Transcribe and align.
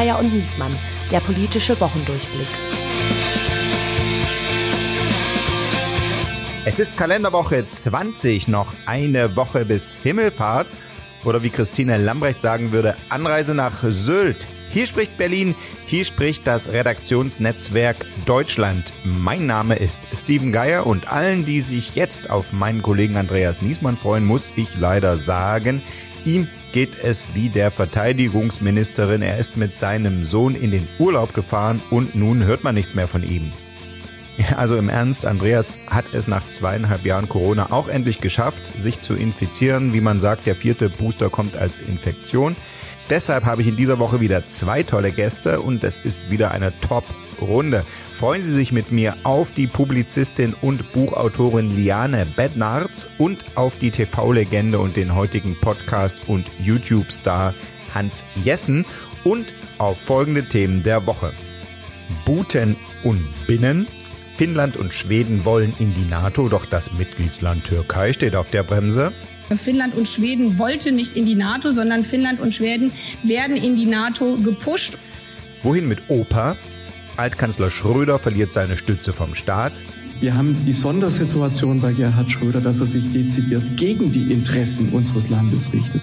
Geier 0.00 0.18
und 0.18 0.32
Niesmann, 0.32 0.74
der 1.10 1.20
politische 1.20 1.78
Wochendurchblick. 1.78 2.48
Es 6.64 6.78
ist 6.78 6.96
Kalenderwoche 6.96 7.68
20, 7.68 8.48
noch 8.48 8.72
eine 8.86 9.36
Woche 9.36 9.66
bis 9.66 9.96
Himmelfahrt. 9.96 10.68
Oder 11.26 11.42
wie 11.42 11.50
Christine 11.50 11.98
Lambrecht 11.98 12.40
sagen 12.40 12.72
würde, 12.72 12.96
Anreise 13.10 13.54
nach 13.54 13.74
Sylt. 13.82 14.48
Hier 14.70 14.86
spricht 14.86 15.18
Berlin, 15.18 15.54
hier 15.84 16.06
spricht 16.06 16.46
das 16.46 16.72
Redaktionsnetzwerk 16.72 18.06
Deutschland. 18.24 18.94
Mein 19.04 19.44
Name 19.44 19.74
ist 19.74 20.08
Steven 20.14 20.50
Geier 20.50 20.86
und 20.86 21.12
allen, 21.12 21.44
die 21.44 21.60
sich 21.60 21.94
jetzt 21.94 22.30
auf 22.30 22.54
meinen 22.54 22.80
Kollegen 22.80 23.18
Andreas 23.18 23.60
Niesmann 23.60 23.98
freuen, 23.98 24.24
muss 24.24 24.50
ich 24.56 24.74
leider 24.78 25.18
sagen, 25.18 25.82
ihm 26.24 26.48
geht 26.72 26.98
es 27.02 27.26
wie 27.34 27.48
der 27.48 27.70
Verteidigungsministerin. 27.70 29.22
Er 29.22 29.38
ist 29.38 29.56
mit 29.56 29.76
seinem 29.76 30.24
Sohn 30.24 30.54
in 30.54 30.70
den 30.70 30.88
Urlaub 30.98 31.34
gefahren 31.34 31.82
und 31.90 32.14
nun 32.14 32.44
hört 32.44 32.64
man 32.64 32.74
nichts 32.74 32.94
mehr 32.94 33.08
von 33.08 33.22
ihm. 33.22 33.52
Also 34.56 34.76
im 34.76 34.88
Ernst, 34.88 35.26
Andreas 35.26 35.74
hat 35.86 36.14
es 36.14 36.26
nach 36.26 36.46
zweieinhalb 36.48 37.04
Jahren 37.04 37.28
Corona 37.28 37.72
auch 37.72 37.88
endlich 37.88 38.20
geschafft, 38.20 38.62
sich 38.78 39.00
zu 39.00 39.14
infizieren. 39.14 39.92
Wie 39.92 40.00
man 40.00 40.20
sagt, 40.20 40.46
der 40.46 40.56
vierte 40.56 40.88
Booster 40.88 41.28
kommt 41.28 41.56
als 41.56 41.78
Infektion. 41.78 42.56
Deshalb 43.10 43.44
habe 43.44 43.62
ich 43.62 43.66
in 43.66 43.76
dieser 43.76 43.98
Woche 43.98 44.20
wieder 44.20 44.46
zwei 44.46 44.84
tolle 44.84 45.10
Gäste 45.10 45.60
und 45.60 45.82
es 45.82 45.98
ist 45.98 46.30
wieder 46.30 46.52
eine 46.52 46.72
Top-Runde. 46.80 47.84
Freuen 48.12 48.40
Sie 48.40 48.52
sich 48.52 48.70
mit 48.70 48.92
mir 48.92 49.16
auf 49.24 49.50
die 49.50 49.66
Publizistin 49.66 50.54
und 50.62 50.92
Buchautorin 50.92 51.74
Liane 51.74 52.24
Bednarz 52.36 53.08
und 53.18 53.44
auf 53.56 53.74
die 53.74 53.90
TV-Legende 53.90 54.78
und 54.78 54.94
den 54.94 55.12
heutigen 55.12 55.58
Podcast- 55.60 56.20
und 56.28 56.46
YouTube-Star 56.60 57.52
Hans 57.92 58.24
Jessen 58.44 58.86
und 59.24 59.52
auf 59.78 60.00
folgende 60.00 60.48
Themen 60.48 60.84
der 60.84 61.04
Woche. 61.04 61.32
Buten 62.24 62.76
und 63.02 63.26
Binnen. 63.48 63.88
Finnland 64.36 64.76
und 64.76 64.94
Schweden 64.94 65.44
wollen 65.44 65.74
in 65.80 65.94
die 65.94 66.04
NATO, 66.04 66.48
doch 66.48 66.64
das 66.64 66.92
Mitgliedsland 66.92 67.64
Türkei 67.64 68.12
steht 68.12 68.36
auf 68.36 68.50
der 68.50 68.62
Bremse. 68.62 69.12
Finnland 69.56 69.94
und 69.94 70.06
Schweden 70.06 70.58
wollten 70.58 70.94
nicht 70.96 71.16
in 71.16 71.26
die 71.26 71.34
NATO, 71.34 71.72
sondern 71.72 72.04
Finnland 72.04 72.40
und 72.40 72.54
Schweden 72.54 72.92
werden 73.22 73.56
in 73.56 73.76
die 73.76 73.86
NATO 73.86 74.36
gepusht. 74.36 74.98
Wohin 75.62 75.88
mit 75.88 76.08
Opa? 76.08 76.56
Altkanzler 77.16 77.70
Schröder 77.70 78.18
verliert 78.18 78.52
seine 78.52 78.76
Stütze 78.76 79.12
vom 79.12 79.34
Staat. 79.34 79.72
Wir 80.20 80.34
haben 80.34 80.64
die 80.64 80.72
Sondersituation 80.72 81.80
bei 81.80 81.92
Gerhard 81.92 82.30
Schröder, 82.30 82.60
dass 82.60 82.80
er 82.80 82.86
sich 82.86 83.10
dezidiert 83.10 83.76
gegen 83.76 84.12
die 84.12 84.32
Interessen 84.32 84.90
unseres 84.92 85.28
Landes 85.30 85.72
richtet. 85.72 86.02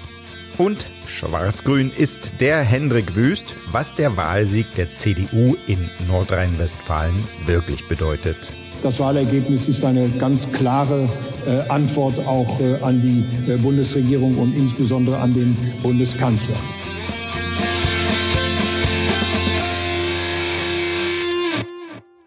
Und 0.57 0.87
schwarz-grün 1.05 1.91
ist 1.95 2.33
der 2.39 2.63
Hendrik 2.63 3.15
Wüst, 3.15 3.55
was 3.71 3.93
der 3.93 4.17
Wahlsieg 4.17 4.65
der 4.75 4.91
CDU 4.91 5.55
in 5.67 5.87
Nordrhein-Westfalen 6.07 7.27
wirklich 7.45 7.87
bedeutet. 7.87 8.37
Das 8.81 8.99
Wahlergebnis 8.99 9.67
ist 9.67 9.83
eine 9.83 10.09
ganz 10.09 10.51
klare 10.51 11.09
äh, 11.45 11.67
Antwort 11.69 12.19
auch 12.19 12.59
äh, 12.59 12.75
an 12.81 13.01
die 13.01 13.51
äh, 13.51 13.57
Bundesregierung 13.57 14.37
und 14.37 14.53
insbesondere 14.53 15.17
an 15.17 15.33
den 15.33 15.57
Bundeskanzler. 15.81 16.57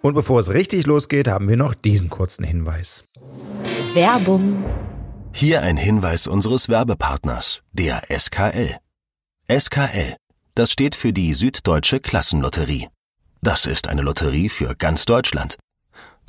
Und 0.03 0.15
bevor 0.15 0.41
es 0.41 0.53
richtig 0.53 0.87
losgeht, 0.87 1.29
haben 1.29 1.49
wir 1.49 1.57
noch 1.57 1.75
diesen 1.75 2.09
kurzen 2.09 2.45
Hinweis. 2.45 3.05
Werbung. 3.95 4.65
Hier 5.33 5.63
ein 5.63 5.77
Hinweis 5.77 6.27
unseres 6.27 6.69
Werbepartners, 6.69 7.63
der 7.73 8.03
SKL. 8.09 8.77
SKL, 9.49 10.17
das 10.55 10.73
steht 10.73 10.97
für 10.97 11.13
die 11.13 11.35
Süddeutsche 11.35 12.01
Klassenlotterie. 12.01 12.89
Das 13.43 13.67
ist 13.67 13.89
eine 13.89 14.03
Lotterie 14.03 14.49
für 14.49 14.75
ganz 14.75 15.05
Deutschland. 15.05 15.57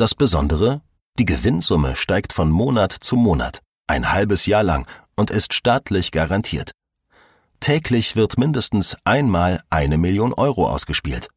Das 0.01 0.15
Besondere, 0.15 0.81
die 1.19 1.25
Gewinnsumme 1.25 1.95
steigt 1.95 2.33
von 2.33 2.49
Monat 2.49 2.91
zu 2.91 3.15
Monat, 3.15 3.61
ein 3.85 4.11
halbes 4.11 4.47
Jahr 4.47 4.63
lang 4.63 4.87
und 5.15 5.29
ist 5.29 5.53
staatlich 5.53 6.09
garantiert. 6.11 6.71
Täglich 7.59 8.15
wird 8.15 8.39
mindestens 8.39 8.97
einmal 9.03 9.61
eine 9.69 9.99
Million 9.99 10.33
Euro 10.33 10.67
ausgespielt. 10.67 11.29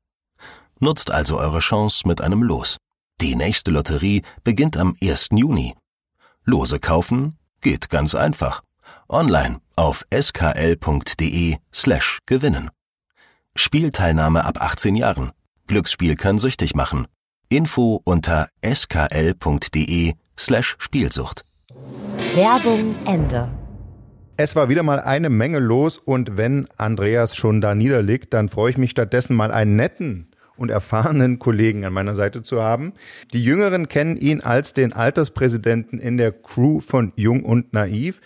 Nutzt 0.81 1.11
also 1.11 1.39
eure 1.39 1.59
Chance 1.59 2.09
mit 2.09 2.23
einem 2.23 2.43
Los. 2.43 2.79
Die 3.21 3.37
nächste 3.37 3.71
Lotterie 3.71 4.23
beginnt 4.45 4.79
am 4.79 4.97
1. 4.99 5.29
Juni. 5.33 5.75
Lose 6.45 6.81
kaufen 6.81 7.37
geht 7.61 7.91
ganz 7.91 8.15
einfach. 8.15 8.63
Online 9.11 9.61
auf 9.77 10.07
skl.de 10.11 11.59
slash 11.71 12.19
gewinnen. 12.25 12.71
Spielteilnahme 13.57 14.47
ab 14.47 14.59
18 14.59 14.97
Jahren. 14.97 15.33
Glücksspiel 15.67 16.17
kann 16.17 16.39
süchtig 16.39 16.75
machen. 16.75 17.09
Info 17.55 18.01
unter 18.03 18.49
skl.de 18.65 20.15
slash 20.37 20.75
Spielsucht. 20.81 21.45
Werbung 22.35 22.97
Ende. 23.07 23.49
Es 24.37 24.57
war 24.57 24.69
wieder 24.69 24.83
mal 24.83 24.99
eine 24.99 25.31
Menge 25.31 25.61
los 25.61 25.99
und 25.99 26.37
wenn 26.37 26.67
Andreas 26.79 27.37
schon 27.37 27.61
da 27.61 27.77
niederliegt, 27.77 28.35
dann 28.35 28.49
freue 28.49 28.71
ich 28.71 28.77
mich 28.77 28.91
stattdessen 28.91 29.37
mal 29.37 29.53
einen 29.53 29.77
netten 29.77 30.33
und 30.57 30.73
erfahrenen 30.73 31.39
Kollegen 31.39 31.85
an 31.85 31.93
meiner 31.93 32.17
Seite 32.17 32.43
zu 32.43 32.61
haben. 32.61 32.93
Die 33.33 33.45
Jüngeren 33.45 33.87
kennen 33.87 34.17
ihn 34.17 34.41
als 34.41 34.75
den 34.75 34.93
Alterspräsidenten 34.93 36.01
in 36.01 36.17
der 36.17 36.33
Crew 36.33 36.81
von 36.81 37.13
Jung 37.15 37.45
und 37.45 37.73
Naiv. 37.73 38.21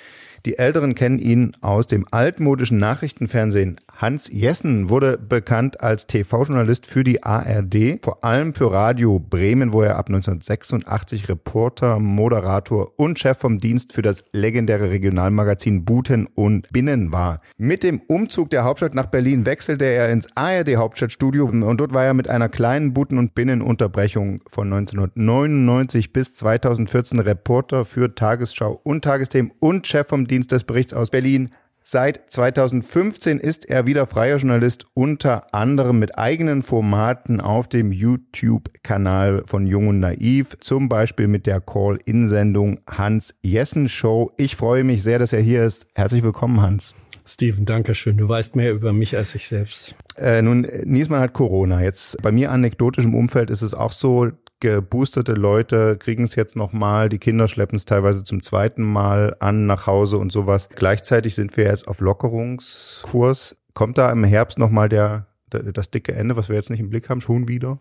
Die 0.47 0.59
Älteren 0.59 0.95
kennen 0.95 1.19
ihn 1.19 1.57
aus 1.61 1.87
dem 1.87 2.07
altmodischen 2.11 2.79
Nachrichtenfernsehen. 2.79 3.81
Hans 3.99 4.31
Jessen 4.33 4.91
wurde 4.91 5.19
bekannt 5.19 5.81
als 5.81 6.07
TV-Journalist 6.07 6.87
für 6.87 7.03
die 7.03 7.25
ARD, 7.25 7.99
vor 8.01 8.23
allem 8.23 8.55
für 8.55 8.71
Radio 8.71 9.19
Bremen, 9.19 9.73
wo 9.73 9.83
er 9.83 9.97
ab 9.97 10.07
1986 10.07 11.29
Reporter, 11.29 11.99
Moderator 11.99 12.93
und 12.97 13.19
Chef 13.19 13.39
vom 13.39 13.59
Dienst 13.59 13.93
für 13.93 14.03
das 14.03 14.25
legendäre 14.33 14.91
Regionalmagazin 14.91 15.85
Buten 15.85 16.29
und 16.29 16.71
Binnen 16.71 17.11
war. 17.11 17.41
Mit 17.57 17.83
dem 17.83 18.01
Umzug 18.07 18.51
der 18.51 18.63
Hauptstadt 18.63 18.95
nach 18.95 19.07
Berlin 19.07 19.45
wechselte 19.47 19.87
er 19.87 20.11
ins 20.11 20.29
ARD 20.37 20.77
Hauptstadtstudio 20.77 21.47
und 21.47 21.77
dort 21.79 21.93
war 21.93 22.05
er 22.05 22.15
mit 22.15 22.31
einer 22.31 22.49
kleinen 22.49 22.95
Buten- 22.95 23.19
und 23.19 23.35
Binnenunterbrechung 23.35 24.43
von 24.47 24.73
1999 24.73 26.13
bis 26.13 26.37
2014 26.37 27.19
Reporter 27.19 27.85
für 27.85 28.15
Tagesschau 28.15 28.81
und 28.85 29.03
Tagesthemen 29.03 29.51
und 29.59 29.89
Chef 29.89 30.07
vom 30.07 30.28
Dienst 30.29 30.53
des 30.53 30.65
Berichts 30.65 30.95
aus 30.95 31.11
Berlin. 31.11 31.51
Seit 31.91 32.31
2015 32.31 33.39
ist 33.39 33.65
er 33.65 33.87
wieder 33.87 34.07
freier 34.07 34.37
Journalist, 34.37 34.85
unter 34.93 35.55
anderem 35.55 35.99
mit 35.99 36.19
eigenen 36.19 36.61
Formaten 36.61 37.41
auf 37.41 37.67
dem 37.67 37.93
YouTube-Kanal 37.93 39.45
von 39.47 39.67
Jung 39.67 39.89
und 39.89 40.01
Naiv, 40.01 40.59
zum 40.61 40.91
Beispiel 40.91 41.29
mit 41.29 41.47
der 41.47 41.63
Call-In-Sendung 41.63 42.81
Hans 42.87 43.35
Jessen 43.41 43.89
Show. 43.89 44.31
Ich 44.37 44.55
freue 44.55 44.85
mich 44.85 45.03
sehr, 45.03 45.19
dass 45.19 45.33
er 45.33 45.41
hier 45.41 45.65
ist. 45.65 45.87
Herzlich 45.95 46.23
willkommen, 46.23 46.61
Hans. 46.61 46.95
Steven, 47.27 47.65
danke 47.65 47.95
schön. 47.95 48.19
Du 48.19 48.29
weißt 48.29 48.55
mehr 48.55 48.73
über 48.73 48.93
mich 48.93 49.17
als 49.17 49.35
ich 49.35 49.47
selbst. 49.47 49.95
Äh, 50.17 50.43
nun, 50.43 50.67
Niesmann 50.85 51.21
hat 51.21 51.33
Corona. 51.33 51.83
Jetzt 51.83 52.21
bei 52.23 52.33
mir 52.33 52.51
anekdotisch 52.53 53.05
im 53.05 53.15
Umfeld 53.15 53.49
ist 53.49 53.63
es 53.63 53.73
auch 53.73 53.93
so, 53.93 54.31
geboosterte 54.61 55.35
Leute 55.35 55.97
kriegen 55.97 56.25
es 56.25 56.35
jetzt 56.35 56.57
nochmal, 56.57 57.09
die 57.09 57.19
Kinder 57.19 57.49
schleppen 57.49 57.77
es 57.77 57.85
teilweise 57.85 58.25
zum 58.25 58.43
zweiten 58.43 58.83
Mal 58.83 59.37
an 59.41 59.67
nach 59.67 59.87
Hause 59.87 60.19
und 60.19 60.33
sowas. 60.33 60.69
Gleichzeitig 60.75 61.35
sind 61.35 61.57
wir 61.57 61.65
jetzt 61.65 61.87
auf 61.89 62.01
Lockerungskurs. 62.01 63.57
Kommt 63.75 63.99
da 63.99 64.11
im 64.11 64.25
Herbst 64.25 64.59
nochmal 64.59 64.89
der, 64.89 65.27
das 65.51 65.91
dicke 65.91 66.13
Ende, 66.13 66.37
was 66.37 66.49
wir 66.49 66.57
jetzt 66.57 66.71
nicht 66.71 66.81
im 66.81 66.91
Blick 66.91 67.09
haben, 67.09 67.21
schon 67.21 67.49
wieder? 67.49 67.79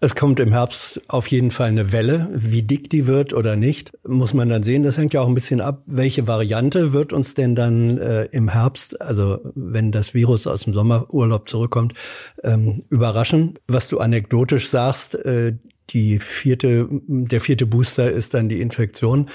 Es 0.00 0.14
kommt 0.14 0.40
im 0.40 0.52
Herbst 0.52 1.00
auf 1.08 1.28
jeden 1.28 1.50
Fall 1.50 1.68
eine 1.68 1.90
Welle. 1.92 2.28
Wie 2.34 2.62
dick 2.62 2.90
die 2.90 3.06
wird 3.06 3.32
oder 3.32 3.56
nicht, 3.56 3.92
muss 4.06 4.34
man 4.34 4.48
dann 4.48 4.62
sehen. 4.62 4.82
Das 4.82 4.98
hängt 4.98 5.14
ja 5.14 5.22
auch 5.22 5.28
ein 5.28 5.34
bisschen 5.34 5.60
ab, 5.60 5.82
welche 5.86 6.26
Variante 6.26 6.92
wird 6.92 7.12
uns 7.12 7.34
denn 7.34 7.54
dann 7.54 7.98
äh, 7.98 8.24
im 8.26 8.48
Herbst, 8.48 9.00
also 9.00 9.38
wenn 9.54 9.92
das 9.92 10.12
Virus 10.12 10.46
aus 10.46 10.64
dem 10.64 10.74
Sommerurlaub 10.74 11.48
zurückkommt, 11.48 11.94
ähm, 12.42 12.82
überraschen. 12.90 13.58
Was 13.66 13.88
du 13.88 13.98
anekdotisch 13.98 14.68
sagst, 14.68 15.14
äh, 15.14 15.54
die 15.90 16.18
vierte, 16.18 16.88
der 16.90 17.40
vierte 17.40 17.66
Booster 17.66 18.10
ist 18.10 18.34
dann 18.34 18.48
die 18.48 18.60
Infektion. 18.60 19.28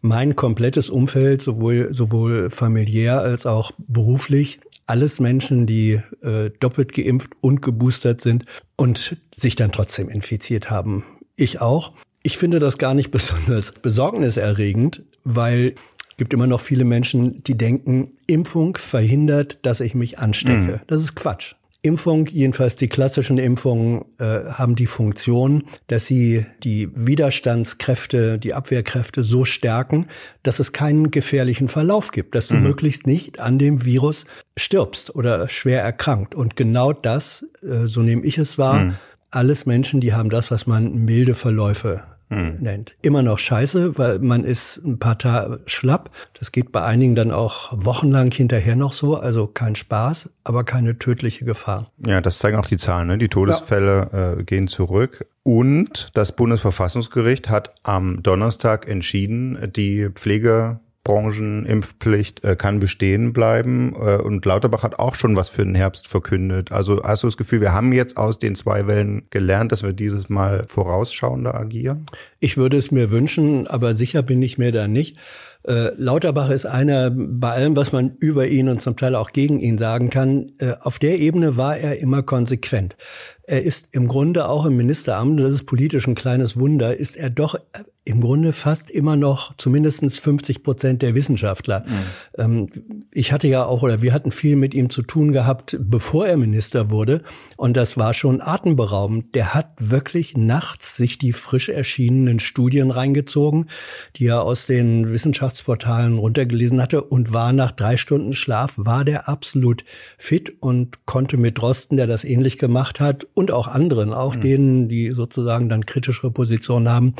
Mein 0.00 0.36
komplettes 0.36 0.90
Umfeld, 0.90 1.40
sowohl, 1.40 1.94
sowohl 1.94 2.50
familiär 2.50 3.20
als 3.20 3.46
auch 3.46 3.72
beruflich, 3.78 4.60
alles 4.86 5.18
Menschen, 5.18 5.66
die 5.66 6.00
äh, 6.22 6.50
doppelt 6.60 6.92
geimpft 6.92 7.30
und 7.40 7.62
geboostert 7.62 8.20
sind 8.20 8.44
und 8.76 9.16
sich 9.34 9.56
dann 9.56 9.72
trotzdem 9.72 10.08
infiziert 10.08 10.70
haben. 10.70 11.04
Ich 11.36 11.60
auch. 11.60 11.92
Ich 12.22 12.38
finde 12.38 12.58
das 12.58 12.78
gar 12.78 12.94
nicht 12.94 13.10
besonders 13.10 13.72
besorgniserregend, 13.72 15.02
weil 15.24 15.74
es 16.10 16.16
gibt 16.18 16.32
immer 16.32 16.46
noch 16.46 16.60
viele 16.60 16.84
Menschen, 16.84 17.42
die 17.42 17.56
denken, 17.56 18.10
Impfung 18.26 18.76
verhindert, 18.76 19.58
dass 19.62 19.80
ich 19.80 19.94
mich 19.94 20.18
anstecke. 20.18 20.72
Mhm. 20.72 20.80
Das 20.86 21.02
ist 21.02 21.16
Quatsch. 21.16 21.54
Impfung, 21.84 22.26
jedenfalls 22.26 22.76
die 22.76 22.88
klassischen 22.88 23.36
Impfungen, 23.36 24.06
äh, 24.18 24.44
haben 24.50 24.74
die 24.74 24.86
Funktion, 24.86 25.64
dass 25.88 26.06
sie 26.06 26.46
die 26.62 26.88
Widerstandskräfte, 26.94 28.38
die 28.38 28.54
Abwehrkräfte 28.54 29.22
so 29.22 29.44
stärken, 29.44 30.06
dass 30.42 30.60
es 30.60 30.72
keinen 30.72 31.10
gefährlichen 31.10 31.68
Verlauf 31.68 32.10
gibt, 32.10 32.34
dass 32.34 32.48
du 32.48 32.54
mhm. 32.54 32.62
möglichst 32.62 33.06
nicht 33.06 33.38
an 33.38 33.58
dem 33.58 33.84
Virus 33.84 34.24
stirbst 34.56 35.14
oder 35.14 35.48
schwer 35.50 35.82
erkrankt. 35.82 36.34
Und 36.34 36.56
genau 36.56 36.94
das, 36.94 37.44
äh, 37.62 37.86
so 37.86 38.00
nehme 38.00 38.24
ich 38.24 38.38
es 38.38 38.56
wahr, 38.56 38.80
mhm. 38.80 38.94
alles 39.30 39.66
Menschen, 39.66 40.00
die 40.00 40.14
haben 40.14 40.30
das, 40.30 40.50
was 40.50 40.66
man 40.66 41.04
milde 41.04 41.34
Verläufe 41.34 42.02
hm. 42.34 42.54
nennt. 42.60 42.94
Immer 43.02 43.22
noch 43.22 43.38
scheiße, 43.38 43.96
weil 43.98 44.18
man 44.18 44.44
ist 44.44 44.78
ein 44.84 44.98
paar 44.98 45.18
Tage 45.18 45.60
schlapp. 45.66 46.10
Das 46.38 46.52
geht 46.52 46.72
bei 46.72 46.82
einigen 46.82 47.14
dann 47.14 47.30
auch 47.30 47.72
wochenlang 47.72 48.30
hinterher 48.30 48.76
noch 48.76 48.92
so. 48.92 49.16
Also 49.16 49.46
kein 49.46 49.76
Spaß, 49.76 50.30
aber 50.44 50.64
keine 50.64 50.98
tödliche 50.98 51.44
Gefahr. 51.44 51.90
Ja, 52.06 52.20
das 52.20 52.38
zeigen 52.38 52.56
auch 52.56 52.66
die 52.66 52.76
Zahlen. 52.76 53.08
Ne? 53.08 53.18
Die 53.18 53.28
Todesfälle 53.28 54.10
ja. 54.12 54.32
äh, 54.32 54.44
gehen 54.44 54.68
zurück. 54.68 55.26
Und 55.42 56.10
das 56.14 56.32
Bundesverfassungsgericht 56.32 57.50
hat 57.50 57.74
am 57.82 58.22
Donnerstag 58.22 58.88
entschieden, 58.88 59.70
die 59.76 60.08
Pflege 60.08 60.80
Branchenimpfpflicht 61.04 62.42
äh, 62.42 62.56
kann 62.56 62.80
bestehen 62.80 63.32
bleiben. 63.32 63.94
Äh, 63.94 64.16
und 64.16 64.44
Lauterbach 64.44 64.82
hat 64.82 64.98
auch 64.98 65.14
schon 65.14 65.36
was 65.36 65.50
für 65.50 65.62
den 65.62 65.74
Herbst 65.74 66.08
verkündet. 66.08 66.72
Also 66.72 67.02
hast 67.04 67.22
du 67.22 67.26
das 67.26 67.36
Gefühl, 67.36 67.60
wir 67.60 67.72
haben 67.72 67.92
jetzt 67.92 68.16
aus 68.16 68.38
den 68.38 68.54
zwei 68.54 68.86
Wellen 68.86 69.26
gelernt, 69.30 69.70
dass 69.70 69.82
wir 69.82 69.92
dieses 69.92 70.28
Mal 70.28 70.64
vorausschauender 70.66 71.54
agieren? 71.54 72.06
Ich 72.40 72.56
würde 72.56 72.78
es 72.78 72.90
mir 72.90 73.10
wünschen, 73.10 73.66
aber 73.66 73.94
sicher 73.94 74.22
bin 74.22 74.42
ich 74.42 74.58
mir 74.58 74.72
da 74.72 74.88
nicht. 74.88 75.18
Äh, 75.66 75.90
Lauterbach 75.96 76.50
ist 76.50 76.66
einer, 76.66 77.10
bei 77.10 77.50
allem, 77.50 77.76
was 77.76 77.92
man 77.92 78.16
über 78.20 78.46
ihn 78.48 78.68
und 78.68 78.82
zum 78.82 78.96
Teil 78.96 79.14
auch 79.14 79.30
gegen 79.30 79.60
ihn 79.60 79.78
sagen 79.78 80.10
kann, 80.10 80.52
äh, 80.58 80.72
auf 80.80 80.98
der 80.98 81.18
Ebene 81.18 81.56
war 81.56 81.76
er 81.76 81.98
immer 81.98 82.22
konsequent. 82.22 82.96
Er 83.44 83.62
ist 83.62 83.94
im 83.94 84.06
Grunde 84.06 84.48
auch 84.48 84.66
im 84.66 84.76
Ministeramt, 84.76 85.40
das 85.40 85.54
ist 85.54 85.64
politisch 85.64 86.06
ein 86.06 86.14
kleines 86.14 86.58
Wunder, 86.58 86.96
ist 86.96 87.16
er 87.16 87.30
doch 87.30 87.56
im 88.06 88.20
Grunde 88.20 88.52
fast 88.52 88.90
immer 88.90 89.16
noch 89.16 89.56
zumindestens 89.56 90.18
50 90.18 90.62
Prozent 90.62 91.00
der 91.00 91.14
Wissenschaftler. 91.14 91.84
Mhm. 91.86 91.94
Ähm, 92.36 92.68
ich 93.12 93.32
hatte 93.32 93.48
ja 93.48 93.64
auch, 93.64 93.82
oder 93.82 94.02
wir 94.02 94.12
hatten 94.12 94.30
viel 94.30 94.56
mit 94.56 94.74
ihm 94.74 94.90
zu 94.90 95.00
tun 95.00 95.32
gehabt, 95.32 95.78
bevor 95.80 96.26
er 96.26 96.36
Minister 96.36 96.90
wurde. 96.90 97.22
Und 97.56 97.78
das 97.78 97.96
war 97.96 98.12
schon 98.12 98.42
atemberaubend. 98.42 99.34
Der 99.34 99.54
hat 99.54 99.72
wirklich 99.78 100.36
nachts 100.36 100.96
sich 100.96 101.16
die 101.16 101.32
frisch 101.32 101.70
erschienenen 101.70 102.40
Studien 102.40 102.90
reingezogen, 102.90 103.70
die 104.16 104.26
er 104.26 104.42
aus 104.42 104.66
den 104.66 105.10
Wissenschaftsportalen 105.10 106.18
runtergelesen 106.18 106.82
hatte 106.82 107.02
und 107.02 107.32
war 107.32 107.54
nach 107.54 107.72
drei 107.72 107.96
Stunden 107.96 108.34
Schlaf, 108.34 108.74
war 108.76 109.06
der 109.06 109.30
absolut 109.30 109.84
fit 110.18 110.52
und 110.60 111.06
konnte 111.06 111.38
mit 111.38 111.56
Drosten, 111.56 111.96
der 111.96 112.06
das 112.06 112.24
ähnlich 112.24 112.58
gemacht 112.58 113.00
hat, 113.00 113.26
und 113.32 113.50
auch 113.50 113.68
anderen, 113.68 114.12
auch 114.12 114.36
mhm. 114.36 114.40
denen, 114.42 114.88
die 114.90 115.10
sozusagen 115.10 115.70
dann 115.70 115.86
kritischere 115.86 116.30
Positionen 116.30 116.90
haben, 116.90 117.14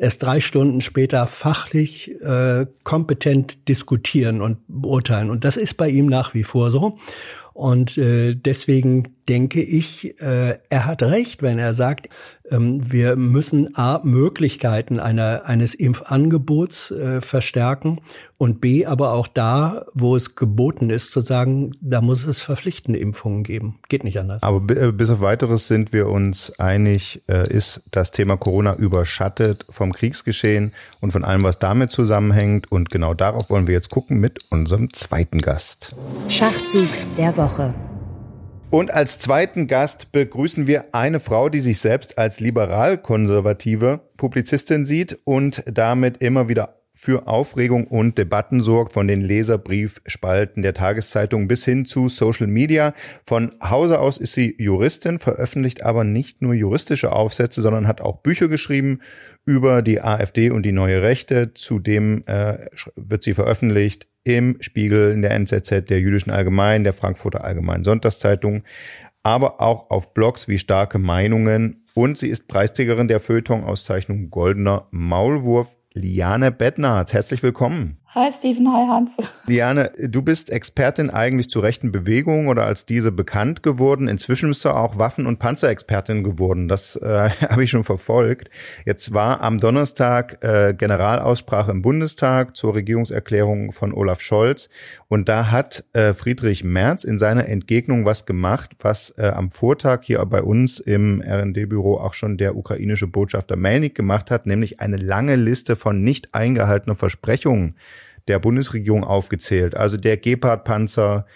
erst 0.00 0.22
drei 0.22 0.40
Stunden 0.40 0.80
später 0.80 1.26
fachlich 1.26 2.10
äh, 2.22 2.66
kompetent 2.84 3.68
diskutieren 3.68 4.40
und 4.40 4.58
beurteilen. 4.66 5.28
Und 5.28 5.44
das 5.44 5.58
ist 5.58 5.74
bei 5.74 5.90
ihm 5.90 6.06
nach 6.06 6.32
wie 6.32 6.42
vor 6.42 6.70
so. 6.70 6.96
Und 7.52 7.98
äh, 7.98 8.34
deswegen 8.34 9.14
denke 9.30 9.62
ich, 9.62 10.20
äh, 10.20 10.58
er 10.68 10.86
hat 10.86 11.04
recht, 11.04 11.40
wenn 11.42 11.60
er 11.60 11.72
sagt, 11.72 12.08
ähm, 12.50 12.80
wir 12.90 13.14
müssen 13.14 13.76
A, 13.76 14.00
Möglichkeiten 14.02 14.98
einer, 14.98 15.42
eines 15.44 15.74
Impfangebots 15.74 16.90
äh, 16.90 17.20
verstärken 17.20 18.00
und 18.38 18.60
B, 18.60 18.86
aber 18.86 19.12
auch 19.12 19.28
da, 19.28 19.86
wo 19.94 20.16
es 20.16 20.34
geboten 20.34 20.90
ist, 20.90 21.12
zu 21.12 21.20
sagen, 21.20 21.74
da 21.80 22.00
muss 22.00 22.26
es 22.26 22.42
verpflichtende 22.42 22.98
Impfungen 22.98 23.44
geben. 23.44 23.78
Geht 23.88 24.02
nicht 24.02 24.18
anders. 24.18 24.42
Aber 24.42 24.76
äh, 24.76 24.90
bis 24.90 25.10
auf 25.10 25.20
weiteres 25.20 25.68
sind 25.68 25.92
wir 25.92 26.08
uns 26.08 26.58
einig, 26.58 27.22
äh, 27.28 27.48
ist 27.48 27.82
das 27.92 28.10
Thema 28.10 28.36
Corona 28.36 28.74
überschattet 28.74 29.64
vom 29.70 29.92
Kriegsgeschehen 29.92 30.72
und 31.00 31.12
von 31.12 31.24
allem, 31.24 31.44
was 31.44 31.60
damit 31.60 31.92
zusammenhängt. 31.92 32.72
Und 32.72 32.90
genau 32.90 33.14
darauf 33.14 33.48
wollen 33.48 33.68
wir 33.68 33.74
jetzt 33.74 33.90
gucken 33.90 34.18
mit 34.18 34.40
unserem 34.50 34.92
zweiten 34.92 35.38
Gast. 35.38 35.94
Schachzug 36.28 36.88
der 37.16 37.36
Woche. 37.36 37.72
Und 38.70 38.94
als 38.94 39.18
zweiten 39.18 39.66
Gast 39.66 40.12
begrüßen 40.12 40.68
wir 40.68 40.94
eine 40.94 41.18
Frau, 41.18 41.48
die 41.48 41.58
sich 41.58 41.80
selbst 41.80 42.18
als 42.18 42.38
liberal-konservative 42.38 44.00
Publizistin 44.16 44.84
sieht 44.84 45.18
und 45.24 45.64
damit 45.66 46.18
immer 46.18 46.48
wieder 46.48 46.76
für 46.94 47.26
Aufregung 47.26 47.88
und 47.88 48.16
Debatten 48.16 48.60
sorgt, 48.60 48.92
von 48.92 49.08
den 49.08 49.22
Leserbriefspalten 49.22 50.62
der 50.62 50.74
Tageszeitung 50.74 51.48
bis 51.48 51.64
hin 51.64 51.84
zu 51.84 52.08
Social 52.08 52.46
Media. 52.46 52.94
Von 53.24 53.52
Hause 53.60 53.98
aus 53.98 54.18
ist 54.18 54.34
sie 54.34 54.54
Juristin, 54.58 55.18
veröffentlicht 55.18 55.82
aber 55.82 56.04
nicht 56.04 56.40
nur 56.40 56.54
juristische 56.54 57.10
Aufsätze, 57.10 57.62
sondern 57.62 57.88
hat 57.88 58.00
auch 58.00 58.18
Bücher 58.18 58.48
geschrieben 58.48 59.00
über 59.46 59.82
die 59.82 60.00
AfD 60.00 60.50
und 60.50 60.62
die 60.62 60.72
neue 60.72 61.02
Rechte. 61.02 61.54
Zudem 61.54 62.22
äh, 62.26 62.66
wird 62.94 63.24
sie 63.24 63.34
veröffentlicht 63.34 64.09
im 64.24 64.56
Spiegel, 64.60 65.12
in 65.12 65.22
der 65.22 65.32
NZZ, 65.32 65.88
der 65.88 66.00
Jüdischen 66.00 66.30
Allgemeinen, 66.30 66.84
der 66.84 66.92
Frankfurter 66.92 67.44
Allgemeinen 67.44 67.84
Sonntagszeitung, 67.84 68.64
aber 69.22 69.60
auch 69.60 69.90
auf 69.90 70.14
Blogs 70.14 70.48
wie 70.48 70.58
Starke 70.58 70.98
Meinungen. 70.98 71.84
Und 71.94 72.18
sie 72.18 72.28
ist 72.28 72.48
Preisträgerin 72.48 73.08
der 73.08 73.20
Feuilleton-Auszeichnung 73.20 74.30
Goldener 74.30 74.88
Maulwurf. 74.90 75.76
Liane 75.92 76.52
Bettnarz, 76.52 77.12
herzlich 77.12 77.42
willkommen. 77.42 77.99
Hi 78.12 78.32
Steven, 78.32 78.66
hi 78.72 78.88
Hans. 78.88 79.16
Liane, 79.46 79.92
du 79.96 80.20
bist 80.20 80.50
Expertin 80.50 81.10
eigentlich 81.10 81.48
zu 81.48 81.60
rechten 81.60 81.92
Bewegungen 81.92 82.48
oder 82.48 82.66
als 82.66 82.84
diese 82.84 83.12
bekannt 83.12 83.62
geworden. 83.62 84.08
Inzwischen 84.08 84.48
bist 84.48 84.64
du 84.64 84.70
auch 84.70 84.98
Waffen- 84.98 85.26
und 85.26 85.38
Panzerexpertin 85.38 86.24
geworden. 86.24 86.66
Das 86.66 86.96
äh, 86.96 87.30
habe 87.48 87.62
ich 87.62 87.70
schon 87.70 87.84
verfolgt. 87.84 88.50
Jetzt 88.84 89.14
war 89.14 89.42
am 89.42 89.60
Donnerstag 89.60 90.42
äh, 90.42 90.74
Generalaussprache 90.76 91.70
im 91.70 91.82
Bundestag 91.82 92.56
zur 92.56 92.74
Regierungserklärung 92.74 93.70
von 93.70 93.94
Olaf 93.94 94.20
Scholz. 94.20 94.70
Und 95.06 95.28
da 95.28 95.52
hat 95.52 95.84
äh, 95.92 96.12
Friedrich 96.12 96.64
Merz 96.64 97.04
in 97.04 97.16
seiner 97.16 97.46
Entgegnung 97.46 98.06
was 98.06 98.26
gemacht, 98.26 98.72
was 98.80 99.14
äh, 99.18 99.28
am 99.28 99.52
Vortag 99.52 100.00
hier 100.02 100.18
bei 100.26 100.42
uns 100.42 100.80
im 100.80 101.22
RD-Büro 101.22 101.98
auch 101.98 102.14
schon 102.14 102.38
der 102.38 102.56
ukrainische 102.56 103.06
Botschafter 103.06 103.54
Melnik 103.54 103.94
gemacht 103.94 104.32
hat, 104.32 104.46
nämlich 104.46 104.80
eine 104.80 104.96
lange 104.96 105.36
Liste 105.36 105.76
von 105.76 106.02
nicht 106.02 106.34
eingehaltenen 106.34 106.96
Versprechungen 106.96 107.76
der 108.28 108.38
Bundesregierung 108.38 109.04
aufgezählt. 109.04 109.74
Also 109.74 109.96
der 109.96 110.16
Gepard-Panzer 110.16 111.26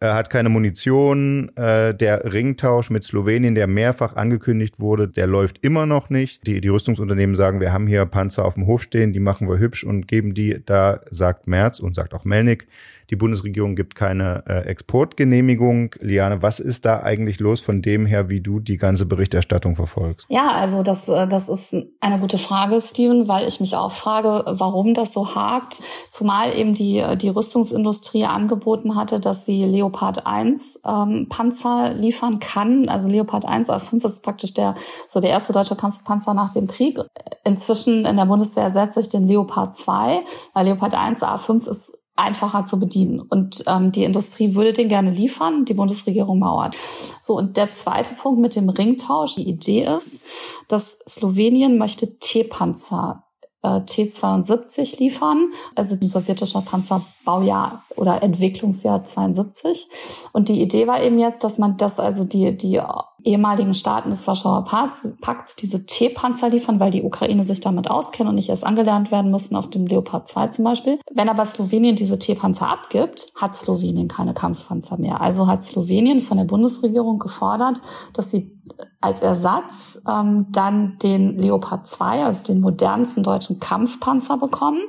äh, 0.00 0.06
hat 0.06 0.30
keine 0.30 0.48
Munition. 0.48 1.50
Äh, 1.56 1.94
der 1.94 2.32
Ringtausch 2.32 2.90
mit 2.90 3.04
Slowenien, 3.04 3.54
der 3.54 3.66
mehrfach 3.66 4.16
angekündigt 4.16 4.80
wurde, 4.80 5.08
der 5.08 5.26
läuft 5.26 5.58
immer 5.62 5.86
noch 5.86 6.10
nicht. 6.10 6.46
Die, 6.46 6.60
die 6.60 6.68
Rüstungsunternehmen 6.68 7.36
sagen, 7.36 7.60
wir 7.60 7.72
haben 7.72 7.86
hier 7.86 8.04
Panzer 8.06 8.44
auf 8.44 8.54
dem 8.54 8.66
Hof 8.66 8.82
stehen, 8.82 9.12
die 9.12 9.20
machen 9.20 9.48
wir 9.48 9.58
hübsch 9.58 9.84
und 9.84 10.06
geben 10.06 10.34
die. 10.34 10.62
Da 10.64 11.00
sagt 11.10 11.46
Merz 11.46 11.80
und 11.80 11.94
sagt 11.94 12.14
auch 12.14 12.24
Melnik, 12.24 12.68
die 13.10 13.16
Bundesregierung 13.16 13.74
gibt 13.74 13.94
keine 13.94 14.44
äh, 14.46 14.66
Exportgenehmigung. 14.66 15.94
Liane, 16.00 16.42
was 16.42 16.60
ist 16.60 16.84
da 16.84 17.00
eigentlich 17.02 17.40
los 17.40 17.62
von 17.62 17.80
dem 17.80 18.04
her, 18.04 18.28
wie 18.28 18.42
du 18.42 18.60
die 18.60 18.76
ganze 18.76 19.06
Berichterstattung 19.06 19.76
verfolgst? 19.76 20.26
Ja, 20.28 20.48
also 20.50 20.82
das, 20.82 21.08
äh, 21.08 21.26
das 21.26 21.48
ist 21.48 21.74
eine 22.00 22.18
gute 22.20 22.36
Frage, 22.36 22.82
Steven, 22.82 23.26
weil 23.26 23.48
ich 23.48 23.60
mich 23.60 23.74
auch 23.74 23.92
frage, 23.92 24.44
warum 24.46 24.92
das 24.92 25.14
so 25.14 25.34
hakt. 25.34 25.80
Zumal 26.10 26.54
eben 26.54 26.74
die, 26.74 27.02
die 27.16 27.30
Rüstungsindustrie 27.30 28.24
angeboten 28.24 28.94
hatte, 28.94 29.20
dass 29.20 29.46
sie 29.46 29.64
Leopard 29.88 30.26
1 30.26 30.80
ähm, 30.84 31.26
Panzer 31.28 31.94
liefern 31.94 32.38
kann. 32.40 32.88
Also 32.88 33.08
Leopard 33.08 33.46
1 33.46 33.70
A5 33.70 34.04
ist 34.04 34.22
praktisch 34.22 34.52
der, 34.52 34.74
so 35.06 35.20
der 35.20 35.30
erste 35.30 35.52
deutsche 35.52 35.76
Kampfpanzer 35.76 36.34
nach 36.34 36.52
dem 36.52 36.66
Krieg. 36.66 36.98
Inzwischen 37.44 38.04
in 38.04 38.16
der 38.16 38.26
Bundeswehr 38.26 38.64
ersetze 38.64 39.00
ich 39.00 39.08
den 39.08 39.26
Leopard 39.26 39.74
2, 39.74 40.24
weil 40.52 40.66
Leopard 40.66 40.94
1 40.94 41.22
A5 41.22 41.68
ist 41.68 41.92
einfacher 42.16 42.64
zu 42.64 42.78
bedienen. 42.78 43.20
Und 43.20 43.64
ähm, 43.66 43.92
die 43.92 44.04
Industrie 44.04 44.54
würde 44.54 44.72
den 44.74 44.88
gerne 44.88 45.10
liefern, 45.10 45.64
die 45.64 45.74
Bundesregierung 45.74 46.38
mauert. 46.38 46.76
So, 47.20 47.36
und 47.36 47.56
der 47.56 47.70
zweite 47.70 48.14
Punkt 48.14 48.40
mit 48.40 48.56
dem 48.56 48.68
Ringtausch, 48.68 49.36
die 49.36 49.48
Idee 49.48 49.84
ist, 49.96 50.20
dass 50.66 50.98
Slowenien 51.08 51.78
möchte 51.78 52.18
T-Panzer 52.18 53.22
äh, 53.62 53.80
T-72 53.82 54.98
liefern, 54.98 55.50
also 55.74 55.94
ein 55.94 56.08
sowjetischer 56.08 56.62
Panzerbaujahr 56.62 57.82
oder 57.96 58.22
Entwicklungsjahr 58.22 59.04
72. 59.04 59.88
Und 60.32 60.48
die 60.48 60.60
Idee 60.60 60.86
war 60.86 61.02
eben 61.02 61.18
jetzt, 61.18 61.44
dass 61.44 61.58
man 61.58 61.76
das, 61.76 61.98
also 61.98 62.24
die, 62.24 62.56
die 62.56 62.80
ehemaligen 63.24 63.74
Staaten 63.74 64.10
des 64.10 64.26
Warschauer 64.26 64.64
Pakts 64.64 65.56
diese 65.56 65.84
T-Panzer 65.84 66.50
liefern, 66.50 66.80
weil 66.80 66.90
die 66.90 67.02
Ukraine 67.02 67.42
sich 67.42 67.60
damit 67.60 67.90
auskennt 67.90 68.28
und 68.28 68.36
nicht 68.36 68.48
erst 68.48 68.64
angelernt 68.64 69.10
werden 69.10 69.30
müssen 69.30 69.56
auf 69.56 69.70
dem 69.70 69.86
Leopard 69.86 70.28
2 70.28 70.48
zum 70.48 70.64
Beispiel. 70.64 70.98
Wenn 71.12 71.28
aber 71.28 71.44
Slowenien 71.44 71.96
diese 71.96 72.18
T-Panzer 72.18 72.68
abgibt, 72.68 73.32
hat 73.36 73.56
Slowenien 73.56 74.08
keine 74.08 74.34
Kampfpanzer 74.34 74.98
mehr. 74.98 75.20
Also 75.20 75.46
hat 75.46 75.62
Slowenien 75.62 76.20
von 76.20 76.36
der 76.36 76.44
Bundesregierung 76.44 77.18
gefordert, 77.18 77.80
dass 78.12 78.30
sie 78.30 78.52
als 79.00 79.20
Ersatz 79.20 80.02
ähm, 80.08 80.46
dann 80.50 80.98
den 80.98 81.38
Leopard 81.38 81.86
2, 81.86 82.24
also 82.24 82.44
den 82.44 82.60
modernsten 82.60 83.22
deutschen 83.22 83.60
Kampfpanzer 83.60 84.36
bekommen. 84.36 84.80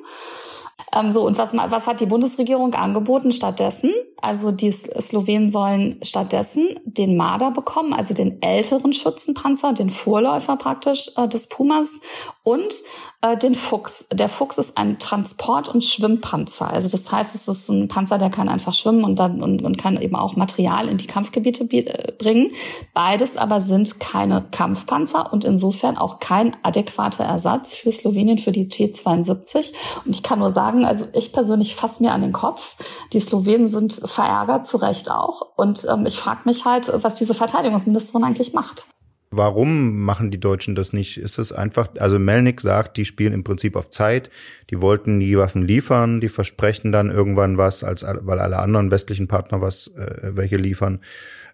Ähm, 0.93 1.11
so, 1.11 1.25
und 1.25 1.37
was, 1.37 1.53
was 1.53 1.87
hat 1.87 1.99
die 1.99 2.05
Bundesregierung 2.05 2.73
angeboten 2.73 3.31
stattdessen? 3.31 3.91
Also 4.21 4.51
die 4.51 4.71
Slowenen 4.71 5.47
sollen 5.47 5.99
stattdessen 6.01 6.79
den 6.83 7.15
Marder 7.15 7.51
bekommen, 7.51 7.93
also 7.93 8.13
den 8.13 8.41
älteren 8.41 8.93
Schützenpanzer, 8.93 9.73
den 9.73 9.89
Vorläufer 9.89 10.57
praktisch 10.57 11.11
äh, 11.15 11.27
des 11.27 11.47
Pumas 11.47 11.99
und 12.43 12.81
äh, 13.21 13.37
den 13.37 13.55
Fuchs. 13.55 14.05
Der 14.11 14.29
Fuchs 14.29 14.57
ist 14.57 14.77
ein 14.77 14.99
Transport- 14.99 15.69
und 15.69 15.83
Schwimmpanzer. 15.83 16.71
Also 16.71 16.87
das 16.87 17.11
heißt, 17.11 17.35
es 17.35 17.47
ist 17.47 17.69
ein 17.69 17.87
Panzer, 17.87 18.17
der 18.17 18.29
kann 18.29 18.49
einfach 18.49 18.73
schwimmen 18.73 19.03
und 19.03 19.19
dann 19.19 19.41
und, 19.41 19.63
und 19.63 19.77
kann 19.77 20.01
eben 20.01 20.15
auch 20.15 20.35
Material 20.35 20.87
in 20.87 20.97
die 20.97 21.07
Kampfgebiete 21.07 21.63
äh, 21.63 22.11
bringen. 22.17 22.51
Beides 22.93 23.37
aber 23.37 23.61
sind 23.61 23.99
keine 23.99 24.45
Kampfpanzer 24.51 25.31
und 25.31 25.43
insofern 25.43 25.97
auch 25.97 26.19
kein 26.19 26.55
adäquater 26.63 27.23
Ersatz 27.23 27.73
für 27.73 27.91
Slowenien 27.91 28.37
für 28.37 28.51
die 28.51 28.67
T-72. 28.67 29.73
Und 30.05 30.15
ich 30.15 30.23
kann 30.23 30.39
nur 30.39 30.51
sagen, 30.51 30.78
also 30.85 31.07
ich 31.13 31.33
persönlich 31.33 31.75
fasse 31.75 32.03
mir 32.03 32.11
an 32.11 32.21
den 32.21 32.33
Kopf. 32.33 32.75
Die 33.13 33.19
Slowenen 33.19 33.67
sind 33.67 33.93
verärgert, 33.93 34.65
zu 34.65 34.77
Recht 34.77 35.11
auch. 35.11 35.57
Und 35.57 35.85
ähm, 35.89 36.05
ich 36.05 36.17
frage 36.17 36.41
mich 36.45 36.65
halt, 36.65 36.91
was 37.03 37.15
diese 37.15 37.33
Verteidigungsministerin 37.33 38.23
eigentlich 38.23 38.53
macht. 38.53 38.85
Warum 39.31 39.99
machen 39.99 40.31
die 40.31 40.39
Deutschen 40.39 40.73
das 40.73 40.91
nicht? 40.91 41.17
Ist 41.17 41.37
es 41.37 41.51
einfach, 41.51 41.89
also 41.99 42.17
Melnik 42.17 42.61
sagt, 42.61 42.97
die 42.97 43.05
spielen 43.05 43.31
im 43.31 43.43
Prinzip 43.43 43.75
auf 43.75 43.91
Zeit, 43.91 44.31
die 44.71 44.81
wollten 44.81 45.19
die 45.19 45.37
Waffen 45.37 45.61
liefern, 45.61 46.19
die 46.19 46.29
versprechen 46.29 46.91
dann 46.91 47.11
irgendwann 47.11 47.57
was, 47.57 47.83
als 47.83 48.03
weil 48.03 48.39
alle 48.39 48.57
anderen 48.57 48.89
westlichen 48.89 49.27
Partner 49.27 49.61
was 49.61 49.87
äh, 49.89 50.31
welche 50.35 50.57
liefern. 50.57 51.01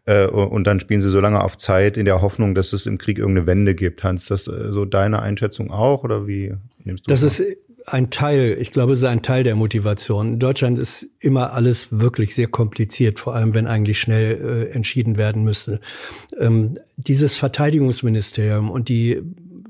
Äh, 0.05 0.27
und 0.27 0.65
dann 0.67 0.79
spielen 0.79 1.01
sie 1.01 1.11
so 1.11 1.19
lange 1.19 1.43
auf 1.43 1.57
Zeit 1.57 1.97
in 1.97 2.05
der 2.05 2.21
Hoffnung, 2.21 2.55
dass 2.55 2.71
es 2.71 2.85
im 2.85 2.97
Krieg 2.97 3.17
irgendeine 3.17 3.47
Wende 3.47 3.75
gibt. 3.75 4.05
Hans, 4.05 4.27
das 4.27 4.47
äh, 4.47 4.71
so 4.71 4.85
deine 4.85 5.21
Einschätzung 5.21 5.69
auch 5.69 6.05
oder 6.05 6.27
wie 6.27 6.53
nimmst 6.85 7.07
du 7.07 7.11
das? 7.11 7.21
Das 7.21 7.39
ist 7.39 7.57
ein 7.87 8.09
Teil, 8.09 8.57
ich 8.59 8.71
glaube, 8.71 8.93
es 8.93 8.99
ist 8.99 9.05
ein 9.05 9.21
Teil 9.21 9.43
der 9.43 9.55
Motivation. 9.55 10.33
In 10.33 10.39
Deutschland 10.39 10.79
ist 10.79 11.07
immer 11.19 11.53
alles 11.53 11.99
wirklich 11.99 12.33
sehr 12.33 12.47
kompliziert, 12.47 13.19
vor 13.19 13.35
allem 13.35 13.53
wenn 13.53 13.67
eigentlich 13.67 13.99
schnell 13.99 14.69
äh, 14.69 14.73
entschieden 14.73 15.17
werden 15.17 15.43
müsste. 15.43 15.79
Ähm, 16.39 16.73
dieses 16.97 17.37
Verteidigungsministerium 17.37 18.71
und 18.71 18.89
die 18.89 19.21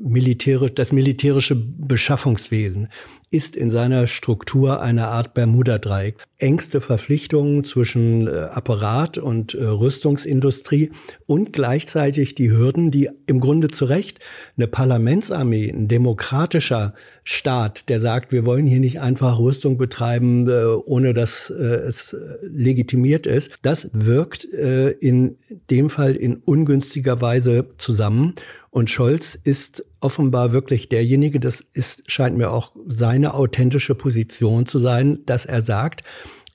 militärisch, 0.05 0.73
das 0.75 0.91
militärische 0.91 1.55
Beschaffungswesen 1.55 2.89
ist 3.31 3.55
in 3.55 3.69
seiner 3.69 4.07
Struktur 4.07 4.81
eine 4.81 5.07
Art 5.07 5.33
Bermuda-Dreieck. 5.33 6.15
Engste 6.37 6.79
Verpflichtungen 6.79 7.63
zwischen 7.63 8.27
äh, 8.27 8.31
Apparat 8.51 9.17
und 9.17 9.53
äh, 9.53 9.63
Rüstungsindustrie 9.63 10.91
und 11.25 11.51
gleichzeitig 11.51 12.35
die 12.35 12.51
Hürden, 12.51 12.91
die 12.91 13.09
im 13.25 13.39
Grunde 13.39 13.69
zu 13.69 13.85
Recht 13.85 14.19
eine 14.55 14.67
Parlamentsarmee, 14.67 15.69
ein 15.69 15.87
demokratischer 15.87 16.93
Staat, 17.23 17.89
der 17.89 17.99
sagt, 17.99 18.31
wir 18.31 18.45
wollen 18.45 18.67
hier 18.67 18.79
nicht 18.79 19.01
einfach 19.01 19.39
Rüstung 19.39 19.77
betreiben, 19.77 20.47
äh, 20.47 20.65
ohne 20.85 21.13
dass 21.13 21.49
es 21.49 22.15
legitimiert 22.41 23.25
ist, 23.27 23.51
das 23.61 23.89
wirkt 23.93 24.45
in 24.45 25.37
dem 25.69 25.89
Fall 25.89 26.15
in 26.15 26.37
ungünstiger 26.37 27.21
Weise 27.21 27.65
zusammen. 27.77 28.35
Und 28.75 28.89
Scholz 28.89 29.35
ist 29.41 29.85
offenbar 30.01 30.51
wirklich 30.51 30.89
derjenige, 30.89 31.39
das 31.39 31.61
ist, 31.61 32.11
scheint 32.11 32.35
mir 32.35 32.51
auch 32.51 32.75
seine 32.87 33.33
authentische 33.33 33.95
Position 33.95 34.65
zu 34.65 34.79
sein, 34.79 35.19
dass 35.25 35.45
er 35.45 35.61
sagt, 35.61 36.03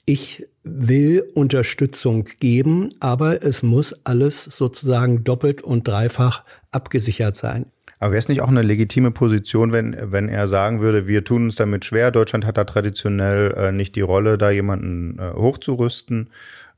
ich 0.05 0.47
will 0.62 1.25
Unterstützung 1.35 2.29
geben, 2.39 2.91
aber 3.00 3.43
es 3.43 3.62
muss 3.62 4.05
alles 4.05 4.45
sozusagen 4.45 5.25
doppelt 5.25 5.62
und 5.62 5.89
dreifach 5.89 6.45
abgesichert 6.73 7.37
sein. 7.37 7.65
Aber 8.00 8.11
wäre 8.11 8.19
es 8.19 8.29
nicht 8.29 8.43
auch 8.43 8.49
eine 8.49 8.61
legitime 8.61 9.12
Position, 9.12 9.73
wenn, 9.73 9.97
wenn 10.12 10.29
er 10.29 10.47
sagen 10.47 10.83
würde, 10.83 11.07
wir 11.07 11.25
tun 11.25 11.45
uns 11.45 11.57
damit 11.57 11.87
schwer, 11.87 12.11
Deutschland 12.11 12.45
hat 12.45 12.59
da 12.59 12.65
traditionell 12.65 13.55
äh, 13.57 13.73
nicht 13.73 13.97
die 13.97 14.03
Rolle, 14.03 14.37
da 14.37 14.50
jemanden 14.50 15.19
äh, 15.19 15.33
hochzurüsten 15.33 16.29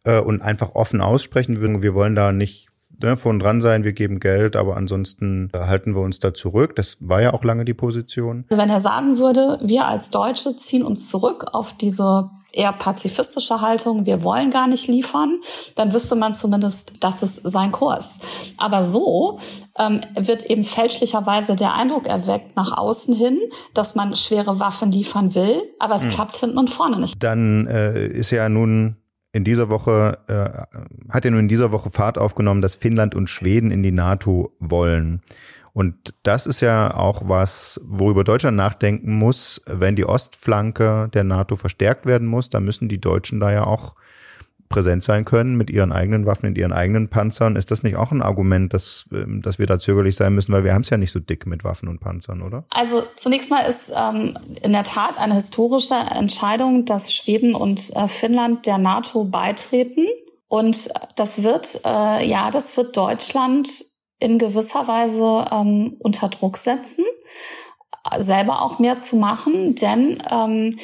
äh, 0.04 0.20
und 0.20 0.40
einfach 0.40 0.76
offen 0.76 1.00
aussprechen 1.00 1.60
würden, 1.60 1.82
wir 1.82 1.94
wollen 1.94 2.14
da 2.14 2.30
nicht 2.30 2.71
ne, 3.02 3.16
vorn 3.16 3.38
dran 3.38 3.60
sein, 3.60 3.84
wir 3.84 3.92
geben 3.92 4.20
Geld, 4.20 4.56
aber 4.56 4.76
ansonsten 4.76 5.50
äh, 5.52 5.58
halten 5.58 5.94
wir 5.94 6.02
uns 6.02 6.20
da 6.20 6.34
zurück. 6.34 6.76
Das 6.76 6.98
war 7.00 7.20
ja 7.20 7.32
auch 7.32 7.44
lange 7.44 7.64
die 7.64 7.74
Position. 7.74 8.44
Also 8.50 8.62
wenn 8.62 8.70
er 8.70 8.80
sagen 8.80 9.18
würde, 9.18 9.58
wir 9.62 9.86
als 9.86 10.10
Deutsche 10.10 10.56
ziehen 10.56 10.82
uns 10.82 11.08
zurück 11.08 11.46
auf 11.52 11.76
diese 11.76 12.30
eher 12.52 12.72
pazifistische 12.72 13.60
Haltung, 13.60 14.06
wir 14.06 14.22
wollen 14.22 14.50
gar 14.50 14.66
nicht 14.68 14.86
liefern, 14.86 15.40
dann 15.74 15.92
wüsste 15.92 16.14
man 16.14 16.34
zumindest, 16.34 17.02
das 17.02 17.22
ist 17.22 17.40
sein 17.42 17.72
Kurs. 17.72 18.16
Aber 18.58 18.82
so 18.82 19.38
ähm, 19.78 20.00
wird 20.14 20.44
eben 20.44 20.64
fälschlicherweise 20.64 21.56
der 21.56 21.74
Eindruck 21.74 22.06
erweckt 22.06 22.56
nach 22.56 22.76
außen 22.76 23.14
hin, 23.14 23.38
dass 23.74 23.94
man 23.94 24.14
schwere 24.16 24.60
Waffen 24.60 24.92
liefern 24.92 25.34
will, 25.34 25.62
aber 25.78 25.94
es 25.94 26.02
hm. 26.02 26.10
klappt 26.10 26.36
hinten 26.36 26.58
und 26.58 26.70
vorne 26.70 26.98
nicht. 26.98 27.22
Dann 27.22 27.66
äh, 27.66 28.06
ist 28.06 28.30
ja 28.30 28.48
nun 28.48 28.96
in 29.32 29.44
dieser 29.44 29.70
Woche, 29.70 30.18
äh, 30.28 31.10
hat 31.10 31.24
ja 31.24 31.30
nur 31.30 31.40
in 31.40 31.48
dieser 31.48 31.72
Woche 31.72 31.90
Fahrt 31.90 32.18
aufgenommen, 32.18 32.62
dass 32.62 32.74
Finnland 32.74 33.14
und 33.14 33.30
Schweden 33.30 33.70
in 33.70 33.82
die 33.82 33.92
NATO 33.92 34.54
wollen. 34.58 35.22
Und 35.72 36.14
das 36.22 36.46
ist 36.46 36.60
ja 36.60 36.94
auch 36.94 37.22
was, 37.28 37.80
worüber 37.82 38.24
Deutschland 38.24 38.58
nachdenken 38.58 39.16
muss, 39.16 39.62
wenn 39.66 39.96
die 39.96 40.04
Ostflanke 40.04 41.08
der 41.14 41.24
NATO 41.24 41.56
verstärkt 41.56 42.04
werden 42.04 42.28
muss, 42.28 42.50
dann 42.50 42.64
müssen 42.64 42.90
die 42.90 43.00
Deutschen 43.00 43.40
da 43.40 43.50
ja 43.50 43.64
auch 43.64 43.94
präsent 44.72 45.04
sein 45.04 45.24
können 45.24 45.56
mit 45.56 45.70
ihren 45.70 45.92
eigenen 45.92 46.26
Waffen, 46.26 46.46
in 46.46 46.56
ihren 46.56 46.72
eigenen 46.72 47.08
Panzern. 47.08 47.56
Ist 47.56 47.70
das 47.70 47.82
nicht 47.82 47.96
auch 47.96 48.10
ein 48.10 48.22
Argument, 48.22 48.72
dass, 48.72 49.08
ähm, 49.12 49.42
dass 49.42 49.58
wir 49.58 49.66
da 49.66 49.78
zögerlich 49.78 50.16
sein 50.16 50.34
müssen, 50.34 50.52
weil 50.52 50.64
wir 50.64 50.74
haben 50.74 50.82
es 50.82 50.90
ja 50.90 50.96
nicht 50.96 51.12
so 51.12 51.20
dick 51.20 51.46
mit 51.46 51.62
Waffen 51.62 51.88
und 51.88 52.00
Panzern, 52.00 52.42
oder? 52.42 52.64
Also 52.70 53.04
zunächst 53.16 53.50
mal 53.50 53.60
ist 53.60 53.92
ähm, 53.94 54.36
in 54.62 54.72
der 54.72 54.84
Tat 54.84 55.18
eine 55.18 55.34
historische 55.34 55.94
Entscheidung, 55.94 56.84
dass 56.84 57.12
Schweden 57.12 57.54
und 57.54 57.94
äh, 57.94 58.08
Finnland 58.08 58.66
der 58.66 58.78
NATO 58.78 59.24
beitreten. 59.24 60.06
Und 60.48 60.90
das 61.16 61.42
wird, 61.42 61.80
äh, 61.84 62.26
ja, 62.26 62.50
das 62.50 62.76
wird 62.76 62.96
Deutschland 62.96 63.68
in 64.18 64.38
gewisser 64.38 64.86
Weise 64.86 65.46
ähm, 65.50 65.96
unter 65.98 66.28
Druck 66.28 66.56
setzen, 66.56 67.04
selber 68.18 68.62
auch 68.62 68.78
mehr 68.78 69.00
zu 69.00 69.16
machen, 69.16 69.74
denn 69.74 70.22
ähm, 70.30 70.78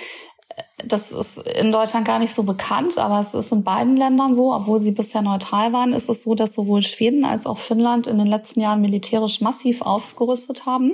das 0.87 1.11
ist 1.11 1.39
in 1.39 1.73
Deutschland 1.73 2.07
gar 2.07 2.21
nicht 2.21 2.35
so 2.35 2.45
bekannt, 2.45 2.99
aber 2.99 3.19
es 3.19 3.35
ist 3.35 3.51
in 3.51 3.65
beiden 3.65 3.97
Ländern 3.97 4.35
so, 4.35 4.55
obwohl 4.55 4.79
sie 4.81 4.93
bisher 4.93 5.23
neutral 5.23 5.73
waren, 5.73 5.93
ist 5.93 6.09
es 6.09 6.23
so, 6.23 6.37
dass 6.37 6.53
sowohl 6.53 6.83
Schweden 6.83 7.25
als 7.25 7.47
auch 7.47 7.59
Finnland 7.59 8.07
in 8.07 8.19
den 8.19 8.29
letzten 8.29 8.61
Jahren 8.61 8.81
militärisch 8.81 9.41
massiv 9.41 9.83
aufgerüstet 9.83 10.67
haben. 10.67 10.93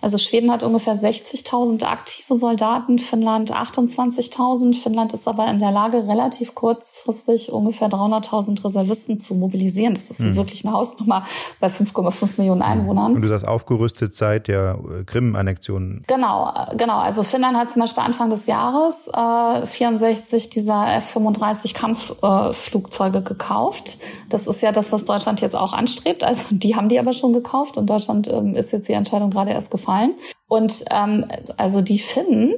Also 0.00 0.18
Schweden 0.18 0.52
hat 0.52 0.62
ungefähr 0.62 0.94
60.000 0.94 1.84
aktive 1.84 2.36
Soldaten, 2.36 3.00
Finnland 3.00 3.52
28.000. 3.52 4.80
Finnland 4.80 5.12
ist 5.12 5.26
aber 5.26 5.48
in 5.48 5.58
der 5.58 5.72
Lage, 5.72 6.06
relativ 6.06 6.54
kurzfristig 6.54 7.50
ungefähr 7.50 7.88
300.000 7.88 8.64
Reservisten 8.64 9.18
zu 9.18 9.34
mobilisieren. 9.34 9.94
Das 9.94 10.10
ist 10.10 10.20
mhm. 10.20 10.36
wirklich 10.36 10.64
eine 10.64 10.74
Hausnummer 10.74 11.26
bei 11.58 11.66
5,5 11.66 12.34
Millionen 12.38 12.62
Einwohnern. 12.62 13.16
Und 13.16 13.22
du 13.22 13.28
sagst 13.28 13.48
aufgerüstet 13.48 14.14
seit 14.14 14.46
der 14.46 14.78
äh, 15.00 15.04
Krim-Annexion. 15.04 16.04
Genau, 16.06 16.52
äh, 16.54 16.76
genau. 16.76 16.98
Also 16.98 17.24
Finnland 17.24 17.56
hat 17.56 17.72
zum 17.72 17.80
Beispiel 17.80 18.04
Anfang 18.04 18.30
des 18.30 18.46
Jahres 18.46 19.07
64 19.12 20.50
dieser 20.50 20.96
F-35 20.96 21.74
Kampfflugzeuge 21.74 23.22
gekauft. 23.22 23.98
Das 24.28 24.46
ist 24.46 24.62
ja 24.62 24.72
das, 24.72 24.92
was 24.92 25.04
Deutschland 25.04 25.40
jetzt 25.40 25.56
auch 25.56 25.72
anstrebt. 25.72 26.24
Also 26.24 26.42
die 26.50 26.76
haben 26.76 26.88
die 26.88 26.98
aber 26.98 27.12
schon 27.12 27.32
gekauft 27.32 27.76
und 27.76 27.88
Deutschland 27.88 28.28
ähm, 28.28 28.54
ist 28.54 28.72
jetzt 28.72 28.88
die 28.88 28.92
Entscheidung 28.92 29.30
gerade 29.30 29.50
erst 29.50 29.70
gefallen. 29.70 30.14
Und 30.48 30.84
ähm, 30.90 31.26
also 31.56 31.80
die 31.80 31.98
Finnen 31.98 32.54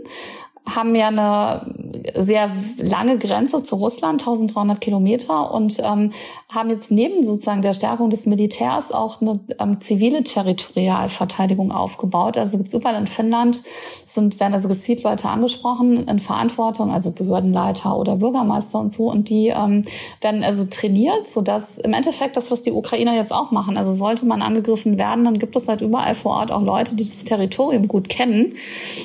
haben 0.68 0.94
ja 0.94 1.08
eine 1.08 1.66
sehr 2.16 2.50
lange 2.78 3.18
Grenze 3.18 3.62
zu 3.62 3.76
Russland, 3.76 4.20
1300 4.22 4.80
Kilometer, 4.80 5.52
und 5.52 5.78
ähm, 5.80 6.12
haben 6.48 6.70
jetzt 6.70 6.90
neben 6.90 7.24
sozusagen 7.24 7.62
der 7.62 7.72
Stärkung 7.72 8.10
des 8.10 8.26
Militärs 8.26 8.92
auch 8.92 9.20
eine 9.20 9.40
ähm, 9.58 9.80
zivile 9.80 10.22
Territorialverteidigung 10.22 11.72
aufgebaut. 11.72 12.36
Also 12.38 12.58
gibt's 12.58 12.74
überall 12.74 12.96
in 12.96 13.06
Finnland 13.06 13.62
sind 14.06 14.40
werden 14.40 14.54
also 14.54 14.68
gezielt 14.68 15.02
Leute 15.02 15.28
angesprochen 15.28 16.08
in 16.08 16.18
Verantwortung, 16.18 16.90
also 16.90 17.10
Behördenleiter 17.10 17.96
oder 17.96 18.16
Bürgermeister 18.16 18.78
und 18.78 18.92
so, 18.92 19.10
und 19.10 19.28
die 19.28 19.48
ähm, 19.48 19.84
werden 20.20 20.44
also 20.44 20.64
trainiert, 20.64 21.28
so 21.28 21.40
dass 21.40 21.78
im 21.78 21.92
Endeffekt 21.92 22.36
das, 22.36 22.50
was 22.50 22.62
die 22.62 22.72
Ukrainer 22.72 23.14
jetzt 23.14 23.32
auch 23.32 23.50
machen. 23.50 23.76
Also 23.76 23.92
sollte 23.92 24.26
man 24.26 24.42
angegriffen 24.42 24.98
werden, 24.98 25.24
dann 25.24 25.38
gibt 25.38 25.56
es 25.56 25.68
halt 25.68 25.80
überall 25.80 26.14
vor 26.14 26.32
Ort 26.32 26.52
auch 26.52 26.62
Leute, 26.62 26.94
die 26.94 27.04
das 27.04 27.24
Territorium 27.24 27.88
gut 27.88 28.08
kennen 28.08 28.54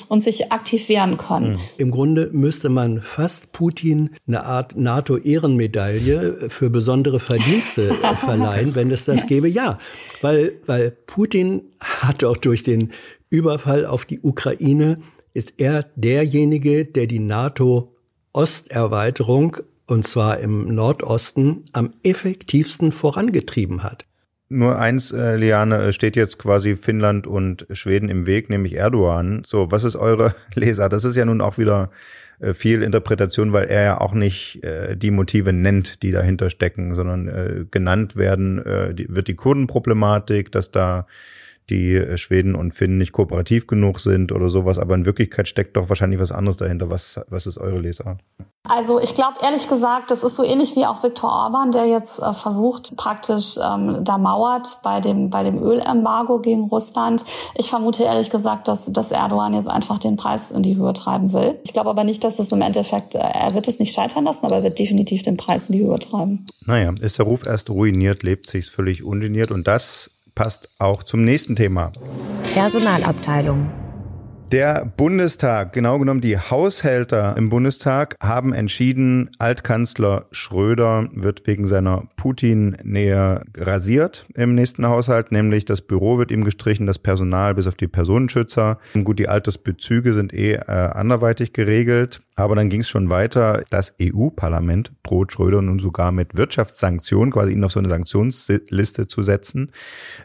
und 0.09 0.21
sich 0.21 0.51
aktiv 0.51 0.89
wehren 0.89 1.17
können. 1.17 1.44
Mhm. 1.51 1.59
Im 1.77 1.91
Grunde 1.91 2.29
müsste 2.31 2.69
man 2.69 3.01
fast 3.01 3.51
Putin 3.51 4.11
eine 4.27 4.43
Art 4.43 4.75
NATO-Ehrenmedaille 4.75 6.49
für 6.49 6.69
besondere 6.69 7.19
Verdienste 7.19 7.93
verleihen, 8.17 8.75
wenn 8.75 8.91
es 8.91 9.05
das 9.05 9.25
gäbe. 9.27 9.47
Ja, 9.47 9.79
weil, 10.21 10.53
weil 10.65 10.91
Putin 10.91 11.61
hat 11.79 12.23
auch 12.23 12.37
durch 12.37 12.63
den 12.63 12.91
Überfall 13.29 13.85
auf 13.85 14.05
die 14.05 14.21
Ukraine 14.21 14.97
ist 15.33 15.53
er 15.57 15.83
derjenige, 15.95 16.85
der 16.85 17.07
die 17.07 17.19
NATO-Osterweiterung 17.19 19.57
und 19.87 20.07
zwar 20.07 20.39
im 20.39 20.73
Nordosten 20.73 21.65
am 21.73 21.93
effektivsten 22.03 22.91
vorangetrieben 22.91 23.83
hat. 23.83 24.05
Nur 24.47 24.77
eins, 24.77 25.11
äh, 25.11 25.35
Liane, 25.37 25.77
äh, 25.77 25.91
steht 25.91 26.15
jetzt 26.15 26.37
quasi 26.37 26.75
Finnland 26.75 27.25
und 27.25 27.65
Schweden 27.71 28.09
im 28.09 28.27
Weg, 28.27 28.49
nämlich 28.49 28.75
Erdogan. 28.75 29.43
So, 29.45 29.71
was 29.71 29.83
ist 29.83 29.95
eure 29.95 30.35
Leser? 30.53 30.87
Das 30.87 31.03
ist 31.03 31.15
ja 31.15 31.25
nun 31.25 31.41
auch 31.41 31.57
wieder 31.57 31.89
äh, 32.39 32.53
viel 32.53 32.83
Interpretation, 32.83 33.53
weil 33.53 33.67
er 33.67 33.83
ja 33.83 34.01
auch 34.01 34.13
nicht 34.13 34.63
äh, 34.63 34.95
die 34.95 35.09
Motive 35.09 35.51
nennt, 35.51 36.03
die 36.03 36.11
dahinter 36.11 36.51
stecken, 36.51 36.93
sondern 36.93 37.27
äh, 37.27 37.65
genannt 37.71 38.17
werden, 38.17 38.63
äh, 38.63 38.93
die, 38.93 39.07
wird 39.09 39.27
die 39.27 39.35
Kurdenproblematik, 39.35 40.51
dass 40.51 40.69
da 40.69 41.07
die 41.69 41.95
äh, 41.95 42.17
Schweden 42.17 42.55
und 42.55 42.73
Finnen 42.73 42.97
nicht 42.97 43.11
kooperativ 43.11 43.67
genug 43.67 43.99
sind 43.99 44.31
oder 44.31 44.49
sowas, 44.49 44.77
aber 44.77 44.95
in 44.95 45.05
Wirklichkeit 45.05 45.47
steckt 45.47 45.77
doch 45.77 45.89
wahrscheinlich 45.89 46.19
was 46.19 46.31
anderes 46.31 46.57
dahinter. 46.57 46.89
Was, 46.89 47.19
was 47.29 47.47
ist 47.47 47.57
eure 47.57 47.79
Lesart? 47.79 48.21
Also 48.67 48.99
ich 48.99 49.13
glaube 49.13 49.37
ehrlich 49.43 49.69
gesagt, 49.69 50.09
das 50.09 50.23
ist 50.23 50.35
so 50.35 50.43
ähnlich 50.43 50.75
wie 50.75 50.85
auch 50.85 51.03
Viktor 51.03 51.29
Orban, 51.29 51.71
der 51.71 51.85
jetzt 51.85 52.19
äh, 52.19 52.33
versucht 52.33 52.95
praktisch 52.97 53.57
ähm, 53.57 54.03
da 54.03 54.17
mauert 54.17 54.79
bei 54.83 55.01
dem 55.01 55.29
bei 55.29 55.43
dem 55.43 55.61
Ölembargo 55.61 56.39
gegen 56.39 56.63
Russland. 56.63 57.23
Ich 57.55 57.69
vermute 57.69 58.03
ehrlich 58.03 58.31
gesagt, 58.31 58.67
dass, 58.67 58.91
dass 58.91 59.11
Erdogan 59.11 59.53
jetzt 59.53 59.67
einfach 59.67 59.99
den 59.99 60.17
Preis 60.17 60.49
in 60.49 60.63
die 60.63 60.75
Höhe 60.75 60.93
treiben 60.93 61.31
will. 61.31 61.59
Ich 61.63 61.73
glaube 61.73 61.91
aber 61.91 62.03
nicht, 62.03 62.23
dass 62.23 62.39
es 62.39 62.51
im 62.51 62.61
Endeffekt, 62.61 63.13
äh, 63.13 63.19
er 63.19 63.53
wird 63.53 63.67
es 63.67 63.77
nicht 63.77 63.93
scheitern 63.93 64.23
lassen, 64.23 64.45
aber 64.45 64.57
er 64.57 64.63
wird 64.63 64.79
definitiv 64.79 65.21
den 65.21 65.37
Preis 65.37 65.69
in 65.69 65.73
die 65.73 65.83
Höhe 65.83 65.99
treiben. 65.99 66.47
Naja, 66.65 66.91
ist 66.99 67.19
der 67.19 67.25
Ruf 67.25 67.45
erst 67.45 67.69
ruiniert, 67.69 68.23
lebt 68.23 68.47
sich 68.47 68.71
völlig 68.71 69.03
ungeniert 69.03 69.51
und 69.51 69.67
das 69.67 70.14
passt 70.35 70.69
auch 70.77 71.03
zum 71.03 71.23
nächsten 71.23 71.55
Thema. 71.55 71.91
Personalabteilung. 72.53 73.71
Der 74.51 74.85
Bundestag, 74.85 75.73
genau 75.73 75.97
genommen 75.97 76.21
die 76.21 76.37
Haushälter 76.37 77.35
im 77.35 77.49
Bundestag, 77.49 78.15
haben 78.21 78.53
entschieden, 78.53 79.31
Altkanzler 79.39 80.27
Schröder 80.31 81.09
wird 81.13 81.47
wegen 81.47 81.65
seiner 81.65 82.03
Putin-Nähe 82.15 83.41
rasiert 83.57 84.27
im 84.35 84.53
nächsten 84.53 84.85
Haushalt, 84.85 85.31
nämlich 85.31 85.65
das 85.65 85.81
Büro 85.81 86.19
wird 86.19 86.29
ihm 86.29 86.43
gestrichen, 86.43 86.85
das 86.85 86.99
Personal 86.99 87.55
bis 87.55 87.65
auf 87.65 87.75
die 87.75 87.87
Personenschützer. 87.87 88.77
Gut, 89.03 89.17
die 89.17 89.27
Altersbezüge 89.27 90.13
sind 90.13 90.31
eh 90.31 90.53
äh, 90.53 90.61
anderweitig 90.71 91.51
geregelt, 91.51 92.21
aber 92.35 92.55
dann 92.55 92.69
ging 92.69 92.81
es 92.81 92.89
schon 92.89 93.09
weiter. 93.09 93.63
Das 93.69 93.95
EU-Parlament 94.01 94.91
droht 95.03 95.31
Schröder 95.31 95.61
nun 95.61 95.79
sogar 95.79 96.11
mit 96.11 96.35
Wirtschaftssanktionen, 96.37 97.31
quasi 97.31 97.53
ihn 97.53 97.63
auf 97.63 97.71
so 97.71 97.79
eine 97.79 97.89
Sanktionsliste 97.89 99.07
zu 99.07 99.23
setzen. 99.23 99.71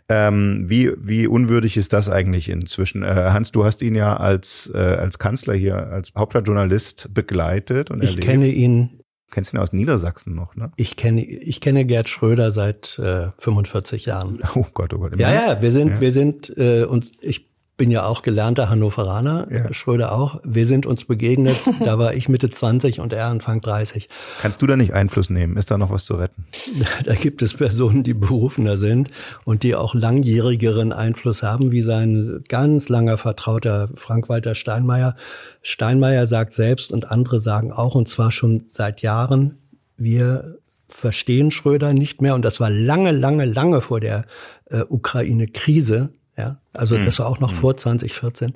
Ähm, 0.08 0.64
wie, 0.68 0.90
wie 0.98 1.26
unwürdig 1.26 1.76
ist 1.76 1.92
das 1.92 2.08
eigentlich 2.08 2.48
inzwischen? 2.48 3.02
Äh, 3.02 3.30
Hans, 3.32 3.52
du 3.52 3.64
hast 3.64 3.82
ihn 3.82 3.94
ja 3.94 4.16
als, 4.16 4.70
äh, 4.74 4.78
als 4.78 5.18
Kanzler 5.18 5.54
hier, 5.54 5.76
als 5.90 6.12
Hauptstadtjournalist 6.16 7.14
begleitet 7.14 7.90
und 7.90 8.02
Ich 8.02 8.10
erlebt. 8.10 8.24
kenne 8.26 8.48
ihn. 8.48 8.96
Du 9.28 9.34
kennst 9.34 9.54
ihn 9.54 9.58
aus 9.60 9.72
Niedersachsen 9.72 10.34
noch, 10.34 10.56
ne? 10.56 10.72
Ich 10.74 10.96
kenne, 10.96 11.24
ich 11.24 11.60
kenne 11.60 11.84
Gerd 11.84 12.08
Schröder 12.08 12.50
seit 12.50 12.98
äh, 12.98 13.28
45 13.38 14.06
Jahren. 14.06 14.40
Oh 14.56 14.66
Gott, 14.74 14.92
oh 14.92 14.98
Gott. 14.98 15.16
Ja, 15.16 15.28
Ernst? 15.30 15.48
ja, 15.48 15.62
wir 15.62 15.70
sind, 15.70 15.88
Ja. 15.90 16.00
wir 16.00 16.10
sind 16.10 16.52
äh, 16.56 16.82
uns, 16.84 17.12
ich 17.22 17.49
bin 17.80 17.90
ja 17.90 18.04
auch 18.04 18.20
gelernter 18.20 18.68
Hannoveraner, 18.68 19.48
Ja. 19.50 19.72
Schröder 19.72 20.12
auch. 20.12 20.42
Wir 20.44 20.66
sind 20.66 20.84
uns 20.84 21.06
begegnet, 21.06 21.56
da 21.82 21.98
war 21.98 22.12
ich 22.12 22.28
Mitte 22.28 22.50
20 22.50 23.00
und 23.00 23.14
er 23.14 23.24
Anfang 23.24 23.62
30. 23.62 24.10
Kannst 24.42 24.60
du 24.60 24.66
da 24.66 24.76
nicht 24.76 24.92
Einfluss 24.92 25.30
nehmen? 25.30 25.56
Ist 25.56 25.70
da 25.70 25.78
noch 25.78 25.88
was 25.88 26.04
zu 26.04 26.16
retten? 26.16 26.44
Da 27.04 27.14
gibt 27.14 27.40
es 27.40 27.54
Personen, 27.54 28.02
die 28.02 28.12
berufener 28.12 28.76
sind 28.76 29.10
und 29.44 29.62
die 29.62 29.74
auch 29.74 29.94
langjährigeren 29.94 30.92
Einfluss 30.92 31.42
haben, 31.42 31.70
wie 31.70 31.80
sein 31.80 32.44
ganz 32.48 32.90
langer 32.90 33.16
Vertrauter 33.16 33.88
Frank-Walter 33.94 34.54
Steinmeier. 34.54 35.16
Steinmeier 35.62 36.26
sagt 36.26 36.52
selbst 36.52 36.92
und 36.92 37.10
andere 37.10 37.40
sagen 37.40 37.72
auch, 37.72 37.94
und 37.94 38.10
zwar 38.10 38.30
schon 38.30 38.64
seit 38.68 39.00
Jahren, 39.00 39.56
wir 39.96 40.58
verstehen 40.90 41.50
Schröder 41.50 41.94
nicht 41.94 42.20
mehr. 42.20 42.34
Und 42.34 42.44
das 42.44 42.60
war 42.60 42.68
lange, 42.68 43.12
lange, 43.12 43.46
lange 43.46 43.80
vor 43.80 44.00
der 44.00 44.26
äh, 44.66 44.82
Ukraine-Krise. 44.86 46.10
Ja, 46.40 46.56
also 46.72 46.96
das 46.96 47.18
war 47.18 47.26
auch 47.26 47.38
noch 47.38 47.52
vor 47.52 47.76
2014 47.76 48.54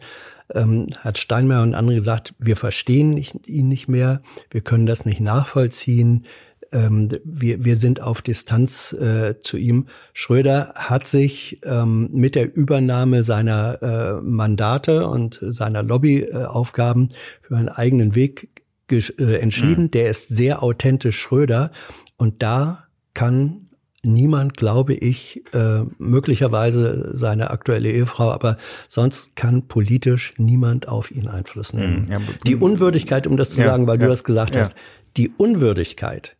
ähm, 0.54 0.88
hat 1.00 1.18
Steinmeier 1.18 1.62
und 1.62 1.74
andere 1.74 1.96
gesagt, 1.96 2.34
wir 2.38 2.56
verstehen 2.56 3.10
nicht, 3.10 3.46
ihn 3.46 3.68
nicht 3.68 3.88
mehr, 3.88 4.22
wir 4.50 4.60
können 4.60 4.86
das 4.86 5.06
nicht 5.06 5.20
nachvollziehen, 5.20 6.26
ähm, 6.72 7.10
wir, 7.24 7.64
wir 7.64 7.76
sind 7.76 8.00
auf 8.00 8.20
Distanz 8.20 8.92
äh, 8.92 9.40
zu 9.40 9.56
ihm. 9.56 9.86
Schröder 10.12 10.72
hat 10.74 11.06
sich 11.06 11.60
ähm, 11.64 12.10
mit 12.12 12.34
der 12.34 12.54
Übernahme 12.54 13.22
seiner 13.22 13.82
äh, 13.82 14.20
Mandate 14.20 15.06
und 15.06 15.38
seiner 15.40 15.82
Lobbyaufgaben 15.82 17.10
für 17.42 17.56
einen 17.56 17.68
eigenen 17.68 18.14
Weg 18.14 18.48
äh, 18.90 19.36
entschieden. 19.36 19.90
Der 19.90 20.10
ist 20.10 20.28
sehr 20.28 20.62
authentisch 20.62 21.18
Schröder. 21.18 21.70
Und 22.16 22.42
da 22.42 22.84
kann 23.14 23.63
niemand, 24.04 24.56
glaube 24.56 24.94
ich, 24.94 25.42
äh, 25.52 25.82
möglicherweise 25.98 27.10
seine 27.14 27.50
aktuelle 27.50 27.90
Ehefrau, 27.90 28.30
aber 28.30 28.56
sonst 28.88 29.36
kann 29.36 29.66
politisch 29.68 30.32
niemand 30.36 30.88
auf 30.88 31.10
ihn 31.10 31.28
Einfluss 31.28 31.72
nehmen. 31.72 32.04
Mhm, 32.04 32.10
ja, 32.10 32.16
aber- 32.16 32.32
die 32.46 32.56
Unwürdigkeit, 32.56 33.26
um 33.26 33.36
das 33.36 33.50
zu 33.50 33.60
Ja, 33.60 33.68
sagen, 33.68 33.86
weil 33.86 33.98
ja, 33.98 34.04
du 34.06 34.08
das 34.10 34.24
gesagt 34.24 34.54
ja. 34.54 34.60
hast, 34.60 34.74
die 35.16 35.30
Unwürdigkeit 35.30 36.36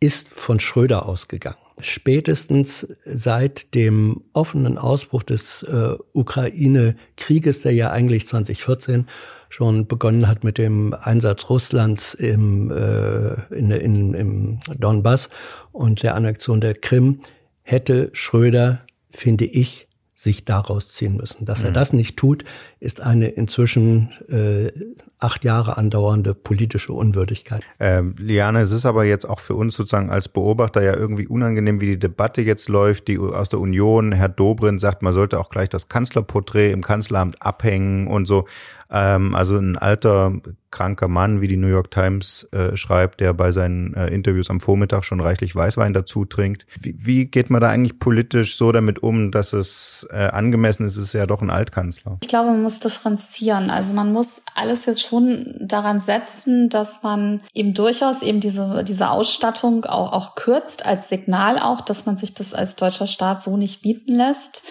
ist 0.00 0.28
von 0.28 0.60
Schröder 0.60 1.06
ausgegangen. 1.06 1.56
Spätestens 1.80 2.86
seit 3.04 3.74
dem 3.74 4.22
offenen 4.32 4.78
Ausbruch 4.78 5.22
des 5.22 5.62
äh, 5.62 5.94
Ukraine-Krieges, 6.12 7.62
der 7.62 7.72
ja 7.72 7.90
eigentlich 7.90 8.26
2014 8.26 9.06
schon 9.56 9.86
begonnen 9.86 10.28
hat 10.28 10.44
mit 10.44 10.58
dem 10.58 10.92
Einsatz 10.92 11.48
Russlands 11.48 12.12
im, 12.12 12.70
äh, 12.70 13.54
in, 13.54 13.70
in, 13.70 14.12
im 14.12 14.58
Donbass 14.78 15.30
und 15.72 16.02
der 16.02 16.14
Annexion 16.14 16.60
der 16.60 16.74
Krim, 16.74 17.20
hätte 17.62 18.10
Schröder, 18.12 18.82
finde 19.10 19.46
ich, 19.46 19.88
sich 20.12 20.44
daraus 20.44 20.92
ziehen 20.92 21.16
müssen. 21.16 21.46
Dass 21.46 21.62
er 21.62 21.72
das 21.72 21.94
nicht 21.94 22.18
tut, 22.18 22.44
ist 22.80 23.00
eine 23.00 23.28
inzwischen 23.28 24.10
äh, 24.28 24.72
acht 25.18 25.44
Jahre 25.44 25.76
andauernde 25.76 26.34
politische 26.34 26.92
Unwürdigkeit. 26.92 27.62
Ähm, 27.80 28.14
Liane, 28.18 28.60
es 28.60 28.70
ist 28.70 28.84
aber 28.84 29.04
jetzt 29.04 29.24
auch 29.24 29.40
für 29.40 29.54
uns 29.54 29.74
sozusagen 29.74 30.10
als 30.10 30.28
Beobachter 30.28 30.82
ja 30.82 30.94
irgendwie 30.94 31.26
unangenehm, 31.26 31.80
wie 31.80 31.86
die 31.86 31.98
Debatte 31.98 32.42
jetzt 32.42 32.68
läuft, 32.68 33.08
die 33.08 33.18
aus 33.18 33.48
der 33.48 33.60
Union, 33.60 34.12
Herr 34.12 34.28
Dobrindt 34.28 34.80
sagt, 34.80 35.02
man 35.02 35.12
sollte 35.12 35.40
auch 35.40 35.48
gleich 35.48 35.68
das 35.68 35.88
Kanzlerporträt 35.88 36.70
im 36.72 36.82
Kanzleramt 36.82 37.40
abhängen 37.40 38.08
und 38.08 38.26
so. 38.26 38.46
Ähm, 38.90 39.34
also 39.34 39.56
ein 39.56 39.76
alter, 39.76 40.32
kranker 40.70 41.08
Mann, 41.08 41.40
wie 41.40 41.48
die 41.48 41.56
New 41.56 41.68
York 41.68 41.90
Times 41.90 42.46
äh, 42.52 42.76
schreibt, 42.76 43.20
der 43.20 43.32
bei 43.32 43.50
seinen 43.50 43.94
äh, 43.94 44.08
Interviews 44.08 44.50
am 44.50 44.60
Vormittag 44.60 45.04
schon 45.04 45.20
reichlich 45.20 45.56
Weißwein 45.56 45.94
dazu 45.94 46.24
trinkt. 46.24 46.66
Wie, 46.78 46.94
wie 46.98 47.24
geht 47.24 47.48
man 47.50 47.60
da 47.60 47.70
eigentlich 47.70 47.98
politisch 47.98 48.56
so 48.56 48.72
damit 48.72 49.02
um, 49.02 49.32
dass 49.32 49.54
es 49.54 50.06
äh, 50.10 50.26
angemessen 50.26 50.86
ist? 50.86 50.98
Es 50.98 51.04
ist 51.04 51.12
ja 51.14 51.26
doch 51.26 51.40
ein 51.40 51.50
Altkanzler. 51.50 52.18
Ich 52.20 52.28
glaube, 52.28 52.50
man 52.50 52.62
muss 52.62 52.80
differenzieren. 52.80 53.70
Also 53.70 53.94
man 53.94 54.12
muss 54.12 54.42
alles 54.54 54.84
jetzt 54.84 55.00
schon 55.06 55.54
daran 55.60 56.00
setzen, 56.00 56.68
dass 56.68 57.02
man 57.02 57.42
eben 57.52 57.74
durchaus 57.74 58.22
eben 58.22 58.40
diese, 58.40 58.84
diese 58.84 59.10
Ausstattung 59.10 59.84
auch, 59.84 60.12
auch 60.12 60.34
kürzt 60.34 60.84
als 60.84 61.08
Signal 61.08 61.58
auch, 61.58 61.80
dass 61.80 62.06
man 62.06 62.16
sich 62.16 62.34
das 62.34 62.54
als 62.54 62.76
deutscher 62.76 63.06
Staat 63.06 63.42
so 63.42 63.56
nicht 63.56 63.82
bieten 63.82 64.14
lässt. 64.14 64.62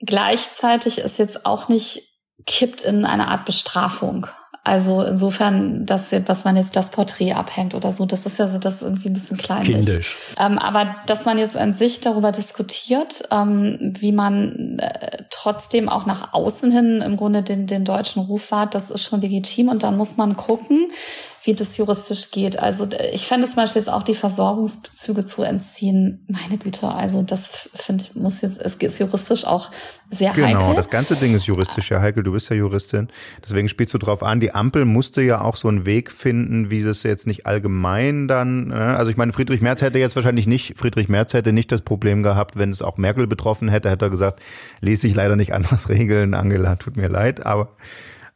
Gleichzeitig 0.00 0.98
ist 0.98 1.18
jetzt 1.18 1.44
auch 1.46 1.68
nicht 1.68 2.02
kippt 2.46 2.82
in 2.82 3.04
eine 3.04 3.28
Art 3.28 3.44
Bestrafung. 3.44 4.26
Also 4.62 5.02
insofern, 5.02 5.86
dass, 5.86 6.12
was 6.26 6.44
man 6.44 6.56
jetzt 6.56 6.76
das 6.76 6.90
Porträt 6.90 7.32
abhängt 7.32 7.74
oder 7.74 7.92
so, 7.92 8.04
das 8.04 8.26
ist 8.26 8.38
ja 8.38 8.46
so 8.46 8.58
das 8.58 8.82
irgendwie 8.82 9.08
ein 9.08 9.14
bisschen 9.14 9.38
kleinlich. 9.38 9.74
Kindisch. 9.74 10.16
Ähm, 10.38 10.58
aber 10.58 10.96
dass 11.06 11.24
man 11.24 11.38
jetzt 11.38 11.56
an 11.56 11.72
sich 11.72 12.00
darüber 12.00 12.30
diskutiert, 12.30 13.22
ähm, 13.30 13.94
wie 13.98 14.12
man 14.12 14.78
äh, 14.78 15.24
trotzdem 15.30 15.88
auch 15.88 16.04
nach 16.04 16.34
außen 16.34 16.70
hin 16.70 17.00
im 17.00 17.16
Grunde 17.16 17.42
den, 17.42 17.66
den 17.66 17.86
deutschen 17.86 18.22
Ruf 18.22 18.52
hat, 18.52 18.74
das 18.74 18.90
ist 18.90 19.02
schon 19.02 19.22
legitim. 19.22 19.70
Und 19.70 19.82
dann 19.82 19.96
muss 19.96 20.18
man 20.18 20.36
gucken, 20.36 20.88
wie 21.42 21.54
das 21.54 21.76
juristisch 21.76 22.30
geht. 22.30 22.58
Also 22.58 22.88
ich 23.12 23.26
fände 23.26 23.46
zum 23.46 23.56
Beispiel 23.56 23.80
jetzt 23.80 23.88
auch 23.88 24.02
die 24.02 24.14
Versorgungsbezüge 24.14 25.24
zu 25.24 25.42
entziehen. 25.42 26.24
Meine 26.28 26.58
Güte, 26.58 26.88
also 26.88 27.22
das 27.22 27.70
finde 27.74 28.04
ich 28.04 28.14
muss 28.14 28.42
jetzt, 28.42 28.58
es 28.60 28.74
ist 28.74 28.98
juristisch 28.98 29.46
auch 29.46 29.70
sehr 30.10 30.32
Genau, 30.32 30.60
heikel. 30.60 30.74
das 30.74 30.90
ganze 30.90 31.16
Ding 31.16 31.34
ist 31.34 31.46
juristisch 31.46 31.90
ja 31.90 32.00
heikel. 32.00 32.22
Du 32.22 32.32
bist 32.32 32.50
ja 32.50 32.56
Juristin. 32.56 33.08
Deswegen 33.42 33.68
spielst 33.68 33.94
du 33.94 33.98
drauf 33.98 34.22
an. 34.22 34.40
Die 34.40 34.54
Ampel 34.54 34.84
musste 34.84 35.22
ja 35.22 35.40
auch 35.40 35.56
so 35.56 35.68
einen 35.68 35.86
Weg 35.86 36.10
finden, 36.10 36.70
wie 36.70 36.80
es 36.80 37.02
jetzt 37.04 37.26
nicht 37.26 37.46
allgemein 37.46 38.28
dann, 38.28 38.68
ne? 38.68 38.96
also 38.96 39.10
ich 39.10 39.16
meine, 39.16 39.32
Friedrich 39.32 39.62
Merz 39.62 39.80
hätte 39.80 39.98
jetzt 39.98 40.16
wahrscheinlich 40.16 40.46
nicht, 40.46 40.74
Friedrich 40.76 41.08
Merz 41.08 41.32
hätte 41.32 41.52
nicht 41.52 41.72
das 41.72 41.80
Problem 41.82 42.22
gehabt, 42.22 42.58
wenn 42.58 42.70
es 42.70 42.82
auch 42.82 42.98
Merkel 42.98 43.26
betroffen 43.26 43.68
hätte, 43.68 43.88
hätte 43.88 44.06
er 44.06 44.10
gesagt, 44.10 44.40
lese 44.80 45.06
ich 45.06 45.14
leider 45.14 45.36
nicht 45.36 45.54
anders 45.54 45.88
regeln, 45.88 46.34
Angela, 46.34 46.76
tut 46.76 46.96
mir 46.96 47.08
leid, 47.08 47.46
aber 47.46 47.70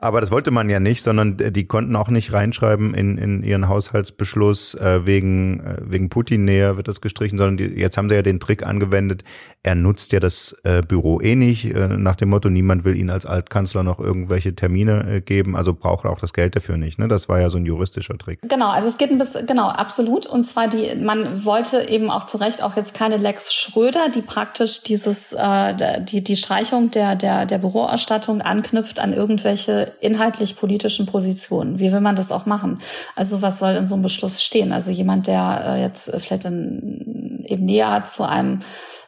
aber 0.05 0.21
das 0.21 0.31
wollte 0.31 0.51
man 0.51 0.69
ja 0.69 0.81
nicht, 0.81 1.03
sondern 1.03 1.39
die 1.39 1.65
konnten 1.67 1.97
auch 1.97 2.09
nicht 2.09 2.35
reinschreiben 2.35 2.93
in, 2.93 3.17
in 3.17 3.43
ihren 3.43 3.69
Haushaltsbeschluss, 3.69 4.75
äh, 4.75 5.07
wegen, 5.07 5.61
äh, 5.61 5.77
wegen 5.81 6.11
Putin-Nähe 6.11 6.77
wird 6.77 6.89
das 6.89 7.01
gestrichen, 7.01 7.39
sondern 7.39 7.57
die, 7.57 7.81
jetzt 7.81 7.97
haben 7.97 8.11
sie 8.11 8.15
ja 8.15 8.21
den 8.21 8.39
Trick 8.39 8.67
angewendet, 8.67 9.25
er 9.63 9.75
nutzt 9.75 10.13
ja 10.13 10.21
das 10.21 10.55
äh, 10.63 10.83
Büro 10.83 11.23
eh 11.23 11.35
nicht, 11.37 11.65
äh, 11.65 11.89
nach 11.89 12.17
dem 12.17 12.29
Motto, 12.29 12.51
niemand 12.51 12.85
will 12.85 12.97
ihn 12.97 13.09
als 13.09 13.25
Altkanzler 13.25 13.83
noch 13.83 13.99
irgendwelche 13.99 14.55
Termine 14.55 15.07
äh, 15.09 15.21
geben, 15.23 15.57
also 15.57 15.73
braucht 15.73 16.05
er 16.05 16.11
auch 16.11 16.21
das 16.21 16.35
Geld 16.35 16.55
dafür 16.55 16.77
nicht. 16.77 16.99
Ne? 16.99 17.09
Das 17.09 17.31
war 17.31 17.41
ja 17.41 17.49
so 17.49 17.57
ein 17.57 17.65
juristischer 17.65 18.19
Trick. 18.19 18.41
Genau, 18.43 18.69
also 18.69 18.89
es 18.89 18.99
geht 18.99 19.11
ein 19.11 19.17
bisschen, 19.17 19.47
genau, 19.47 19.69
absolut. 19.69 20.27
Und 20.27 20.45
zwar 20.45 20.69
die, 20.69 20.95
man 20.97 21.47
wollte 21.47 21.81
eben 21.89 22.11
auch 22.11 22.27
zu 22.27 22.37
Recht 22.37 22.63
auch 22.63 22.77
jetzt 22.77 22.93
keine 22.93 23.17
Lex 23.17 23.55
Schröder, 23.55 24.11
die 24.15 24.21
praktisch 24.21 24.83
dieses, 24.83 25.33
äh, 25.33 26.03
die, 26.05 26.23
die 26.23 26.37
Streichung 26.37 26.91
der, 26.91 27.17
der, 27.17 27.47
der 27.47 27.57
Büroausstattung 27.57 28.43
anknüpft 28.43 28.99
an 29.01 29.15
irgendwelche 29.15 29.94
inhaltlich 30.01 30.57
politischen 30.57 31.07
Positionen. 31.07 31.79
Wie 31.79 31.93
will 31.93 32.01
man 32.01 32.17
das 32.17 32.33
auch 32.33 32.47
machen? 32.47 32.81
Also 33.17 33.43
was 33.43 33.59
soll 33.59 33.73
in 33.73 33.87
so 33.87 33.95
einem 33.95 34.03
Beschluss 34.03 34.43
stehen? 34.43 34.73
Also 34.73 34.91
jemand, 34.91 35.27
der 35.27 35.63
äh, 35.67 35.83
jetzt 35.83 36.11
vielleicht 36.19 36.45
in, 36.45 37.45
eben 37.47 37.65
näher 37.65 38.05
zu 38.07 38.25
einem 38.25 38.61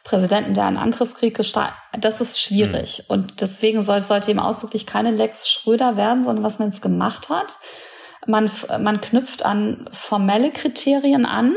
Präsidenten, 0.03 0.53
der 0.53 0.65
einen 0.65 0.77
Angriffskrieg 0.77 1.35
gestartet, 1.35 1.75
das 1.99 2.21
ist 2.21 2.39
schwierig. 2.39 3.03
Mhm. 3.07 3.13
Und 3.13 3.41
deswegen 3.41 3.83
soll, 3.83 3.99
sollte 3.99 4.31
eben 4.31 4.39
ausdrücklich 4.39 4.85
keine 4.85 5.11
Lex 5.11 5.49
Schröder 5.49 5.97
werden, 5.97 6.23
sondern 6.23 6.43
was 6.43 6.59
man 6.59 6.69
jetzt 6.69 6.81
gemacht 6.81 7.29
hat, 7.29 7.47
man, 8.27 8.49
man 8.79 9.01
knüpft 9.01 9.45
an 9.45 9.87
formelle 9.91 10.51
Kriterien 10.51 11.25
an 11.25 11.55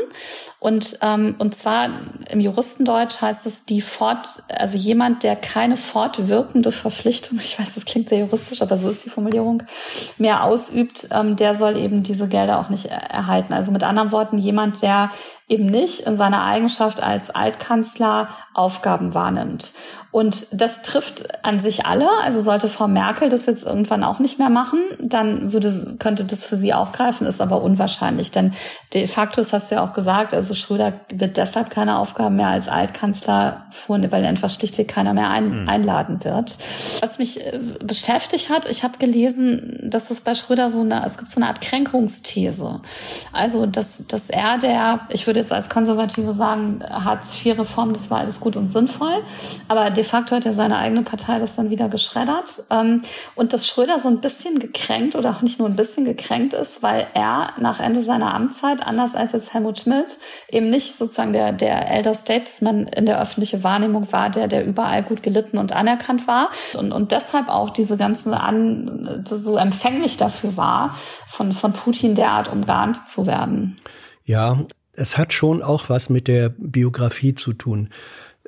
und, 0.59 0.97
ähm, 1.01 1.35
und 1.37 1.53
zwar 1.55 1.89
im 2.29 2.39
Juristendeutsch 2.39 3.21
heißt 3.21 3.45
es 3.45 3.65
die 3.65 3.81
fort, 3.81 4.43
also 4.49 4.77
jemand, 4.77 5.23
der 5.23 5.35
keine 5.35 5.77
fortwirkende 5.77 6.71
Verpflichtung, 6.71 7.37
ich 7.41 7.59
weiß, 7.59 7.75
das 7.75 7.85
klingt 7.85 8.09
sehr 8.09 8.19
juristisch, 8.19 8.61
aber 8.61 8.77
so 8.77 8.89
ist 8.89 9.05
die 9.05 9.09
Formulierung, 9.09 9.63
mehr 10.17 10.43
ausübt, 10.43 11.07
ähm, 11.11 11.35
der 11.35 11.55
soll 11.55 11.77
eben 11.77 12.03
diese 12.03 12.27
Gelder 12.27 12.59
auch 12.59 12.69
nicht 12.69 12.85
erhalten. 12.85 13.53
Also 13.53 13.71
mit 13.71 13.83
anderen 13.83 14.11
Worten, 14.11 14.37
jemand, 14.37 14.81
der 14.81 15.11
eben 15.51 15.65
nicht 15.65 16.01
in 16.01 16.15
seiner 16.15 16.45
Eigenschaft 16.45 17.03
als 17.03 17.29
Altkanzler 17.29 18.29
Aufgaben 18.53 19.13
wahrnimmt. 19.13 19.73
Und 20.11 20.47
das 20.51 20.81
trifft 20.81 21.45
an 21.45 21.61
sich 21.61 21.85
alle. 21.85 22.07
Also 22.21 22.41
sollte 22.41 22.67
Frau 22.67 22.87
Merkel 22.89 23.29
das 23.29 23.45
jetzt 23.45 23.63
irgendwann 23.63 24.03
auch 24.03 24.19
nicht 24.19 24.39
mehr 24.39 24.49
machen, 24.49 24.79
dann 24.99 25.53
würde, 25.53 25.95
könnte 25.99 26.25
das 26.25 26.45
für 26.45 26.57
sie 26.57 26.73
auch 26.73 26.91
greifen, 26.91 27.25
ist 27.25 27.39
aber 27.39 27.61
unwahrscheinlich. 27.61 28.29
Denn 28.31 28.53
de 28.93 29.07
facto, 29.07 29.39
das 29.39 29.53
hast 29.53 29.71
du 29.71 29.75
ja 29.75 29.83
auch 29.83 29.93
gesagt, 29.93 30.33
also 30.33 30.53
Schröder 30.53 30.93
wird 31.09 31.37
deshalb 31.37 31.69
keine 31.69 31.97
Aufgaben 31.97 32.35
mehr 32.35 32.49
als 32.49 32.67
Altkanzler 32.67 33.65
fuhren, 33.71 34.11
weil 34.11 34.25
einfach 34.25 34.49
schlichtweg 34.49 34.89
keiner 34.89 35.13
mehr 35.13 35.29
ein, 35.29 35.61
mhm. 35.61 35.69
einladen 35.69 36.23
wird. 36.25 36.57
Was 36.99 37.17
mich 37.17 37.45
äh, 37.45 37.59
beschäftigt 37.81 38.49
hat, 38.49 38.69
ich 38.69 38.83
habe 38.83 38.97
gelesen, 38.97 39.79
dass 39.93 40.11
es 40.11 40.21
bei 40.21 40.33
Schröder 40.33 40.69
so 40.69 40.81
eine, 40.81 41.05
es 41.05 41.17
gibt 41.17 41.29
so 41.29 41.37
eine 41.37 41.47
Art 41.47 41.61
Kränkungsthese. 41.61 42.81
Also, 43.33 43.65
dass, 43.65 44.05
dass 44.07 44.29
er 44.29 44.57
der, 44.57 45.01
ich 45.09 45.27
würde 45.27 45.39
jetzt 45.39 45.51
als 45.51 45.69
Konservative 45.69 46.33
sagen, 46.33 46.83
Hartz-IV-Reform, 46.89 47.93
das 47.93 48.09
war 48.09 48.19
alles 48.19 48.39
gut 48.39 48.55
und 48.55 48.71
sinnvoll. 48.71 49.23
Aber 49.67 49.89
de 49.89 50.03
facto 50.03 50.35
hat 50.35 50.45
ja 50.45 50.53
seine 50.53 50.77
eigene 50.77 51.03
Partei 51.03 51.39
das 51.39 51.55
dann 51.55 51.69
wieder 51.69 51.89
geschreddert. 51.89 52.63
Ähm, 52.69 53.01
und 53.35 53.53
dass 53.53 53.67
Schröder 53.67 53.99
so 53.99 54.07
ein 54.07 54.21
bisschen 54.21 54.59
gekränkt 54.59 55.15
oder 55.15 55.31
auch 55.31 55.41
nicht 55.41 55.59
nur 55.59 55.67
ein 55.67 55.75
bisschen 55.75 56.05
gekränkt 56.05 56.53
ist, 56.53 56.81
weil 56.83 57.07
er 57.13 57.53
nach 57.59 57.79
Ende 57.79 58.01
seiner 58.01 58.33
Amtszeit, 58.33 58.85
anders 58.85 59.15
als 59.15 59.31
jetzt 59.33 59.53
Helmut 59.53 59.79
Schmidt, 59.79 60.07
eben 60.49 60.69
nicht 60.69 60.97
sozusagen 60.97 61.33
der, 61.33 61.51
der 61.51 61.89
Elder 61.89 62.13
Statesman 62.13 62.87
in 62.87 63.05
der 63.05 63.21
öffentlichen 63.21 63.63
Wahrnehmung 63.63 64.11
war, 64.11 64.29
der, 64.29 64.47
der 64.47 64.65
überall 64.65 65.03
gut 65.03 65.23
gelitten 65.23 65.57
und 65.57 65.73
anerkannt 65.73 66.27
war. 66.27 66.49
Und, 66.73 66.91
und 66.91 67.11
deshalb 67.11 67.49
auch 67.49 67.69
diese 67.69 67.97
ganzen 67.97 68.33
an, 68.33 69.23
so 69.25 69.57
empfänglich 69.81 70.17
dafür 70.17 70.57
war, 70.57 70.97
von, 71.27 71.53
von 71.53 71.73
Putin 71.73 72.13
derart 72.13 72.51
umgarnt 72.51 73.07
zu 73.07 73.25
werden. 73.25 73.77
Ja, 74.25 74.65
es 74.93 75.17
hat 75.17 75.33
schon 75.33 75.63
auch 75.63 75.89
was 75.89 76.09
mit 76.09 76.27
der 76.27 76.49
Biografie 76.49 77.33
zu 77.33 77.53
tun. 77.53 77.89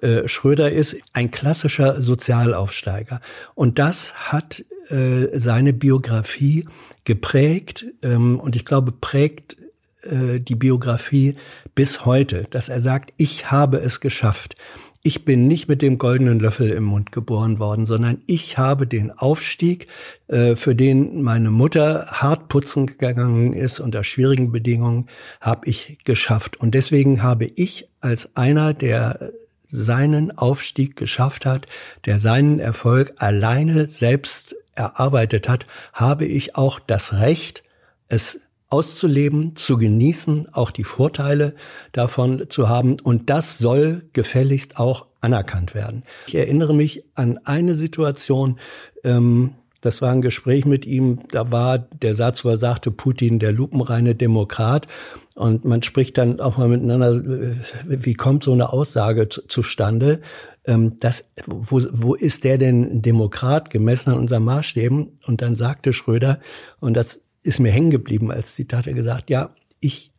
Äh, 0.02 0.28
Schröder 0.28 0.72
ist 0.72 0.98
ein 1.14 1.32
klassischer 1.32 2.02
Sozialaufsteiger. 2.02 3.20
Und 3.56 3.80
das 3.80 4.14
hat 4.32 4.64
äh, 4.90 5.28
seine 5.34 5.74
Biografie 5.74 6.68
geprägt 7.04 7.86
ähm, 8.04 8.40
und 8.40 8.56
ich 8.56 8.66
glaube 8.66 8.92
prägt 8.92 9.58
äh, 10.04 10.40
die 10.40 10.56
Biografie 10.56 11.36
bis 11.74 12.06
heute, 12.06 12.46
dass 12.52 12.70
er 12.70 12.82
sagt, 12.82 13.12
ich 13.18 13.50
habe 13.50 13.78
es 13.78 14.02
geschafft 14.02 14.56
ich 15.06 15.26
bin 15.26 15.48
nicht 15.50 15.68
mit 15.68 15.82
dem 15.82 15.98
goldenen 15.98 16.40
Löffel 16.40 16.70
im 16.70 16.86
Mund 16.86 17.12
geboren 17.12 17.60
worden, 17.60 17.86
sondern 17.86 18.22
ich 18.26 18.58
habe 18.58 18.88
den 18.88 19.12
Aufstieg, 19.12 19.88
äh, 20.30 20.56
für 20.56 20.76
den 20.76 21.22
meine 21.22 21.52
Mutter 21.52 22.08
hart 22.10 22.48
putzen 22.48 22.88
gegangen 22.88 23.52
ist 23.52 23.82
unter 23.82 24.06
schwierigen 24.06 24.54
Bedingungen, 24.54 25.08
habe 25.42 25.68
ich 25.68 26.00
geschafft. 26.06 26.56
Und 26.56 26.74
deswegen 26.74 27.22
habe 27.22 27.46
ich 27.46 27.90
als 28.00 28.38
einer, 28.38 28.74
der 28.74 29.34
seinen 29.68 30.38
Aufstieg 30.38 30.96
geschafft 30.96 31.46
hat, 31.46 31.68
der 32.06 32.18
seinen 32.18 32.60
Erfolg 32.60 33.14
alleine 33.18 33.90
selbst 33.90 34.56
erarbeitet 34.74 35.50
hat, 35.50 35.68
habe 35.92 36.26
ich 36.26 36.56
auch 36.56 36.80
das 36.80 37.14
Recht, 37.14 37.64
es 38.08 38.40
auszuleben, 38.74 39.56
zu 39.56 39.78
genießen, 39.78 40.48
auch 40.52 40.72
die 40.72 40.84
Vorteile 40.84 41.54
davon 41.92 42.46
zu 42.50 42.70
haben. 42.70 42.98
Und 43.04 43.30
das 43.30 43.60
soll 43.60 44.10
gefälligst 44.14 44.78
auch 44.78 45.06
anerkannt 45.22 45.76
werden. 45.76 46.02
Ich 46.26 46.34
erinnere 46.34 46.74
mich 46.74 47.04
an 47.14 47.40
eine 47.46 47.76
Situation, 47.76 48.60
ähm, 49.04 49.52
das 49.80 50.02
war 50.02 50.12
ein 50.12 50.22
Gespräch 50.22 50.66
mit 50.66 50.88
ihm, 50.88 51.20
da 51.30 51.52
war 51.52 51.78
der 51.78 52.16
Satz, 52.16 52.44
wo 52.44 52.50
er 52.50 52.58
sagte, 52.58 52.90
Putin, 52.90 53.38
der 53.38 53.52
lupenreine 53.52 54.16
Demokrat. 54.16 54.88
Und 55.36 55.66
man 55.66 55.84
spricht 55.84 56.18
dann 56.18 56.40
auch 56.40 56.58
mal 56.58 56.68
miteinander, 56.68 57.12
äh, 57.12 57.56
wie 57.86 58.16
kommt 58.16 58.44
so 58.44 58.54
eine 58.54 58.74
Aussage 58.74 59.30
zustande? 59.30 60.22
Ähm, 60.66 60.98
das, 61.00 61.32
wo, 61.46 61.80
wo 61.92 62.16
ist 62.16 62.44
der 62.44 62.58
denn 62.58 63.04
Demokrat 63.04 63.70
gemessen 63.70 64.12
an 64.12 64.20
unseren 64.20 64.46
Maßstäben? 64.46 65.12
Und 65.28 65.44
dann 65.44 65.56
sagte 65.56 65.94
Schröder, 65.94 66.40
und 66.80 66.96
das 66.96 67.24
ist 67.44 67.60
mir 67.60 67.72
hängen 67.72 67.92
geblieben 67.92 68.32
als 68.32 68.56
Zitat, 68.56 68.88
er 68.88 68.94
gesagt, 68.94 69.30
ja, 69.30 69.54
ich 69.80 70.12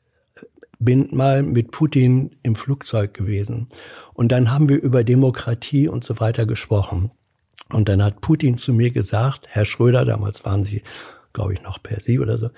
bin 0.78 1.08
mal 1.12 1.42
mit 1.42 1.70
Putin 1.70 2.36
im 2.42 2.54
Flugzeug 2.54 3.14
gewesen. 3.14 3.68
Und 4.12 4.30
dann 4.30 4.50
haben 4.50 4.68
wir 4.68 4.80
über 4.80 5.02
Demokratie 5.02 5.88
und 5.88 6.04
so 6.04 6.20
weiter 6.20 6.46
gesprochen. 6.46 7.10
Und 7.70 7.88
dann 7.88 8.02
hat 8.02 8.20
Putin 8.20 8.58
zu 8.58 8.72
mir 8.72 8.90
gesagt, 8.90 9.46
Herr 9.48 9.64
Schröder, 9.64 10.04
damals 10.04 10.44
waren 10.44 10.64
Sie, 10.64 10.82
glaube 11.32 11.54
ich, 11.54 11.62
noch 11.62 11.82
per 11.82 12.00
Sie 12.00 12.18
oder 12.18 12.36
so, 12.36 12.50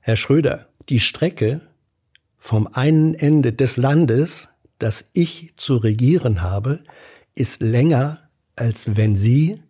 Herr 0.00 0.16
Schröder, 0.16 0.66
die 0.88 1.00
Strecke 1.00 1.60
vom 2.38 2.66
einen 2.66 3.14
Ende 3.14 3.52
des 3.52 3.76
Landes, 3.76 4.48
das 4.78 5.10
ich 5.12 5.52
zu 5.56 5.76
regieren 5.76 6.42
habe, 6.42 6.80
ist 7.34 7.62
länger, 7.62 8.30
als 8.56 8.96
wenn 8.96 9.14
Sie 9.14 9.62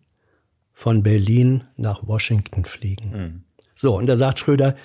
von 0.73 1.03
Berlin 1.03 1.65
nach 1.77 2.07
Washington 2.07 2.65
fliegen. 2.65 3.11
Mhm. 3.11 3.43
So, 3.81 3.97
und 3.97 4.05
da 4.05 4.15
sagt 4.15 4.37
Schröder, 4.37 4.75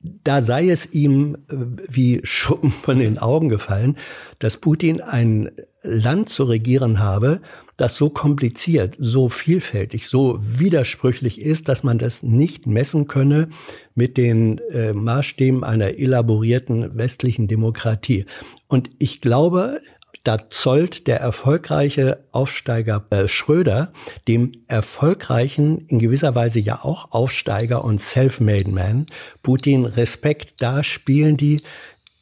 da 0.00 0.42
sei 0.42 0.68
es 0.68 0.92
ihm 0.92 1.38
äh, 1.50 1.56
wie 1.88 2.20
Schuppen 2.22 2.70
von 2.70 3.00
den 3.00 3.18
Augen 3.18 3.48
gefallen, 3.48 3.96
dass 4.38 4.58
Putin 4.58 5.00
ein 5.00 5.50
Land 5.82 6.28
zu 6.28 6.44
regieren 6.44 7.00
habe, 7.00 7.40
das 7.76 7.96
so 7.96 8.10
kompliziert, 8.10 8.96
so 9.00 9.28
vielfältig, 9.28 10.06
so 10.06 10.38
widersprüchlich 10.40 11.40
ist, 11.40 11.68
dass 11.68 11.82
man 11.82 11.98
das 11.98 12.22
nicht 12.22 12.68
messen 12.68 13.08
könne 13.08 13.48
mit 13.96 14.16
den 14.16 14.58
äh, 14.70 14.92
Maßstäben 14.92 15.64
einer 15.64 15.98
elaborierten 15.98 16.96
westlichen 16.96 17.48
Demokratie. 17.48 18.24
Und 18.68 18.90
ich 19.00 19.20
glaube, 19.20 19.80
da 20.24 20.50
zollt 20.50 21.06
der 21.06 21.20
erfolgreiche 21.20 22.24
Aufsteiger 22.32 23.04
äh, 23.10 23.28
Schröder 23.28 23.92
dem 24.26 24.52
erfolgreichen, 24.68 25.86
in 25.88 25.98
gewisser 25.98 26.34
Weise 26.34 26.60
ja 26.60 26.80
auch 26.82 27.12
Aufsteiger 27.12 27.84
und 27.84 28.00
Self-Made 28.00 28.70
Man 28.70 29.06
Putin 29.42 29.84
Respekt. 29.84 30.60
Da 30.60 30.82
spielen 30.82 31.36
die 31.36 31.62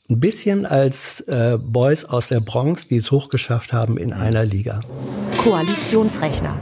ein 0.08 0.20
bisschen 0.20 0.66
als 0.66 1.20
äh, 1.22 1.58
Boys 1.60 2.04
aus 2.04 2.28
der 2.28 2.40
Bronx, 2.40 2.86
die 2.88 2.96
es 2.96 3.10
hochgeschafft 3.10 3.72
haben 3.72 3.98
in 3.98 4.12
einer 4.12 4.44
Liga. 4.44 4.80
Koalitionsrechner. 5.38 6.56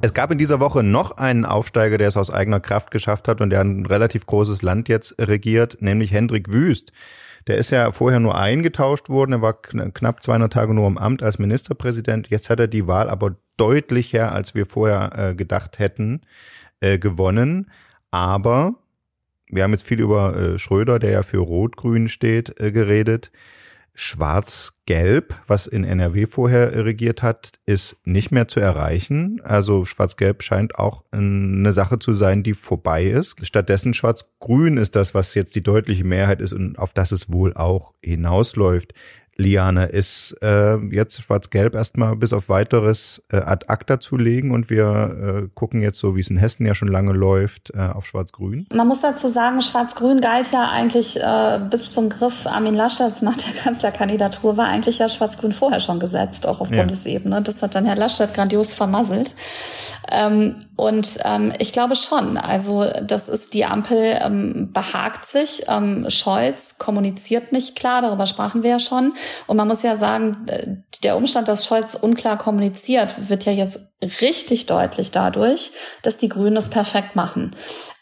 Es 0.00 0.14
gab 0.14 0.30
in 0.30 0.38
dieser 0.38 0.60
Woche 0.60 0.84
noch 0.84 1.16
einen 1.16 1.44
Aufsteiger, 1.44 1.98
der 1.98 2.08
es 2.08 2.16
aus 2.16 2.30
eigener 2.30 2.60
Kraft 2.60 2.92
geschafft 2.92 3.26
hat 3.26 3.40
und 3.40 3.50
der 3.50 3.60
ein 3.60 3.84
relativ 3.84 4.26
großes 4.26 4.62
Land 4.62 4.88
jetzt 4.88 5.16
regiert, 5.18 5.78
nämlich 5.80 6.12
Hendrik 6.12 6.52
Wüst. 6.52 6.92
Der 7.48 7.56
ist 7.56 7.70
ja 7.70 7.90
vorher 7.92 8.20
nur 8.20 8.36
eingetauscht 8.36 9.08
worden. 9.08 9.32
Er 9.32 9.42
war 9.42 9.54
knapp 9.54 10.22
200 10.22 10.52
Tage 10.52 10.74
nur 10.74 10.86
im 10.86 10.98
Amt 10.98 11.22
als 11.22 11.38
Ministerpräsident. 11.38 12.28
Jetzt 12.28 12.50
hat 12.50 12.60
er 12.60 12.68
die 12.68 12.86
Wahl 12.86 13.08
aber 13.08 13.36
deutlicher, 13.56 14.32
als 14.32 14.54
wir 14.54 14.66
vorher 14.66 15.12
äh, 15.16 15.34
gedacht 15.34 15.78
hätten, 15.78 16.20
äh, 16.80 16.98
gewonnen. 16.98 17.70
Aber 18.10 18.74
wir 19.48 19.62
haben 19.62 19.72
jetzt 19.72 19.86
viel 19.86 20.00
über 20.00 20.36
äh, 20.36 20.58
Schröder, 20.58 20.98
der 20.98 21.10
ja 21.10 21.22
für 21.22 21.38
Rot-Grün 21.38 22.08
steht, 22.08 22.60
äh, 22.60 22.70
geredet. 22.70 23.32
Schwarz-Gelb, 24.00 25.34
was 25.48 25.66
in 25.66 25.82
NRW 25.82 26.26
vorher 26.26 26.84
regiert 26.84 27.24
hat, 27.24 27.50
ist 27.66 27.96
nicht 28.04 28.30
mehr 28.30 28.46
zu 28.46 28.60
erreichen. 28.60 29.40
Also 29.42 29.84
Schwarz-Gelb 29.84 30.44
scheint 30.44 30.76
auch 30.76 31.02
eine 31.10 31.72
Sache 31.72 31.98
zu 31.98 32.14
sein, 32.14 32.44
die 32.44 32.54
vorbei 32.54 33.06
ist. 33.06 33.44
Stattdessen 33.44 33.94
Schwarz-Grün 33.94 34.76
ist 34.76 34.94
das, 34.94 35.14
was 35.14 35.34
jetzt 35.34 35.56
die 35.56 35.64
deutliche 35.64 36.04
Mehrheit 36.04 36.40
ist 36.40 36.52
und 36.52 36.78
auf 36.78 36.92
das 36.92 37.10
es 37.10 37.32
wohl 37.32 37.54
auch 37.54 37.92
hinausläuft. 38.00 38.94
Liane, 39.40 39.86
ist 39.86 40.36
äh, 40.42 40.76
jetzt 40.90 41.22
Schwarz-Gelb 41.22 41.76
erstmal 41.76 42.16
bis 42.16 42.32
auf 42.32 42.48
weiteres 42.48 43.22
äh, 43.30 43.36
ad 43.36 43.66
acta 43.68 44.00
zu 44.00 44.16
legen 44.16 44.50
und 44.50 44.68
wir 44.68 45.44
äh, 45.44 45.48
gucken 45.54 45.80
jetzt 45.80 46.00
so, 46.00 46.16
wie 46.16 46.20
es 46.20 46.28
in 46.28 46.38
Hessen 46.38 46.66
ja 46.66 46.74
schon 46.74 46.88
lange 46.88 47.12
läuft, 47.12 47.70
äh, 47.70 47.78
auf 47.78 48.04
Schwarz-Grün? 48.04 48.66
Man 48.74 48.88
muss 48.88 49.00
dazu 49.00 49.28
sagen, 49.28 49.62
Schwarz-Grün 49.62 50.20
galt 50.20 50.50
ja 50.50 50.68
eigentlich 50.68 51.20
äh, 51.20 51.60
bis 51.70 51.94
zum 51.94 52.08
Griff 52.08 52.48
Armin 52.48 52.74
Laschet 52.74 53.22
nach 53.22 53.36
der 53.36 53.54
Kanzlerkandidatur, 53.62 54.56
war 54.56 54.66
eigentlich 54.66 54.98
ja 54.98 55.08
Schwarz-Grün 55.08 55.52
vorher 55.52 55.78
schon 55.78 56.00
gesetzt, 56.00 56.44
auch 56.44 56.60
auf 56.60 56.72
ja. 56.72 56.78
Bundesebene. 56.78 57.40
Das 57.40 57.62
hat 57.62 57.76
dann 57.76 57.84
Herr 57.84 57.96
Laschet 57.96 58.34
grandios 58.34 58.74
vermasselt. 58.74 59.36
Ähm, 60.10 60.56
und 60.74 61.18
ähm, 61.24 61.52
ich 61.58 61.72
glaube 61.72 61.96
schon, 61.96 62.36
also 62.36 62.86
das 63.02 63.28
ist 63.28 63.54
die 63.54 63.64
Ampel 63.64 64.18
ähm, 64.20 64.72
behagt 64.72 65.26
sich. 65.26 65.64
Ähm, 65.68 66.06
Scholz 66.08 66.76
kommuniziert 66.78 67.52
nicht 67.52 67.76
klar, 67.76 68.02
darüber 68.02 68.26
sprachen 68.26 68.62
wir 68.62 68.70
ja 68.70 68.78
schon. 68.78 69.12
Und 69.46 69.56
man 69.56 69.68
muss 69.68 69.82
ja 69.82 69.96
sagen, 69.96 70.46
äh, 70.46 70.76
der 71.02 71.16
Umstand, 71.16 71.48
dass 71.48 71.66
Scholz 71.66 71.94
unklar 71.94 72.38
kommuniziert, 72.38 73.28
wird 73.28 73.44
ja 73.44 73.52
jetzt 73.52 73.80
richtig 74.20 74.66
deutlich 74.66 75.10
dadurch, 75.10 75.72
dass 76.02 76.16
die 76.16 76.28
Grünen 76.28 76.56
es 76.56 76.70
perfekt 76.70 77.16
machen. 77.16 77.54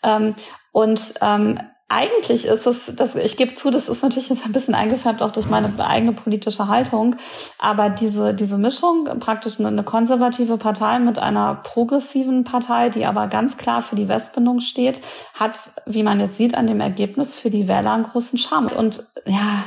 Ähm, 0.03 0.35
und 0.73 1.15
ähm, 1.23 1.59
eigentlich 1.89 2.47
ist 2.47 2.67
es, 2.67 2.93
das, 2.97 3.15
ich 3.15 3.37
gebe 3.37 3.55
zu, 3.55 3.71
das 3.71 3.89
ist 3.89 4.03
natürlich 4.03 4.29
jetzt 4.29 4.45
ein 4.45 4.53
bisschen 4.53 4.75
eingefärbt 4.75 5.23
auch 5.23 5.31
durch 5.31 5.47
meine 5.47 5.73
eigene 5.79 6.13
politische 6.13 6.67
Haltung, 6.67 7.15
aber 7.61 7.91
diese, 7.91 8.35
diese 8.35 8.59
Mischung, 8.59 9.05
praktisch 9.21 9.61
eine, 9.61 9.85
konservative 9.85 10.59
Partei 10.59 10.99
mit 10.99 11.21
einer 11.21 11.55
progressiven 11.63 12.43
Partei, 12.43 12.89
die 12.89 13.07
aber 13.07 13.29
ganz 13.29 13.57
klar 13.57 13.83
für 13.83 13.95
die 13.95 14.09
Westbindung 14.09 14.59
steht, 14.59 15.01
hat, 15.35 15.57
wie 15.87 16.03
man 16.03 16.19
jetzt 16.19 16.37
sieht, 16.37 16.57
an 16.57 16.67
dem 16.67 16.81
Ergebnis 16.81 17.39
für 17.39 17.51
die 17.51 17.69
Wähler 17.69 17.93
einen 17.93 18.03
großen 18.03 18.37
Charme. 18.37 18.73
Und 18.73 19.05
ja, 19.25 19.65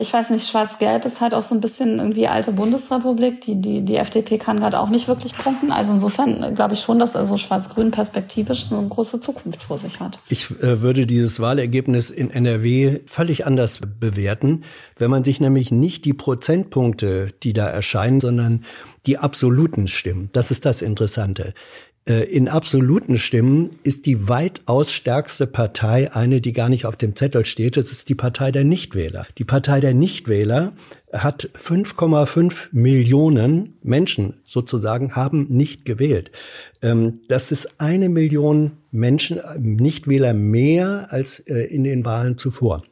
ich 0.00 0.12
weiß 0.12 0.30
nicht, 0.30 0.48
Schwarz-Gelb 0.48 1.04
ist 1.04 1.20
halt 1.20 1.34
auch 1.34 1.42
so 1.42 1.56
ein 1.56 1.60
bisschen 1.60 1.98
irgendwie 1.98 2.28
alte 2.28 2.52
Bundesrepublik. 2.52 3.40
Die, 3.40 3.60
die, 3.60 3.80
die 3.80 3.96
FDP 3.96 4.38
kann 4.38 4.60
gerade 4.60 4.78
auch 4.78 4.90
nicht 4.90 5.08
wirklich 5.08 5.36
punkten. 5.36 5.72
Also 5.72 5.92
insofern 5.92 6.54
glaube 6.54 6.74
ich 6.74 6.80
schon, 6.80 7.00
dass 7.00 7.16
also 7.16 7.36
Schwarz-Grün 7.36 7.90
perspektivisch 7.90 8.70
eine 8.70 8.86
große 8.86 9.20
Zukunft 9.20 9.60
vor 9.60 9.76
sich 9.78 9.98
hat. 9.98 10.20
Ich 10.28 10.52
äh, 10.62 10.82
würde 10.82 11.04
dieses 11.04 11.40
Wahlergebnis 11.40 12.10
in 12.10 12.30
NRW 12.30 13.00
völlig 13.06 13.44
anders 13.44 13.80
bewerten, 13.98 14.62
wenn 14.96 15.10
man 15.10 15.24
sich 15.24 15.40
nämlich 15.40 15.72
nicht 15.72 16.04
die 16.04 16.14
Prozentpunkte, 16.14 17.32
die 17.42 17.52
da 17.52 17.66
erscheinen, 17.66 18.20
sondern 18.20 18.64
die 19.06 19.18
absoluten 19.18 19.88
Stimmen. 19.88 20.28
Das 20.32 20.52
ist 20.52 20.64
das 20.64 20.80
Interessante. 20.80 21.54
Äh, 22.08 22.24
in 22.24 22.48
absoluten 22.48 23.18
Stimmen 23.18 23.78
ist 23.82 24.06
die 24.06 24.28
weitaus 24.28 24.90
stärkste 24.92 25.46
Partei 25.46 26.12
eine, 26.12 26.40
die 26.40 26.52
gar 26.52 26.68
nicht 26.68 26.86
auf 26.86 26.96
dem 26.96 27.14
Zettel 27.14 27.44
steht. 27.44 27.76
Das 27.76 27.92
ist 27.92 28.08
die 28.08 28.14
Partei 28.14 28.50
der 28.50 28.64
Nichtwähler. 28.64 29.26
Die 29.36 29.44
Partei 29.44 29.80
der 29.80 29.94
Nichtwähler 29.94 30.72
hat 31.12 31.50
5,5 31.54 32.68
Millionen 32.72 33.78
Menschen 33.82 34.40
sozusagen 34.44 35.16
haben 35.16 35.46
nicht 35.50 35.84
gewählt. 35.84 36.32
Ähm, 36.82 37.14
das 37.28 37.52
ist 37.52 37.80
eine 37.80 38.08
Million 38.08 38.72
Menschen, 38.90 39.40
Nichtwähler 39.58 40.32
mehr 40.32 41.08
als 41.10 41.40
äh, 41.40 41.64
in 41.64 41.84
den 41.84 42.04
Wahlen 42.06 42.38
zuvor. 42.38 42.82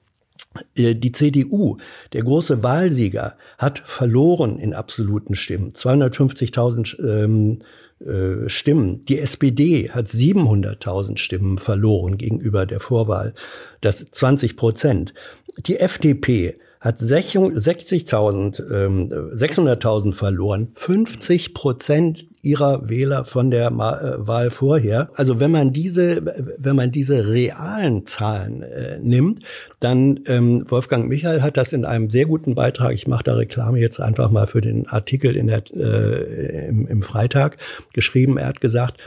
Äh, 0.77 0.95
die 0.95 1.13
CDU, 1.13 1.79
der 2.13 2.23
große 2.23 2.63
Wahlsieger, 2.63 3.37
hat 3.59 3.79
verloren 3.79 4.59
in 4.59 4.75
absoluten 4.75 5.35
Stimmen. 5.35 5.73
250.000 5.73 7.25
ähm, 7.25 7.59
äh, 8.05 8.49
Stimmen. 8.49 9.05
Die 9.07 9.19
SPD 9.19 9.91
hat 9.91 10.07
700.000 10.07 11.19
Stimmen 11.19 11.59
verloren 11.59 12.19
gegenüber 12.19 12.67
der 12.67 12.81
Vorwahl. 12.81 13.35
Das 13.81 14.11
20 14.11 14.57
Prozent. 14.57 15.15
Die 15.59 15.77
FDP 15.79 16.59
hat 16.81 16.99
60.000, 16.99 18.61
600.000 19.35 20.05
ähm, 20.05 20.13
verloren, 20.13 20.73
50 20.75 21.55
Prozent 21.55 22.27
ihrer 22.47 22.89
Wähler 22.89 23.25
von 23.25 23.51
der 23.51 23.67
äh, 23.67 24.27
Wahl 24.27 24.51
vorher. 24.51 25.11
Also 25.15 25.41
wenn 25.41 25.51
man 25.51 25.73
diese, 25.73 26.25
wenn 26.59 26.77
man 26.77 26.93
diese 26.93 27.27
realen 27.29 28.07
Zahlen 28.07 28.63
äh, 28.63 28.99
nimmt, 29.01 29.43
dann 29.81 30.21
ähm, 30.27 30.65
Wolfgang 30.71 31.09
Michael 31.09 31.43
hat 31.43 31.57
das 31.57 31.73
in 31.73 31.85
einem 31.85 32.09
sehr 32.09 32.27
guten 32.27 32.55
Beitrag. 32.55 32.93
Ich 32.93 33.09
mache 33.09 33.25
da 33.25 33.35
Reklame 33.35 33.81
jetzt 33.81 34.01
einfach 34.01 34.31
mal 34.31 34.47
für 34.47 34.61
den 34.61 34.87
Artikel 34.87 35.37
in 35.37 35.49
der, 35.49 35.65
äh, 35.75 36.69
im, 36.69 36.87
im 36.87 37.03
Freitag 37.03 37.57
geschrieben. 37.93 38.39
Er 38.39 38.47
hat 38.47 38.61
gesagt, 38.61 39.03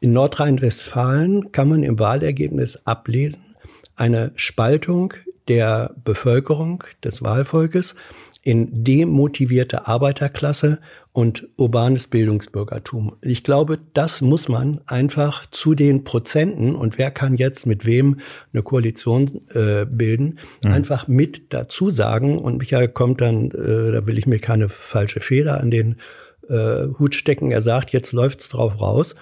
in 0.00 0.12
Nordrhein-Westfalen 0.12 1.52
kann 1.52 1.68
man 1.70 1.82
im 1.82 1.98
Wahlergebnis 1.98 2.80
ablesen 2.84 3.56
eine 3.96 4.32
Spaltung 4.36 5.14
der 5.48 5.94
Bevölkerung, 6.04 6.84
des 7.02 7.22
Wahlvolkes 7.22 7.94
in 8.42 8.84
demotivierte 8.84 9.86
Arbeiterklasse 9.86 10.78
und 11.14 11.48
urbanes 11.56 12.08
Bildungsbürgertum. 12.08 13.16
Ich 13.22 13.44
glaube, 13.44 13.76
das 13.94 14.20
muss 14.20 14.48
man 14.48 14.80
einfach 14.86 15.46
zu 15.46 15.76
den 15.76 16.02
Prozenten 16.02 16.74
und 16.74 16.98
wer 16.98 17.12
kann 17.12 17.36
jetzt 17.36 17.66
mit 17.66 17.86
wem 17.86 18.18
eine 18.52 18.64
Koalition 18.64 19.40
äh, 19.50 19.86
bilden, 19.86 20.40
mhm. 20.64 20.72
einfach 20.72 21.06
mit 21.06 21.52
dazu 21.54 21.88
sagen. 21.90 22.36
Und 22.36 22.58
Michael 22.58 22.88
kommt 22.88 23.20
dann, 23.20 23.52
äh, 23.52 23.92
da 23.92 24.06
will 24.06 24.18
ich 24.18 24.26
mir 24.26 24.40
keine 24.40 24.68
falsche 24.68 25.20
Fehler 25.20 25.60
an 25.60 25.70
den 25.70 25.98
äh, 26.48 26.88
Hut 26.98 27.14
stecken. 27.14 27.52
Er 27.52 27.62
sagt, 27.62 27.92
jetzt 27.92 28.12
läuft's 28.12 28.48
drauf 28.48 28.80
raus, 28.80 29.14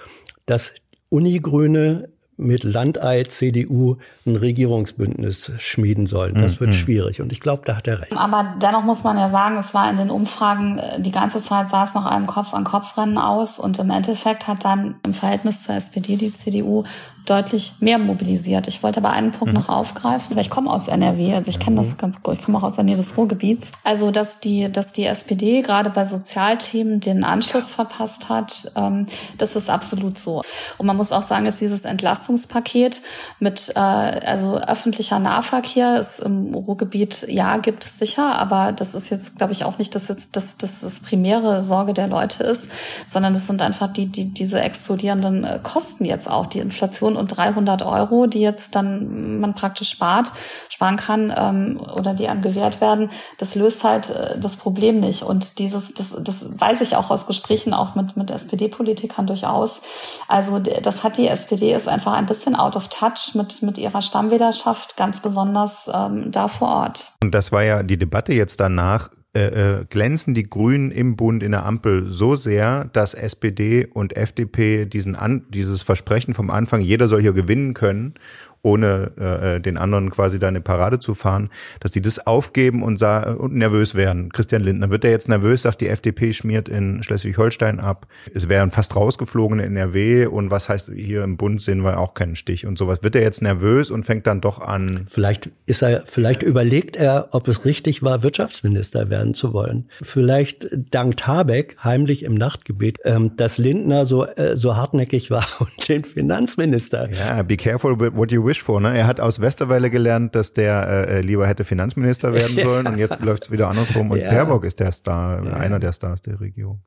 dass 0.47 0.73
Unigrüne 1.11 2.09
mit 2.37 2.65
Landei, 2.65 3.25
CDU 3.25 3.97
ein 4.27 4.37
Regierungsbündnis 4.37 5.53
schmieden 5.59 6.07
sollen. 6.07 6.35
Das 6.35 6.61
wird 6.61 6.71
mhm. 6.71 6.75
schwierig 6.75 7.21
und 7.21 7.31
ich 7.33 7.41
glaube, 7.41 7.63
da 7.65 7.77
hat 7.77 7.87
er 7.87 8.01
recht. 8.01 8.17
Aber 8.17 8.55
dennoch 8.61 8.83
muss 8.83 9.05
man 9.05 9.19
ja 9.19 9.29
sagen, 9.29 9.57
es 9.59 9.75
war 9.75 9.91
in 9.91 9.97
den 9.97 10.11
Umfragen, 10.11 10.79
äh, 10.79 11.01
die 11.01 11.11
ganze 11.11 11.43
Zeit 11.43 11.71
sah 11.71 11.85
es 11.85 11.95
noch 11.95 12.07
einem 12.07 12.27
Kopf-an-Kopf-Rennen 12.27 13.19
aus 13.19 13.59
und 13.59 13.79
im 13.79 13.91
Endeffekt 13.91 14.49
hat 14.49 14.65
dann 14.65 14.97
im 15.05 15.15
Verhältnis 15.15 15.65
zur 15.65 15.75
SPD 15.77 16.17
die 16.17 16.33
CDU 16.33 16.85
deutlich 17.27 17.75
mehr 17.81 17.99
mobilisiert. 17.99 18.67
Ich 18.69 18.83
wollte 18.83 19.01
aber 19.01 19.11
einen 19.11 19.31
Punkt 19.31 19.55
mhm. 19.55 19.61
noch 19.61 19.69
aufgreifen, 19.69 20.35
weil 20.35 20.43
ich 20.43 20.51
komme 20.51 20.71
aus 20.71 20.89
NRW, 20.89 21.35
also 21.35 21.51
ich 21.51 21.59
kenne 21.59 21.77
das 21.77 21.97
ganz 21.97 22.23
gut, 22.23 22.39
ich 22.39 22.45
komme 22.45 22.59
auch 22.59 22.65
aus 22.65 22.75
der 22.75 22.85
Nähe 22.85 22.97
des 22.97 23.17
Ruhrgebiets. 23.17 23.73
Also, 23.85 24.11
dass 24.11 24.41
die, 24.41 24.71
dass 24.71 24.93
die 24.93 25.05
SPD 25.05 25.63
gerade 25.63 25.91
bei 25.91 26.05
Sozialthemen 26.05 27.01
den 27.01 27.25
Anschluss 27.25 27.71
verpasst 27.71 28.29
hat, 28.29 28.73
ähm, 28.77 29.07
das 29.39 29.57
ist 29.57 29.71
absolut 29.71 30.19
so. 30.19 30.43
Und 30.79 30.87
man 30.87 30.97
muss 30.97 31.13
auch 31.13 31.23
sagen, 31.23 31.45
dass 31.45 31.59
dieses 31.59 31.85
Entlastungspaket 31.85 33.01
mit 33.39 33.73
äh, 33.75 33.79
also 33.79 34.59
öffentlicher 34.59 35.19
Nahverkehr 35.19 36.01
ist 36.01 36.21
im 36.21 36.55
Ruhrgebiet, 36.55 37.27
ja, 37.29 37.57
gibt 37.59 37.85
es 37.85 37.99
sicher, 37.99 38.37
aber 38.37 38.73
das 38.73 38.95
ist 38.95 39.11
jetzt, 39.11 39.37
glaube 39.37 39.53
ich, 39.53 39.65
auch 39.65 39.79
nicht, 39.79 39.95
dass 39.95 40.09
jetzt 40.09 40.35
das, 40.37 40.57
das, 40.57 40.81
das 40.81 41.01
primäre 41.01 41.63
Sorge 41.63 41.95
der 41.95 42.09
Leute 42.09 42.43
ist, 42.43 42.69
sondern 43.07 43.35
das 43.35 43.47
sind 43.47 43.63
einfach 43.63 43.93
die, 43.93 44.07
die 44.07 44.33
diese 44.33 44.61
explodierenden 44.61 45.45
äh, 45.45 45.61
Kosten 45.63 46.05
jetzt 46.05 46.29
auch, 46.29 46.47
die 46.47 46.59
Inflation 46.59 47.12
Million 47.13 47.17
und 47.17 47.37
300 47.37 47.83
Euro, 47.83 48.27
die 48.27 48.41
jetzt 48.41 48.75
dann 48.75 49.41
man 49.41 49.55
praktisch 49.55 49.91
spart, 49.91 50.33
sparen 50.69 50.97
kann 50.97 51.33
ähm, 51.35 51.81
oder 51.81 52.15
die 52.15 52.29
einem 52.29 52.43
werden, 52.81 53.11
das 53.39 53.55
löst 53.55 53.85
halt 53.85 54.11
äh, 54.11 54.39
das 54.39 54.57
Problem 54.57 55.01
nicht. 55.01 55.23
Und 55.23 55.59
dieses, 55.59 55.95
das, 55.95 56.15
das 56.21 56.45
weiß 56.49 56.81
ich 56.81 56.97
auch 56.97 57.11
aus 57.11 57.27
Gesprächen 57.27 57.75
auch 57.75 57.95
mit, 57.95 58.17
mit 58.17 58.31
SPD-Politikern 58.31 59.27
durchaus. 59.27 59.83
Also 60.29 60.59
das 60.59 61.05
hat 61.05 61.19
die 61.19 61.29
SPD 61.29 61.75
ist 61.75 61.89
einfach 61.89 62.13
ein 62.13 62.27
bisschen 62.27 62.57
out 62.57 62.77
of 62.77 62.89
touch 62.89 63.35
mit, 63.35 63.63
mit 63.63 63.79
ihrer 63.79 64.03
Stammwählerschaft, 64.03 64.97
ganz 64.97 65.21
besonders 65.21 65.91
ähm, 65.93 66.31
da 66.31 66.49
vor 66.49 66.69
Ort. 66.69 67.13
Und 67.23 67.33
das 67.33 67.53
war 67.53 67.63
ja 67.63 67.83
die 67.83 67.99
Debatte 67.99 68.33
jetzt 68.33 68.61
danach 68.61 69.11
äh, 69.35 69.81
äh, 69.81 69.85
glänzen 69.89 70.35
die 70.35 70.49
Grünen 70.49 70.91
im 70.91 71.17
Bund 71.17 71.43
in 71.43 71.53
der 71.53 71.65
Ampel 71.65 72.07
so 72.07 72.37
sehr, 72.37 72.85
dass 72.93 73.15
SPD 73.15 73.87
und 73.87 74.15
FDP 74.15 74.85
diesen 74.85 75.17
an, 75.17 75.47
dieses 75.49 75.81
Versprechen 75.81 76.35
vom 76.35 76.51
Anfang, 76.51 76.83
jeder 76.83 77.09
soll 77.09 77.23
hier 77.23 77.33
gewinnen 77.33 77.73
können 77.73 78.15
ohne 78.63 79.11
äh, 79.17 79.61
den 79.61 79.77
anderen 79.77 80.11
quasi 80.11 80.39
da 80.39 80.49
eine 80.49 80.61
Parade 80.61 81.01
zu 81.01 81.15
fahren, 81.15 81.51
dass 81.81 81.91
die 81.91 82.01
das 82.01 82.27
aufgeben 82.27 82.83
und, 82.83 83.03
und 83.03 83.55
nervös 83.55 83.95
werden. 83.95 84.31
Christian 84.31 84.63
Lindner 84.63 84.91
wird 84.91 85.05
er 85.05 85.11
jetzt 85.11 85.29
nervös, 85.29 85.63
sagt, 85.63 85.81
die 85.81 85.89
FDP 85.89 86.33
schmiert 86.33 86.69
in 86.69 87.03
Schleswig-Holstein 87.03 87.81
ab. 87.81 88.07
Es 88.33 88.49
wären 88.49 88.71
fast 88.71 88.95
rausgeflogene 88.95 89.65
NRW 89.65 90.27
und 90.27 90.51
was 90.51 90.69
heißt, 90.69 90.93
hier 90.95 91.25
im 91.25 91.37
Bund 91.37 91.61
sehen 91.61 91.83
wir 91.83 91.99
auch 91.99 92.15
keinen 92.15 92.37
Stich 92.37 92.65
und 92.65 92.79
sowas. 92.79 93.03
Wird 93.03 93.17
er 93.17 93.23
jetzt 93.23 93.43
nervös 93.43 93.91
und 93.91 94.05
fängt 94.05 94.29
dann 94.29 94.41
doch 94.41 94.61
an. 94.61 95.07
Vielleicht 95.09 95.51
ist 95.67 95.83
er, 95.83 96.05
vielleicht 96.07 96.45
überlegt 96.45 96.97
er, 96.97 97.29
ob 97.33 97.49
es 97.49 97.65
richtig 97.65 98.05
war, 98.05 98.23
Wirtschaftsminister 98.23 99.11
werden 99.11 99.35
zu 99.35 99.53
wollen. 99.53 99.89
Vielleicht 100.03 100.69
dankt 100.73 101.27
Habeck 101.27 101.77
heimlich 101.83 102.23
im 102.23 102.35
Nachtgebet, 102.35 102.99
ähm, 103.05 103.37
dass 103.37 103.59
Lindner 103.59 104.05
so, 104.05 104.25
äh, 104.25 104.57
so 104.57 104.77
hartnäckig 104.77 105.33
war 105.33 105.45
und 105.59 105.89
den 105.89 106.05
Finanzminister. 106.05 107.11
Ja, 107.11 107.43
be 107.43 107.57
careful 107.57 107.99
with 107.99 108.13
what 108.15 108.31
you 108.31 108.45
wish 108.45 108.52
wish 108.53 108.63
for. 108.63 108.81
Ne? 108.81 108.97
Er 108.97 109.07
hat 109.07 109.21
aus 109.21 109.41
Westerwelle 109.41 109.89
gelernt, 109.89 110.35
dass 110.35 110.53
der 110.53 110.87
äh, 111.09 111.19
äh 111.19 111.21
lieber 111.21 111.47
hätte 111.47 111.65
Finanzminister 111.65 112.33
werden 112.33 112.59
sollen 112.63 112.87
und 112.87 112.99
jetzt 112.99 113.21
läuft 113.21 113.45
es 113.45 113.51
wieder 113.51 113.69
andersrum 113.69 114.11
und 114.11 114.19
ja. 114.19 114.31
Baerbock 114.31 114.65
ist 114.65 114.79
der 114.81 114.93
Star, 114.93 115.43
ja. 115.43 115.53
einer 115.55 115.79
der 115.79 115.93
Stars 115.93 116.21
der 116.21 116.39
Regierung. 116.39 116.83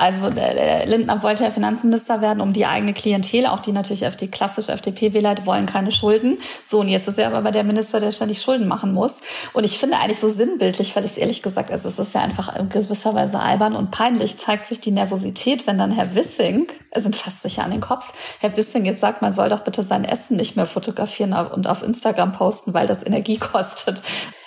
Also 0.00 0.30
der 0.30 0.86
Lindner 0.86 1.22
wollte 1.22 1.44
ja 1.44 1.50
Finanzminister 1.50 2.22
werden, 2.22 2.40
um 2.40 2.54
die 2.54 2.64
eigene 2.64 2.94
Klientel, 2.94 3.44
auch 3.44 3.60
die 3.60 3.72
natürlich 3.72 4.02
FD, 4.02 4.28
klassisch 4.28 4.70
FDP-Wähler, 4.70 5.34
die 5.34 5.44
wollen 5.44 5.66
keine 5.66 5.92
Schulden. 5.92 6.38
So, 6.66 6.80
und 6.80 6.88
jetzt 6.88 7.06
ist 7.06 7.18
er 7.18 7.34
aber 7.34 7.50
der 7.50 7.64
Minister, 7.64 8.00
der 8.00 8.10
ständig 8.10 8.40
Schulden 8.40 8.66
machen 8.66 8.94
muss. 8.94 9.20
Und 9.52 9.64
ich 9.64 9.78
finde 9.78 9.98
eigentlich 9.98 10.18
so 10.18 10.30
sinnbildlich, 10.30 10.96
weil 10.96 11.04
es 11.04 11.18
ehrlich 11.18 11.42
gesagt, 11.42 11.70
also 11.70 11.86
es 11.86 11.98
ist 11.98 12.14
ja 12.14 12.22
einfach 12.22 12.56
in 12.56 12.70
gewisser 12.70 13.14
Weise 13.14 13.40
albern 13.40 13.76
und 13.76 13.90
peinlich, 13.90 14.38
zeigt 14.38 14.68
sich 14.68 14.80
die 14.80 14.90
Nervosität, 14.90 15.66
wenn 15.66 15.76
dann 15.76 15.90
Herr 15.90 16.14
Wissing, 16.14 16.68
er 16.90 17.02
sind 17.02 17.14
fast 17.14 17.42
sicher 17.42 17.64
an 17.64 17.70
den 17.70 17.82
Kopf, 17.82 18.14
Herr 18.40 18.56
Wissing 18.56 18.86
jetzt 18.86 19.00
sagt, 19.00 19.20
man 19.20 19.34
soll 19.34 19.50
doch 19.50 19.60
bitte 19.60 19.82
sein 19.82 20.06
Essen 20.06 20.38
nicht 20.38 20.56
mehr 20.56 20.64
fotografieren 20.64 21.34
und 21.34 21.66
auf 21.66 21.82
Instagram 21.82 22.32
posten, 22.32 22.72
weil 22.72 22.86
das 22.86 23.04
Energie 23.04 23.36
kostet. 23.36 24.00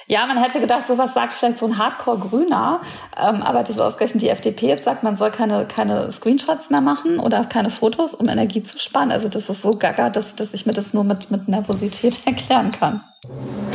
Ja, 0.08 0.26
man 0.26 0.38
hätte 0.38 0.60
gedacht, 0.60 0.86
sowas 0.88 1.14
sagt 1.14 1.34
vielleicht 1.34 1.58
so 1.58 1.66
ein 1.66 1.78
Hardcore-Grüner, 1.78 2.82
ähm, 3.18 3.42
aber 3.42 3.64
das 3.64 3.80
ausgerechnet 3.80 4.22
die 4.22 4.30
FDP 4.30 4.68
jetzt 4.68 4.84
sagt, 4.84 5.04
man 5.04 5.16
soll 5.16 5.32
keine, 5.32 5.66
keine 5.66 6.12
Screenshots 6.12 6.70
mehr 6.70 6.82
machen 6.82 7.20
oder 7.20 7.46
keine 7.46 7.70
Fotos, 7.70 8.14
um 8.14 8.28
Energie 8.28 8.62
zu 8.62 8.78
sparen. 8.80 9.12
Also 9.12 9.30
das 9.30 9.50
ist 9.50 9.62
so 9.62 9.72
gaga, 9.72 10.10
dass, 10.10 10.36
dass 10.36 10.54
ich 10.54 10.66
mir 10.66 10.74
das 10.74 10.94
nur 10.94 11.04
mit, 11.04 11.32
mit 11.32 11.48
Nervosität 11.48 12.20
erklären 12.26 12.72
kann. 12.72 13.04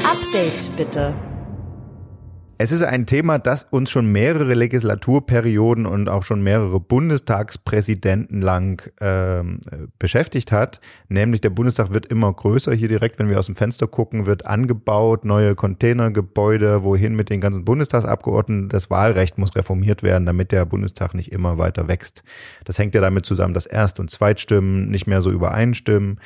Update 0.05 0.77
bitte. 0.77 1.14
Es 2.61 2.73
ist 2.73 2.83
ein 2.83 3.07
Thema, 3.07 3.38
das 3.38 3.68
uns 3.71 3.88
schon 3.88 4.11
mehrere 4.11 4.53
Legislaturperioden 4.53 5.87
und 5.87 6.09
auch 6.09 6.25
schon 6.25 6.42
mehrere 6.42 6.81
Bundestagspräsidenten 6.81 8.40
lang 8.40 8.83
äh, 8.99 9.44
beschäftigt 10.01 10.51
hat. 10.51 10.81
Nämlich 11.09 11.40
der 11.40 11.51
Bundestag 11.51 11.92
wird 11.92 12.07
immer 12.07 12.33
größer. 12.33 12.75
Hier 12.75 12.88
direkt, 12.88 13.21
wenn 13.21 13.31
wir 13.31 13.38
aus 13.38 13.47
dem 13.47 13.55
Fenster 13.55 13.87
gucken, 13.87 14.27
wird 14.27 14.44
angebaut, 14.47 15.25
neue 15.25 15.55
Containergebäude, 15.55 16.83
wohin 16.83 17.14
mit 17.14 17.31
den 17.31 17.40
ganzen 17.40 17.64
Bundestagsabgeordneten. 17.64 18.68
Das 18.68 18.90
Wahlrecht 18.90 19.38
muss 19.38 19.55
reformiert 19.55 20.03
werden, 20.03 20.27
damit 20.27 20.51
der 20.51 20.64
Bundestag 20.64 21.14
nicht 21.14 21.31
immer 21.31 21.59
weiter 21.59 21.87
wächst. 21.87 22.25
Das 22.64 22.77
hängt 22.77 22.92
ja 22.92 23.01
damit 23.01 23.25
zusammen, 23.25 23.55
dass 23.55 23.66
Erst- 23.66 24.01
und 24.01 24.11
Zweitstimmen 24.11 24.88
nicht 24.88 25.07
mehr 25.07 25.21
so 25.21 25.31
übereinstimmen 25.31 26.18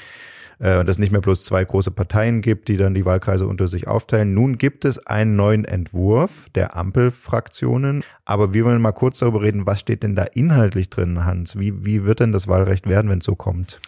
äh, 0.62 0.84
dass 0.84 0.94
es 0.94 0.98
nicht 0.98 1.10
mehr 1.10 1.20
bloß 1.20 1.44
zwei 1.44 1.64
große 1.64 1.90
Parteien 1.90 2.40
gibt, 2.40 2.68
die 2.68 2.76
dann 2.76 2.94
die 2.94 3.04
Wahlkreise 3.04 3.48
unter 3.48 3.66
sich 3.66 3.88
aufteilen. 3.88 4.32
Nun 4.32 4.58
gibt 4.58 4.84
es 4.84 5.04
einen 5.04 5.34
neuen 5.34 5.64
Entwurf 5.64 6.46
der 6.54 6.76
Ampelfraktionen, 6.76 8.04
aber 8.24 8.54
wir 8.54 8.64
wollen 8.64 8.80
mal 8.80 8.92
kurz 8.92 9.18
darüber 9.18 9.42
reden, 9.42 9.66
was 9.66 9.80
steht 9.80 10.04
denn 10.04 10.14
da 10.14 10.22
inhaltlich 10.22 10.88
drin, 10.88 11.24
Hans? 11.24 11.58
Wie, 11.58 11.84
wie 11.84 12.04
wird 12.04 12.20
denn 12.20 12.30
das 12.30 12.46
Wahlrecht 12.46 12.88
werden, 12.88 13.10
wenn 13.10 13.18
es 13.18 13.24
so 13.24 13.34
kommt? 13.34 13.80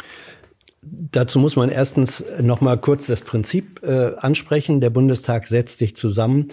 Dazu 0.83 1.39
muss 1.39 1.55
man 1.55 1.71
erstens 1.71 2.25
noch 2.43 2.61
mal 2.61 2.77
kurz 2.77 3.07
das 3.07 3.23
Prinzip 3.23 3.81
äh, 3.85 4.17
ansprechen. 4.17 4.81
Der 4.81 4.91
Bundestag 4.91 5.47
setzt 5.47 5.79
sich 5.79 5.97
zusammen 5.97 6.49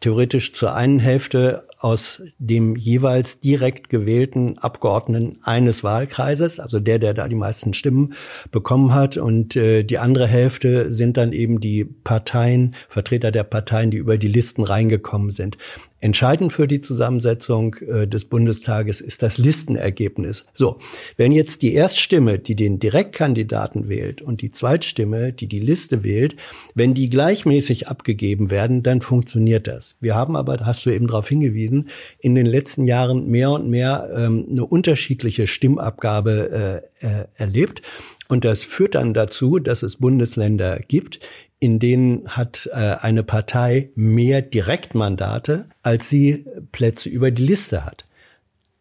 theoretisch 0.00 0.52
zur 0.52 0.74
einen 0.74 0.98
Hälfte 0.98 1.66
aus 1.78 2.22
dem 2.38 2.76
jeweils 2.76 3.40
direkt 3.40 3.88
gewählten 3.88 4.58
Abgeordneten 4.58 5.38
eines 5.42 5.84
Wahlkreises, 5.84 6.60
also 6.60 6.80
der, 6.80 6.98
der 6.98 7.14
da 7.14 7.28
die 7.28 7.34
meisten 7.34 7.74
Stimmen 7.74 8.14
bekommen 8.50 8.94
hat. 8.94 9.16
Und 9.16 9.56
äh, 9.56 9.82
die 9.82 9.98
andere 9.98 10.26
Hälfte 10.26 10.92
sind 10.92 11.16
dann 11.16 11.32
eben 11.32 11.60
die 11.60 11.84
Parteien, 11.84 12.74
Vertreter 12.88 13.30
der 13.30 13.44
Parteien, 13.44 13.90
die 13.90 13.98
über 13.98 14.18
die 14.18 14.28
Listen 14.28 14.64
reingekommen 14.64 15.30
sind. 15.30 15.58
Entscheidend 16.00 16.52
für 16.52 16.68
die 16.68 16.82
Zusammensetzung 16.82 17.76
äh, 17.76 18.06
des 18.06 18.26
Bundestages 18.26 19.00
ist 19.00 19.22
das 19.22 19.38
Listenergebnis. 19.38 20.44
So, 20.52 20.78
wenn 21.16 21.32
jetzt 21.32 21.62
die 21.62 21.72
Erststimme, 21.72 22.38
die 22.38 22.54
den 22.54 22.78
Direktkandidaten 22.78 23.88
wählt, 23.88 24.22
und 24.22 24.42
die 24.42 24.50
Zweitstimme, 24.50 25.32
die 25.32 25.46
die 25.46 25.60
Liste 25.60 26.02
wählt, 26.02 26.36
wenn 26.74 26.94
die 26.94 27.08
gleichmäßig 27.08 27.88
abgegeben 27.88 28.50
werden, 28.50 28.82
dann 28.82 29.00
funktioniert 29.00 29.66
das. 29.66 29.96
Wir 30.00 30.14
haben 30.14 30.36
aber, 30.36 30.66
hast 30.66 30.84
du 30.84 30.90
eben 30.90 31.06
darauf 31.06 31.28
hingewiesen, 31.28 31.88
in 32.18 32.34
den 32.34 32.46
letzten 32.46 32.84
Jahren 32.84 33.28
mehr 33.28 33.50
und 33.50 33.68
mehr 33.68 34.10
ähm, 34.14 34.46
eine 34.50 34.66
unterschiedliche 34.66 35.46
Stimmabgabe 35.46 36.82
äh, 37.00 37.06
äh, 37.06 37.26
erlebt. 37.36 37.82
Und 38.28 38.44
das 38.44 38.64
führt 38.64 38.96
dann 38.96 39.14
dazu, 39.14 39.58
dass 39.58 39.82
es 39.82 39.96
Bundesländer 39.96 40.80
gibt, 40.80 41.20
in 41.58 41.78
denen 41.78 42.28
hat 42.28 42.68
äh, 42.72 42.96
eine 43.00 43.22
Partei 43.22 43.90
mehr 43.94 44.42
Direktmandate, 44.42 45.66
als 45.82 46.08
sie 46.08 46.46
Plätze 46.72 47.08
über 47.08 47.30
die 47.30 47.44
Liste 47.44 47.84
hat. 47.84 48.04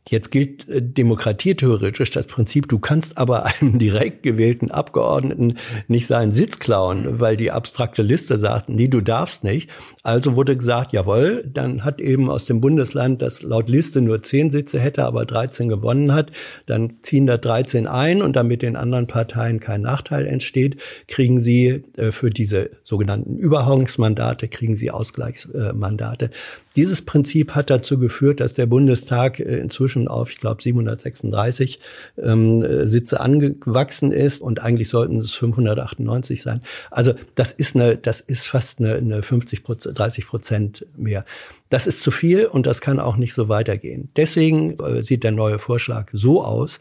Jetzt 0.07 0.29
gilt 0.29 0.69
äh, 0.69 0.83
demokratietheoretisch 0.83 2.11
das 2.11 2.27
Prinzip, 2.27 2.67
du 2.69 2.77
kannst 2.77 3.17
aber 3.17 3.45
einem 3.61 3.79
direkt 3.79 4.21
gewählten 4.21 4.69
Abgeordneten 4.69 5.55
nicht 5.87 6.05
seinen 6.05 6.31
Sitz 6.31 6.59
klauen, 6.59 7.19
weil 7.19 7.37
die 7.37 7.51
abstrakte 7.51 8.03
Liste 8.03 8.37
sagt, 8.37 8.69
nee, 8.69 8.87
du 8.87 9.01
darfst 9.01 9.43
nicht. 9.43 9.69
Also 10.03 10.35
wurde 10.35 10.55
gesagt, 10.55 10.93
jawohl, 10.93 11.49
dann 11.51 11.83
hat 11.83 11.99
eben 11.99 12.29
aus 12.29 12.45
dem 12.45 12.61
Bundesland, 12.61 13.21
das 13.21 13.41
laut 13.41 13.67
Liste 13.67 14.01
nur 14.01 14.21
zehn 14.21 14.51
Sitze 14.51 14.79
hätte, 14.79 15.05
aber 15.05 15.25
13 15.25 15.69
gewonnen 15.69 16.13
hat, 16.13 16.31
dann 16.67 16.99
ziehen 17.01 17.25
da 17.25 17.37
13 17.37 17.87
ein 17.87 18.21
und 18.21 18.35
damit 18.35 18.61
den 18.61 18.75
anderen 18.75 19.07
Parteien 19.07 19.59
kein 19.59 19.81
Nachteil 19.81 20.27
entsteht, 20.27 20.77
kriegen 21.07 21.39
sie 21.39 21.83
äh, 21.97 22.11
für 22.11 22.29
diese 22.29 22.69
sogenannten 22.83 23.37
Überhauungsmandate, 23.37 24.49
kriegen 24.49 24.75
sie 24.75 24.91
Ausgleichsmandate. 24.91 26.29
Dieses 26.75 27.03
Prinzip 27.03 27.55
hat 27.55 27.69
dazu 27.69 27.97
geführt, 27.97 28.41
dass 28.41 28.53
der 28.53 28.65
Bundestag 28.65 29.39
äh, 29.39 29.59
inzwischen 29.95 30.07
auf, 30.07 30.31
ich 30.31 30.39
glaube, 30.39 30.61
736 30.61 31.79
ähm, 32.21 32.63
äh, 32.63 32.87
Sitze 32.87 33.19
angewachsen 33.19 34.11
ist 34.11 34.41
und 34.41 34.61
eigentlich 34.61 34.89
sollten 34.89 35.17
es 35.19 35.33
598 35.33 36.41
sein. 36.41 36.61
Also 36.91 37.13
das 37.35 37.51
ist 37.51 37.75
eine, 37.75 37.97
das 37.97 38.21
ist 38.21 38.47
fast 38.47 38.79
eine, 38.79 38.95
eine 38.95 39.23
50 39.23 39.63
30 39.63 40.27
Prozent 40.27 40.85
mehr. 40.97 41.25
Das 41.69 41.87
ist 41.87 42.01
zu 42.01 42.11
viel 42.11 42.45
und 42.45 42.65
das 42.65 42.81
kann 42.81 42.99
auch 42.99 43.17
nicht 43.17 43.33
so 43.33 43.49
weitergehen. 43.49 44.09
Deswegen 44.15 44.77
äh, 44.79 45.01
sieht 45.01 45.23
der 45.23 45.31
neue 45.31 45.59
Vorschlag 45.59 46.09
so 46.13 46.43
aus, 46.43 46.79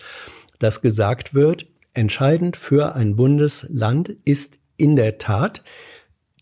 dass 0.58 0.82
gesagt 0.82 1.34
wird, 1.34 1.66
entscheidend 1.94 2.56
für 2.56 2.94
ein 2.94 3.16
Bundesland 3.16 4.16
ist 4.24 4.58
in 4.76 4.96
der 4.96 5.18
Tat 5.18 5.62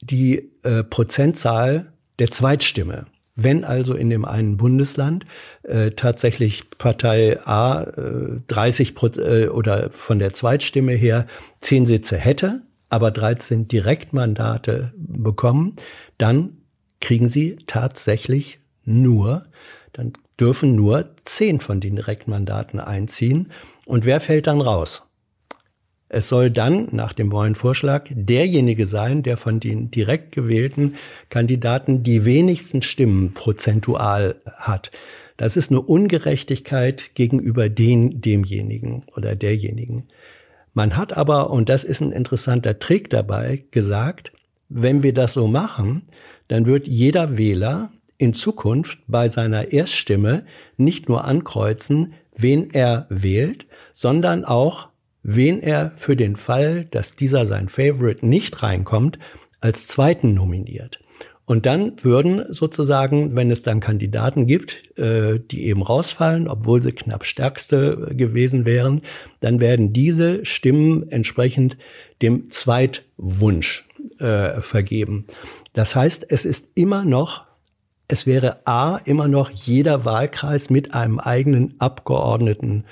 die 0.01 0.51
äh, 0.63 0.83
Prozentzahl 0.83 1.93
der 2.19 2.31
Zweitstimme. 2.31 3.07
Wenn 3.35 3.65
also 3.65 3.95
in 3.95 4.11
dem 4.11 4.25
einen 4.25 4.59
Bundesland 4.59 5.25
äh, 5.63 5.93
tatsächlich 5.93 6.69
Partei 6.77 7.39
A 7.47 7.83
äh, 7.83 8.41
30 8.47 8.95
Pro, 8.95 9.07
äh, 9.07 9.49
oder 9.49 9.91
von 9.91 10.19
der 10.19 10.35
Zweitstimme 10.35 10.93
her 10.93 11.27
10 11.63 11.87
Sitze 11.87 12.19
hätte, 12.19 12.63
aber 12.91 13.11
13 13.11 13.69
Direktmandate 13.69 14.93
bekommen, 14.97 15.77
dann 16.19 16.59
kriegen 17.01 17.29
sie 17.29 17.57
tatsächlich 17.67 18.61
nur, 18.85 19.47
dann 19.93 20.13
dürfen 20.39 20.75
nur 20.75 21.15
10 21.25 21.61
von 21.61 21.81
den 21.81 21.97
Direktmandaten 21.97 22.81
einziehen. 22.81 23.51
Und 23.87 24.05
wer 24.05 24.21
fällt 24.21 24.47
dann 24.47 24.61
raus? 24.61 25.05
Es 26.15 26.29
soll 26.29 26.51
dann 26.51 26.89
nach 26.91 27.15
dem 27.15 27.31
neuen 27.31 27.55
Vorschlag 27.55 28.07
derjenige 28.11 28.85
sein, 28.85 29.23
der 29.23 29.39
von 29.39 29.61
den 29.61 29.91
direkt 29.91 30.33
gewählten 30.33 30.97
Kandidaten 31.31 32.03
die 32.03 32.27
wenigsten 32.27 32.83
Stimmen 32.83 33.33
prozentual 33.33 34.37
hat. 34.45 34.91
Das 35.39 35.57
ist 35.57 35.71
eine 35.71 35.81
Ungerechtigkeit 35.81 37.15
gegenüber 37.15 37.71
den, 37.71 38.21
demjenigen 38.21 39.05
oder 39.17 39.35
derjenigen. 39.35 40.07
Man 40.75 40.99
hat 40.99 41.17
aber, 41.17 41.49
und 41.49 41.71
das 41.71 41.83
ist 41.83 42.03
ein 42.03 42.13
interessanter 42.13 42.79
Trick 42.79 43.09
dabei, 43.09 43.65
gesagt, 43.71 44.33
wenn 44.69 45.03
wir 45.03 45.15
das 45.15 45.33
so 45.33 45.49
machen, 45.49 46.03
dann 46.49 46.67
wird 46.67 46.87
jeder 46.87 47.39
Wähler 47.39 47.91
in 48.19 48.35
Zukunft 48.35 48.99
bei 49.07 49.31
seiner 49.31 49.73
Erststimme 49.73 50.45
nicht 50.77 51.09
nur 51.09 51.25
ankreuzen, 51.25 52.13
wen 52.37 52.69
er 52.75 53.07
wählt, 53.09 53.65
sondern 53.95 54.45
auch, 54.45 54.92
wen 55.23 55.61
er 55.61 55.93
für 55.97 56.17
den 56.17 56.37
Fall, 56.37 56.85
dass 56.87 57.15
dieser 57.15 57.47
sein 57.47 57.69
Favorite 57.69 58.27
nicht 58.27 58.63
reinkommt, 58.63 59.19
als 59.61 59.87
zweiten 59.87 60.35
nominiert. 60.35 60.99
Und 61.45 61.67
dann 61.67 61.93
würden 62.03 62.45
sozusagen, 62.53 63.35
wenn 63.35 63.51
es 63.51 63.63
dann 63.63 63.81
Kandidaten 63.81 64.47
gibt, 64.47 64.97
äh, 64.97 65.41
die 65.41 65.65
eben 65.65 65.83
rausfallen, 65.83 66.49
obwohl 66.49 66.83
sie 66.83 66.93
knapp 66.93 67.25
stärkste 67.25 68.13
gewesen 68.15 68.65
wären, 68.65 69.03
dann 69.41 69.61
werden 69.61 69.93
diese 69.93 70.45
Stimmen 70.45 71.09
entsprechend 71.09 71.77
dem 72.23 72.51
Zweitwunsch 72.51 73.85
äh, 74.19 74.61
vergeben. 74.61 75.27
Das 75.73 75.97
heißt, 75.97 76.27
es 76.29 76.45
ist 76.45 76.71
immer 76.75 77.05
noch, 77.05 77.45
es 78.07 78.27
wäre 78.27 78.67
A, 78.67 78.99
immer 79.05 79.27
noch 79.27 79.51
jeder 79.51 80.05
Wahlkreis 80.05 80.71
mit 80.71 80.95
einem 80.95 81.19
eigenen 81.19 81.75
Abgeordneten 81.81 82.85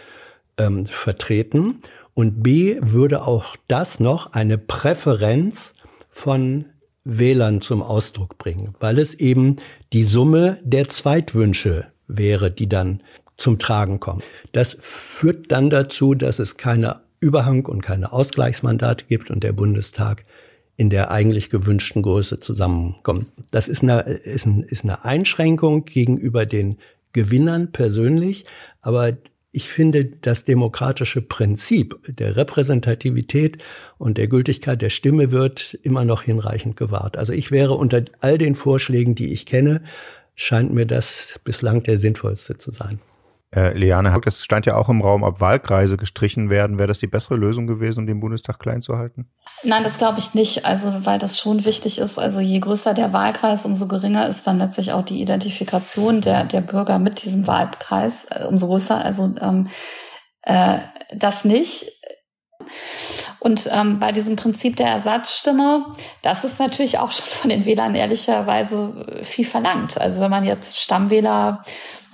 ähm, 0.58 0.86
vertreten 0.86 1.78
und 2.20 2.42
B 2.42 2.76
würde 2.82 3.26
auch 3.26 3.56
das 3.66 3.98
noch 3.98 4.34
eine 4.34 4.58
Präferenz 4.58 5.72
von 6.10 6.66
Wählern 7.02 7.62
zum 7.62 7.82
Ausdruck 7.82 8.36
bringen, 8.36 8.74
weil 8.78 8.98
es 8.98 9.14
eben 9.14 9.56
die 9.94 10.04
Summe 10.04 10.58
der 10.62 10.88
Zweitwünsche 10.88 11.86
wäre, 12.08 12.50
die 12.50 12.68
dann 12.68 13.02
zum 13.38 13.58
Tragen 13.58 14.00
kommen. 14.00 14.22
Das 14.52 14.76
führt 14.78 15.50
dann 15.50 15.70
dazu, 15.70 16.14
dass 16.14 16.38
es 16.38 16.58
keine 16.58 17.00
Überhang 17.20 17.64
und 17.64 17.82
keine 17.82 18.12
Ausgleichsmandate 18.12 19.06
gibt 19.08 19.30
und 19.30 19.42
der 19.42 19.54
Bundestag 19.54 20.26
in 20.76 20.90
der 20.90 21.10
eigentlich 21.10 21.48
gewünschten 21.48 22.02
Größe 22.02 22.40
zusammenkommt. 22.40 23.26
Das 23.50 23.66
ist 23.66 23.82
eine, 23.82 24.00
ist, 24.00 24.46
ein, 24.46 24.62
ist 24.62 24.84
eine 24.84 25.04
Einschränkung 25.04 25.86
gegenüber 25.86 26.44
den 26.44 26.76
Gewinnern 27.14 27.72
persönlich, 27.72 28.44
aber 28.82 29.16
ich 29.52 29.68
finde, 29.68 30.04
das 30.04 30.44
demokratische 30.44 31.22
Prinzip 31.22 31.98
der 32.06 32.36
Repräsentativität 32.36 33.58
und 33.98 34.16
der 34.16 34.28
Gültigkeit 34.28 34.80
der 34.80 34.90
Stimme 34.90 35.32
wird 35.32 35.78
immer 35.82 36.04
noch 36.04 36.22
hinreichend 36.22 36.76
gewahrt. 36.76 37.16
Also 37.16 37.32
ich 37.32 37.50
wäre 37.50 37.74
unter 37.74 38.04
all 38.20 38.38
den 38.38 38.54
Vorschlägen, 38.54 39.14
die 39.16 39.32
ich 39.32 39.46
kenne, 39.46 39.82
scheint 40.36 40.72
mir 40.72 40.86
das 40.86 41.40
bislang 41.42 41.82
der 41.82 41.98
sinnvollste 41.98 42.58
zu 42.58 42.70
sein. 42.70 43.00
Äh, 43.52 43.76
Liane, 43.76 44.16
es 44.26 44.44
stand 44.44 44.66
ja 44.66 44.76
auch 44.76 44.88
im 44.88 45.00
Raum, 45.00 45.24
ob 45.24 45.40
Wahlkreise 45.40 45.96
gestrichen 45.96 46.50
werden. 46.50 46.78
Wäre 46.78 46.86
das 46.86 47.00
die 47.00 47.08
bessere 47.08 47.34
Lösung 47.34 47.66
gewesen, 47.66 48.00
um 48.00 48.06
den 48.06 48.20
Bundestag 48.20 48.60
klein 48.60 48.80
zu 48.80 48.96
halten? 48.96 49.28
Nein, 49.64 49.82
das 49.82 49.98
glaube 49.98 50.20
ich 50.20 50.34
nicht. 50.34 50.66
Also, 50.66 51.04
weil 51.04 51.18
das 51.18 51.40
schon 51.40 51.64
wichtig 51.64 51.98
ist. 51.98 52.18
Also, 52.18 52.38
je 52.38 52.60
größer 52.60 52.94
der 52.94 53.12
Wahlkreis, 53.12 53.64
umso 53.64 53.88
geringer 53.88 54.28
ist 54.28 54.46
dann 54.46 54.58
letztlich 54.58 54.92
auch 54.92 55.04
die 55.04 55.20
Identifikation 55.20 56.20
der, 56.20 56.44
der 56.44 56.60
Bürger 56.60 57.00
mit 57.00 57.24
diesem 57.24 57.48
Wahlkreis. 57.48 58.26
Äh, 58.26 58.44
umso 58.44 58.68
größer. 58.68 59.04
Also, 59.04 59.34
ähm, 59.40 59.66
äh, 60.42 60.78
das 61.12 61.44
nicht. 61.44 61.86
Und 63.40 63.68
ähm, 63.72 63.98
bei 63.98 64.12
diesem 64.12 64.36
Prinzip 64.36 64.76
der 64.76 64.88
Ersatzstimme, 64.88 65.86
das 66.22 66.44
ist 66.44 66.60
natürlich 66.60 66.98
auch 66.98 67.10
schon 67.10 67.26
von 67.26 67.50
den 67.50 67.64
Wählern 67.64 67.94
ehrlicherweise 67.94 69.22
viel 69.22 69.46
verlangt. 69.46 69.98
Also 69.98 70.20
wenn 70.20 70.30
man 70.30 70.44
jetzt 70.44 70.78
Stammwähler 70.78 71.64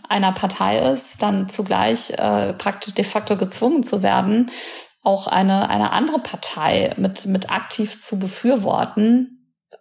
einer 0.09 0.33
Partei 0.33 0.79
ist, 0.93 1.23
dann 1.23 1.49
zugleich 1.49 2.11
äh, 2.11 2.53
praktisch 2.53 2.95
de 2.95 3.05
facto 3.05 3.37
gezwungen 3.37 3.83
zu 3.83 4.03
werden, 4.03 4.51
auch 5.03 5.27
eine, 5.29 5.69
eine 5.71 5.93
andere 5.93 6.19
Partei 6.19 6.95
mit, 6.97 7.27
mit 7.27 7.51
aktiv 7.51 8.03
zu 8.03 8.19
befürworten, 8.19 9.37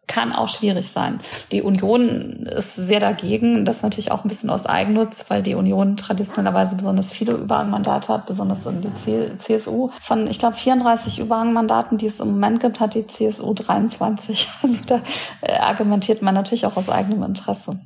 kann 0.08 0.34
auch 0.34 0.48
schwierig 0.48 0.92
sein. 0.92 1.20
Die 1.52 1.62
Union 1.62 2.46
ist 2.46 2.76
sehr 2.76 3.00
dagegen, 3.00 3.66
das 3.66 3.82
natürlich 3.82 4.12
auch 4.12 4.24
ein 4.24 4.28
bisschen 4.28 4.50
aus 4.50 4.66
Eigennutz, 4.66 5.26
weil 5.30 5.42
die 5.42 5.56
Union 5.56 5.98
traditionellerweise 5.98 6.76
besonders 6.76 7.12
viele 7.12 7.34
Überhangmandate 7.34 8.10
hat, 8.10 8.26
besonders 8.28 8.66
in 8.66 8.82
die 8.82 9.38
CSU. 9.40 9.90
Von, 10.00 10.28
ich 10.28 10.38
glaube, 10.40 10.58
34 10.58 11.20
Überhangmandaten, 11.20 11.98
die 11.98 12.08
es 12.08 12.20
im 12.20 12.32
Moment 12.32 12.60
gibt, 12.60 12.80
hat 12.80 12.94
die 12.94 13.08
CSU 13.08 13.54
23. 13.54 14.48
Also 14.62 14.78
da 14.88 15.02
äh, 15.42 15.58
argumentiert 15.58 16.22
man 16.22 16.34
natürlich 16.34 16.66
auch 16.66 16.76
aus 16.76 16.90
eigenem 16.90 17.24
Interesse. 17.24 17.80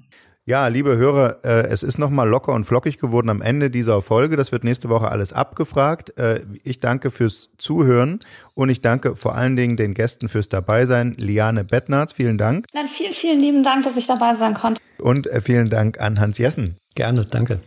Ja, 0.50 0.66
liebe 0.66 0.98
Hörer, 0.98 1.46
äh, 1.46 1.68
es 1.68 1.84
ist 1.84 2.00
nochmal 2.00 2.28
locker 2.28 2.54
und 2.54 2.64
flockig 2.64 2.98
geworden 2.98 3.30
am 3.30 3.44
Ende 3.44 3.70
dieser 3.70 4.02
Folge. 4.02 4.36
Das 4.36 4.52
wird 4.52 4.64
nächste 4.64 4.90
Woche 4.90 5.12
alles 5.12 5.32
abgefragt. 5.32 6.18
Äh, 6.18 6.42
ich 6.64 6.80
danke 6.80 7.12
fürs 7.12 7.50
Zuhören 7.60 8.20
und 8.56 8.70
ich 8.72 8.82
danke 8.82 9.16
vor 9.16 9.36
allen 9.36 9.56
Dingen 9.56 9.78
den 9.78 9.94
Gästen 9.94 10.28
fürs 10.28 10.50
Dabeisein. 10.50 11.16
Liane 11.20 11.66
Bettnarz, 11.66 12.14
vielen 12.14 12.40
Dank. 12.40 12.66
Dann 12.74 12.88
vielen, 12.88 13.14
vielen 13.14 13.42
lieben 13.42 13.62
Dank, 13.62 13.84
dass 13.84 13.96
ich 13.96 14.08
dabei 14.08 14.34
sein 14.34 14.56
konnte. 14.56 14.82
Und 14.98 15.28
äh, 15.28 15.40
vielen 15.40 15.70
Dank 15.70 16.02
an 16.02 16.20
Hans 16.20 16.40
Jessen. 16.40 16.78
Gerne, 16.96 17.28
danke. 17.30 17.60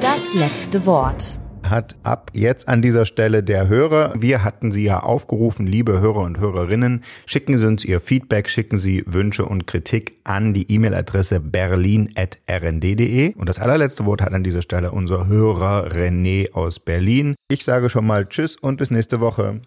Das 0.00 0.34
letzte 0.34 0.84
Wort 0.86 1.38
hat 1.74 1.96
ab 2.04 2.30
jetzt 2.32 2.68
an 2.68 2.80
dieser 2.80 3.04
Stelle 3.04 3.42
der 3.42 3.68
Hörer. 3.68 4.12
Wir 4.16 4.44
hatten 4.44 4.70
Sie 4.70 4.84
ja 4.84 5.00
aufgerufen, 5.00 5.66
liebe 5.66 6.00
Hörer 6.00 6.20
und 6.20 6.38
Hörerinnen, 6.38 7.02
schicken 7.26 7.58
Sie 7.58 7.66
uns 7.66 7.84
Ihr 7.84 8.00
Feedback, 8.00 8.48
schicken 8.48 8.78
Sie 8.78 9.02
Wünsche 9.06 9.44
und 9.44 9.66
Kritik 9.66 10.20
an 10.24 10.54
die 10.54 10.70
E-Mail-Adresse 10.72 11.40
berlin.rnd.de. 11.40 13.34
Und 13.34 13.48
das 13.48 13.58
allerletzte 13.58 14.06
Wort 14.06 14.22
hat 14.22 14.32
an 14.32 14.44
dieser 14.44 14.62
Stelle 14.62 14.92
unser 14.92 15.26
Hörer 15.26 15.88
René 15.88 16.52
aus 16.52 16.78
Berlin. 16.78 17.34
Ich 17.50 17.64
sage 17.64 17.90
schon 17.90 18.06
mal 18.06 18.26
Tschüss 18.28 18.56
und 18.56 18.76
bis 18.76 18.90
nächste 18.90 19.20
Woche. 19.20 19.60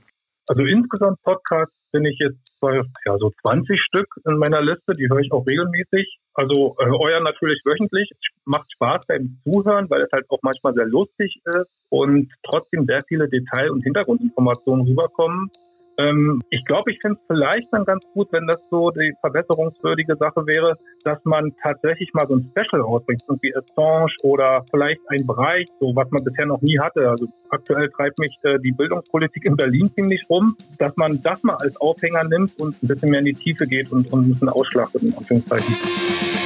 Also 0.47 0.63
insgesamt 0.63 1.21
Podcasts 1.23 1.76
bin 1.91 2.05
ich 2.05 2.17
jetzt 2.19 2.59
bei 2.59 2.81
ja, 3.05 3.17
so 3.17 3.31
20 3.41 3.79
Stück 3.79 4.07
in 4.25 4.37
meiner 4.37 4.61
Liste, 4.61 4.93
die 4.93 5.09
höre 5.09 5.19
ich 5.19 5.31
auch 5.31 5.45
regelmäßig. 5.45 6.17
Also 6.33 6.75
äh, 6.79 6.85
euer 6.85 7.19
natürlich 7.21 7.61
wöchentlich. 7.65 8.09
Macht 8.45 8.71
Spaß 8.73 9.05
beim 9.07 9.37
Zuhören, 9.43 9.89
weil 9.89 9.99
es 9.99 10.11
halt 10.11 10.25
auch 10.29 10.39
manchmal 10.41 10.73
sehr 10.73 10.85
lustig 10.85 11.39
ist 11.45 11.69
und 11.89 12.31
trotzdem 12.43 12.85
sehr 12.85 13.01
viele 13.07 13.27
Detail- 13.27 13.71
und 13.71 13.83
Hintergrundinformationen 13.83 14.87
rüberkommen. 14.87 15.49
Ähm, 15.99 16.41
ich 16.49 16.63
glaube, 16.65 16.91
ich 16.91 16.99
finde 17.01 17.19
es 17.19 17.25
vielleicht 17.27 17.67
dann 17.71 17.85
ganz 17.85 18.05
gut, 18.13 18.27
wenn 18.31 18.45
das 18.45 18.57
so 18.69 18.91
die 18.91 19.13
verbesserungswürdige 19.21 20.15
Sache 20.17 20.45
wäre, 20.45 20.77
dass 21.03 21.17
man 21.23 21.55
tatsächlich 21.63 22.13
mal 22.13 22.27
so 22.27 22.35
ein 22.35 22.51
Special 22.51 22.81
rausbringt, 22.81 23.23
irgendwie 23.27 23.55
Assange 23.55 24.13
oder 24.23 24.63
vielleicht 24.69 25.01
ein 25.09 25.25
Bereich, 25.25 25.65
so 25.79 25.95
was 25.95 26.09
man 26.11 26.23
bisher 26.23 26.45
noch 26.45 26.61
nie 26.61 26.79
hatte. 26.79 27.09
Also 27.09 27.27
aktuell 27.49 27.89
treibt 27.89 28.19
mich 28.19 28.35
äh, 28.43 28.59
die 28.59 28.71
Bildungspolitik 28.71 29.45
in 29.45 29.55
Berlin 29.55 29.91
ziemlich 29.95 30.23
rum, 30.29 30.55
dass 30.77 30.95
man 30.97 31.21
das 31.23 31.41
mal 31.43 31.55
als 31.55 31.79
Aufhänger 31.81 32.23
nimmt 32.25 32.59
und 32.59 32.81
ein 32.83 32.87
bisschen 32.87 33.09
mehr 33.09 33.19
in 33.19 33.25
die 33.25 33.33
Tiefe 33.33 33.65
geht 33.65 33.91
und, 33.91 34.11
und 34.13 34.27
ein 34.27 34.29
bisschen 34.31 34.49
ausschlachtet, 34.49 35.01
in 35.03 35.17
Anführungszeichen. 35.17 36.36